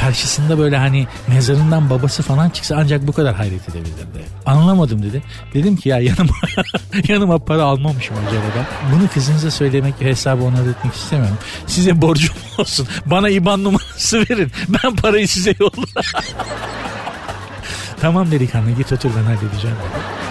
karşısında 0.00 0.58
böyle 0.58 0.76
hani 0.76 1.06
mezarından 1.28 1.90
babası 1.90 2.22
falan 2.22 2.50
çıksa 2.50 2.76
ancak 2.78 3.06
bu 3.06 3.12
kadar 3.12 3.34
hayret 3.34 3.68
edebilirdi. 3.68 4.24
Anlamadım 4.46 5.02
dedi. 5.02 5.22
Dedim 5.54 5.76
ki 5.76 5.88
ya 5.88 5.98
yanıma 5.98 6.34
yanıma 7.08 7.38
para 7.38 7.62
almamışım 7.62 8.16
aceleden. 8.16 8.66
Bunu 8.94 9.08
kızınıza 9.14 9.50
söylemek 9.50 9.94
hesabı 10.00 10.42
ona 10.44 10.60
etmek 10.60 10.94
istemiyorum. 10.94 11.38
Size 11.66 12.02
borcum 12.02 12.36
olsun. 12.58 12.88
Bana 13.06 13.28
IBAN 13.28 13.64
numarası 13.64 14.18
verin. 14.30 14.52
Ben 14.68 14.96
parayı 14.96 15.28
size 15.28 15.54
yollarım. 15.60 15.84
tamam 18.00 18.30
delikanlı 18.30 18.70
git 18.70 18.92
otur 18.92 19.10
ben 19.16 19.24
halledeceğim. 19.24 19.76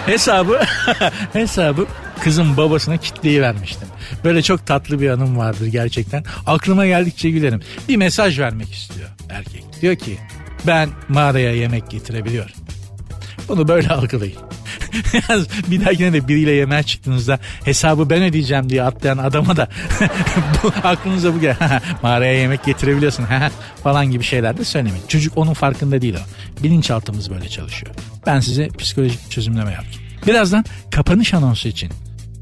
Hesabı 0.06 0.60
hesabı 1.32 1.86
kızın 2.20 2.56
babasına 2.56 2.96
kitleyi 2.96 3.42
vermiştim. 3.42 3.88
Böyle 4.24 4.42
çok 4.42 4.66
tatlı 4.66 5.00
bir 5.00 5.10
anım 5.10 5.38
vardır 5.38 5.66
gerçekten. 5.66 6.24
Aklıma 6.46 6.86
geldikçe 6.86 7.30
gülerim. 7.30 7.60
Bir 7.88 7.96
mesaj 7.96 8.38
vermek 8.38 8.72
istiyor 8.72 9.08
erkek. 9.30 9.64
Diyor 9.82 9.96
ki 9.96 10.18
ben 10.66 10.88
mağaraya 11.08 11.54
yemek 11.54 11.90
getirebiliyorum. 11.90 12.52
Bunu 13.48 13.68
böyle 13.68 13.88
algılayın. 13.92 14.38
bir 15.70 15.80
dahakine 15.80 16.12
de 16.12 16.28
biriyle 16.28 16.50
yemeğe 16.50 16.82
çıktığınızda 16.82 17.38
hesabı 17.64 18.10
ben 18.10 18.22
ödeyeceğim 18.22 18.70
diye 18.70 18.82
atlayan 18.82 19.18
adama 19.18 19.56
da 19.56 19.68
bu, 20.62 20.72
aklınıza 20.84 21.34
bu 21.34 21.40
gel. 21.40 21.56
Mağaraya 22.02 22.40
yemek 22.40 22.64
getirebiliyorsun 22.64 23.26
falan 23.82 24.10
gibi 24.10 24.24
şeyler 24.24 24.56
de 24.56 24.64
söylemeyin. 24.64 25.06
Çocuk 25.08 25.38
onun 25.38 25.54
farkında 25.54 26.02
değil 26.02 26.14
o. 26.14 26.62
Bilinçaltımız 26.62 27.30
böyle 27.30 27.48
çalışıyor. 27.48 27.94
Ben 28.26 28.40
size 28.40 28.68
psikolojik 28.68 29.30
çözümleme 29.30 29.72
yaptım. 29.72 30.02
Birazdan 30.26 30.64
kapanış 30.90 31.34
anonsu 31.34 31.68
için 31.68 31.90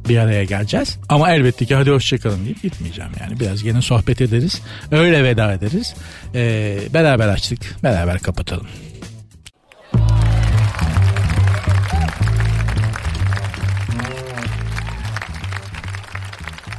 bir 0.08 0.18
araya 0.18 0.44
geleceğiz. 0.44 0.98
Ama 1.08 1.30
elbette 1.30 1.64
ki 1.64 1.74
hadi 1.74 1.90
hoşçakalın 1.90 2.44
deyip 2.44 2.62
gitmeyeceğim 2.62 3.10
yani. 3.20 3.40
Biraz 3.40 3.62
gene 3.62 3.82
sohbet 3.82 4.20
ederiz. 4.20 4.62
Öyle 4.90 5.24
veda 5.24 5.52
ederiz. 5.52 5.94
Ee, 6.34 6.78
beraber 6.94 7.28
açtık. 7.28 7.76
Beraber 7.82 8.18
kapatalım. 8.18 8.66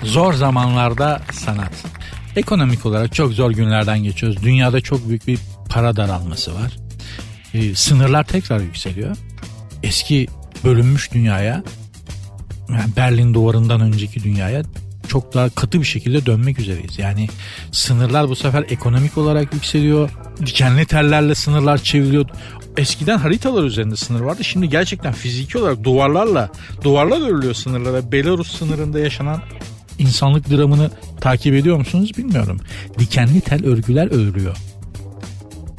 Zor 0.03 0.33
zamanlarda 0.33 1.21
sanat. 1.31 1.71
Ekonomik 2.35 2.85
olarak 2.85 3.15
çok 3.15 3.33
zor 3.33 3.51
günlerden 3.51 3.99
geçiyoruz. 3.99 4.43
Dünyada 4.43 4.81
çok 4.81 5.09
büyük 5.09 5.27
bir 5.27 5.39
para 5.69 5.95
daralması 5.95 6.55
var. 6.55 6.77
Ee, 7.53 7.75
sınırlar 7.75 8.23
tekrar 8.23 8.59
yükseliyor. 8.59 9.17
Eski 9.83 10.27
bölünmüş 10.63 11.11
dünyaya 11.11 11.63
yani 12.69 12.95
Berlin 12.97 13.33
duvarından 13.33 13.81
önceki 13.81 14.23
dünyaya 14.23 14.63
çok 15.07 15.33
daha 15.33 15.49
katı 15.49 15.79
bir 15.79 15.85
şekilde 15.85 16.25
dönmek 16.25 16.59
üzereyiz. 16.59 16.99
Yani 16.99 17.27
sınırlar 17.71 18.29
bu 18.29 18.35
sefer 18.35 18.65
ekonomik 18.69 19.17
olarak 19.17 19.53
yükseliyor. 19.53 20.09
Dikenli 20.45 20.85
tellerle 20.85 21.35
sınırlar 21.35 21.77
çevriliyor. 21.77 22.25
Eskiden 22.77 23.17
haritalar 23.17 23.63
üzerinde 23.63 23.95
sınır 23.95 24.21
vardı. 24.21 24.43
Şimdi 24.43 24.69
gerçekten 24.69 25.13
fiziki 25.13 25.57
olarak 25.57 25.83
duvarlarla 25.83 26.49
duvarlar 26.83 27.29
örülüyor 27.29 27.53
sınırlara. 27.53 28.11
Belarus 28.11 28.57
sınırında 28.57 28.99
yaşanan 28.99 29.41
insanlık 29.99 30.49
dramını 30.49 30.91
takip 31.21 31.53
ediyor 31.53 31.77
musunuz 31.77 32.17
bilmiyorum. 32.17 32.59
Dikenli 32.99 33.41
tel 33.41 33.65
örgüler 33.65 34.07
örülüyor. 34.07 34.57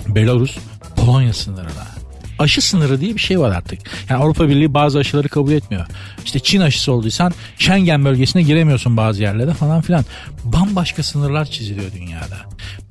Belarus 0.09 0.59
Polonya 0.97 1.33
sınırına 1.33 2.00
aşı 2.41 2.63
sınırı 2.63 3.01
diye 3.01 3.15
bir 3.15 3.21
şey 3.21 3.41
var 3.41 3.51
artık. 3.51 3.81
Yani 4.09 4.23
Avrupa 4.23 4.49
Birliği 4.49 4.75
bazı 4.75 4.99
aşıları 4.99 5.29
kabul 5.29 5.53
etmiyor. 5.53 5.87
İşte 6.25 6.41
Çin 6.41 6.61
aşısı 6.61 6.93
olduysan 6.93 7.33
Schengen 7.59 8.05
bölgesine 8.05 8.43
giremiyorsun 8.43 8.97
bazı 8.97 9.23
yerlere 9.23 9.55
falan 9.55 9.81
filan. 9.81 10.05
Bambaşka 10.45 11.03
sınırlar 11.03 11.45
çiziliyor 11.45 11.93
dünyada. 11.93 12.37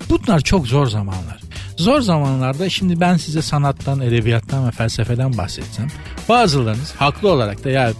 Bunlar 0.09 0.39
çok 0.39 0.67
zor 0.67 0.87
zamanlar. 0.87 1.39
Zor 1.77 2.01
zamanlarda 2.01 2.69
şimdi 2.69 2.99
ben 2.99 3.17
size 3.17 3.41
sanattan, 3.41 4.01
edebiyattan 4.01 4.67
ve 4.67 4.71
felsefeden 4.71 5.37
bahsetsem 5.37 5.87
bazılarınız 6.29 6.93
haklı 6.97 7.31
olarak 7.31 7.63
da 7.63 7.69
ya 7.69 7.93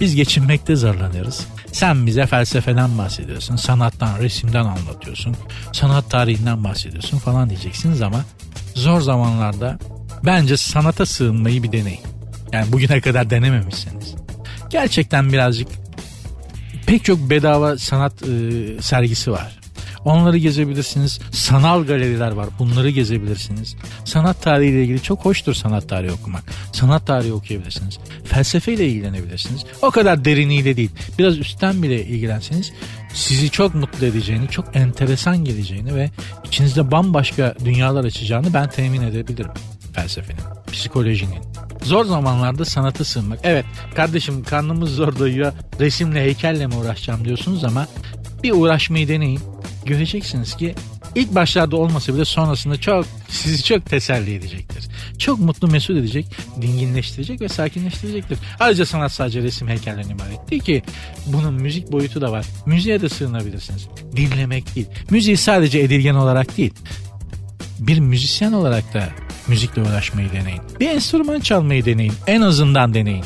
biz 0.00 0.14
geçinmekte 0.14 0.76
zorlanıyoruz. 0.76 1.40
Sen 1.72 2.06
bize 2.06 2.26
felsefeden 2.26 2.98
bahsediyorsun, 2.98 3.56
sanattan, 3.56 4.18
resimden 4.18 4.64
anlatıyorsun, 4.64 5.36
sanat 5.72 6.10
tarihinden 6.10 6.64
bahsediyorsun 6.64 7.18
falan 7.18 7.50
diyeceksiniz 7.50 8.02
ama 8.02 8.24
zor 8.74 9.00
zamanlarda 9.00 9.78
Bence 10.24 10.56
sanata 10.56 11.06
sığınmayı 11.06 11.62
bir 11.62 11.72
deneyin. 11.72 12.00
Yani 12.52 12.72
bugüne 12.72 13.00
kadar 13.00 13.30
denememişseniz. 13.30 14.14
Gerçekten 14.70 15.32
birazcık 15.32 15.68
pek 16.86 17.04
çok 17.04 17.30
bedava 17.30 17.78
sanat 17.78 18.22
e, 18.22 18.28
sergisi 18.82 19.30
var. 19.32 19.58
Onları 20.04 20.38
gezebilirsiniz. 20.38 21.20
Sanal 21.32 21.84
galeriler 21.84 22.30
var. 22.30 22.48
Bunları 22.58 22.90
gezebilirsiniz. 22.90 23.76
Sanat 24.04 24.42
tarihiyle 24.42 24.82
ilgili 24.82 25.02
çok 25.02 25.24
hoştur 25.24 25.54
sanat 25.54 25.88
tarihi 25.88 26.12
okumak. 26.12 26.42
Sanat 26.72 27.06
tarihi 27.06 27.32
okuyabilirsiniz. 27.32 27.98
Felsefeyle 28.24 28.88
ilgilenebilirsiniz. 28.88 29.64
O 29.82 29.90
kadar 29.90 30.24
deriniyle 30.24 30.76
değil. 30.76 30.90
Biraz 31.18 31.38
üstten 31.38 31.82
bile 31.82 32.04
ilgilenseniz 32.04 32.72
sizi 33.14 33.50
çok 33.50 33.74
mutlu 33.74 34.06
edeceğini, 34.06 34.48
çok 34.48 34.76
enteresan 34.76 35.44
geleceğini 35.44 35.94
ve 35.94 36.10
içinizde 36.44 36.90
bambaşka 36.90 37.54
dünyalar 37.64 38.04
açacağını 38.04 38.54
ben 38.54 38.70
temin 38.70 39.02
edebilirim 39.02 39.50
felsefenin, 39.92 40.40
psikolojinin. 40.72 41.38
Zor 41.82 42.04
zamanlarda 42.04 42.64
sanata 42.64 43.04
sığınmak. 43.04 43.38
Evet 43.42 43.64
kardeşim 43.94 44.44
karnımız 44.44 44.90
zor 44.90 45.18
doyuyor 45.18 45.52
resimle 45.80 46.20
heykelle 46.20 46.66
mi 46.66 46.74
uğraşacağım 46.74 47.24
diyorsunuz 47.24 47.64
ama 47.64 47.86
bir 48.42 48.52
uğraşmayı 48.52 49.08
deneyin. 49.08 49.40
Göreceksiniz 49.86 50.56
ki 50.56 50.74
ilk 51.14 51.34
başlarda 51.34 51.76
olmasa 51.76 52.14
bile 52.14 52.24
sonrasında 52.24 52.76
çok 52.80 53.06
sizi 53.28 53.64
çok 53.64 53.86
teselli 53.86 54.34
edecektir. 54.34 54.88
Çok 55.18 55.38
mutlu 55.38 55.68
mesut 55.68 55.96
edecek, 55.96 56.26
dinginleştirecek 56.60 57.40
ve 57.40 57.48
sakinleştirecektir. 57.48 58.38
Ayrıca 58.60 58.86
sanat 58.86 59.12
sadece 59.12 59.42
resim 59.42 59.68
heykellerine 59.68 60.12
ibaret 60.12 60.50
değil 60.50 60.62
ki. 60.62 60.82
Bunun 61.26 61.54
müzik 61.54 61.92
boyutu 61.92 62.20
da 62.20 62.32
var. 62.32 62.46
Müziğe 62.66 63.00
de 63.00 63.08
sığınabilirsiniz. 63.08 63.88
Dinlemek 64.16 64.74
değil. 64.74 64.86
Müziği 65.10 65.36
sadece 65.36 65.78
edilgen 65.78 66.14
olarak 66.14 66.56
değil. 66.56 66.74
Bir 67.78 67.98
müzisyen 67.98 68.52
olarak 68.52 68.94
da 68.94 69.08
müzikle 69.48 69.82
uğraşmayı 69.82 70.32
deneyin. 70.32 70.62
Bir 70.80 70.88
enstrüman 70.88 71.40
çalmayı 71.40 71.84
deneyin. 71.84 72.12
En 72.26 72.40
azından 72.40 72.94
deneyin. 72.94 73.24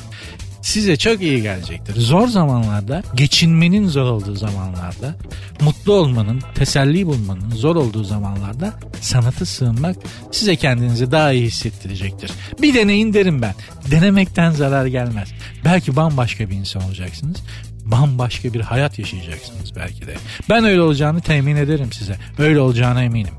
Size 0.63 0.97
çok 0.97 1.23
iyi 1.23 1.43
gelecektir. 1.43 2.01
Zor 2.01 2.29
zamanlarda, 2.29 3.03
geçinmenin 3.15 3.89
zor 3.89 4.05
olduğu 4.05 4.35
zamanlarda, 4.35 5.15
mutlu 5.61 5.93
olmanın, 5.93 6.43
teselli 6.55 7.07
bulmanın 7.07 7.51
zor 7.51 7.77
olduğu 7.77 8.05
zamanlarda 8.05 8.73
sanatı 9.01 9.47
sığınmak 9.47 9.97
size 10.31 10.57
kendinizi 10.57 11.11
daha 11.11 11.33
iyi 11.33 11.47
hissettirecektir. 11.47 12.31
Bir 12.63 12.75
deneyin 12.75 13.15
derim 13.15 13.43
ben. 13.43 13.55
Denemekten 13.91 14.51
zarar 14.51 14.87
gelmez. 14.87 15.29
Belki 15.65 15.97
bambaşka 15.97 16.51
bir 16.51 16.55
insan 16.55 16.83
olacaksınız 16.83 17.37
bambaşka 17.85 18.55
bir 18.55 18.61
hayat 18.61 18.99
yaşayacaksınız 18.99 19.77
belki 19.77 20.07
de. 20.07 20.15
Ben 20.51 20.65
öyle 20.65 20.81
olacağını 20.81 21.21
temin 21.21 21.57
ederim 21.57 21.93
size. 21.93 22.17
Öyle 22.39 22.61
olacağına 22.61 23.03
eminim. 23.03 23.35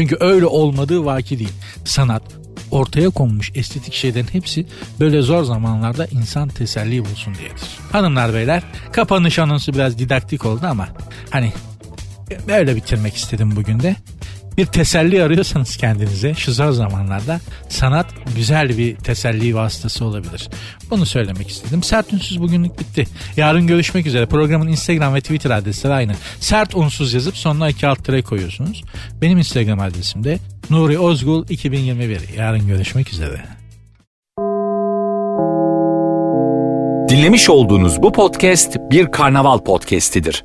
Çünkü 0.00 0.16
öyle 0.20 0.46
olmadığı 0.46 1.04
vaki 1.04 1.38
değil. 1.38 1.52
Sanat, 1.84 2.22
ortaya 2.70 3.10
konmuş 3.10 3.52
estetik 3.54 3.94
şeylerin 3.94 4.26
hepsi 4.32 4.66
böyle 5.00 5.22
zor 5.22 5.44
zamanlarda 5.44 6.06
insan 6.06 6.48
teselli 6.48 7.04
bulsun 7.04 7.34
diyedir. 7.34 7.62
Hanımlar 7.92 8.34
beyler 8.34 8.62
kapanış 8.92 9.38
anonsu 9.38 9.72
biraz 9.72 9.98
didaktik 9.98 10.46
oldu 10.46 10.66
ama 10.66 10.88
hani 11.30 11.52
böyle 12.48 12.76
bitirmek 12.76 13.16
istedim 13.16 13.56
bugün 13.56 13.80
de. 13.80 13.96
Bir 14.56 14.66
teselli 14.66 15.22
arıyorsanız 15.22 15.76
kendinize 15.76 16.34
şu 16.34 16.52
zor 16.52 16.72
zamanlarda 16.72 17.40
sanat 17.68 18.06
güzel 18.36 18.78
bir 18.78 18.96
teselli 18.96 19.54
vasıtası 19.54 20.04
olabilir. 20.04 20.48
Bunu 20.90 21.06
söylemek 21.06 21.48
istedim. 21.48 21.82
Sert 21.82 22.12
Ünsüz 22.12 22.40
bugünlük 22.40 22.80
bitti. 22.80 23.04
Yarın 23.36 23.66
görüşmek 23.66 24.06
üzere. 24.06 24.26
Programın 24.26 24.68
Instagram 24.68 25.14
ve 25.14 25.20
Twitter 25.20 25.50
adresleri 25.50 25.92
aynı. 25.92 26.12
Sert 26.40 26.74
Unsuz 26.74 27.14
yazıp 27.14 27.36
sonuna 27.36 27.68
iki 27.68 27.86
alt 27.86 28.04
tere 28.04 28.22
koyuyorsunuz. 28.22 28.82
Benim 29.22 29.38
Instagram 29.38 29.80
adresim 29.80 30.24
de 30.24 30.38
Nuri 30.70 30.98
Ozgul 30.98 31.44
2021. 31.48 32.20
Yarın 32.36 32.66
görüşmek 32.66 33.12
üzere. 33.12 33.44
Dinlemiş 37.08 37.50
olduğunuz 37.50 38.02
bu 38.02 38.12
podcast 38.12 38.76
bir 38.90 39.06
karnaval 39.06 39.58
podcastidir. 39.58 40.44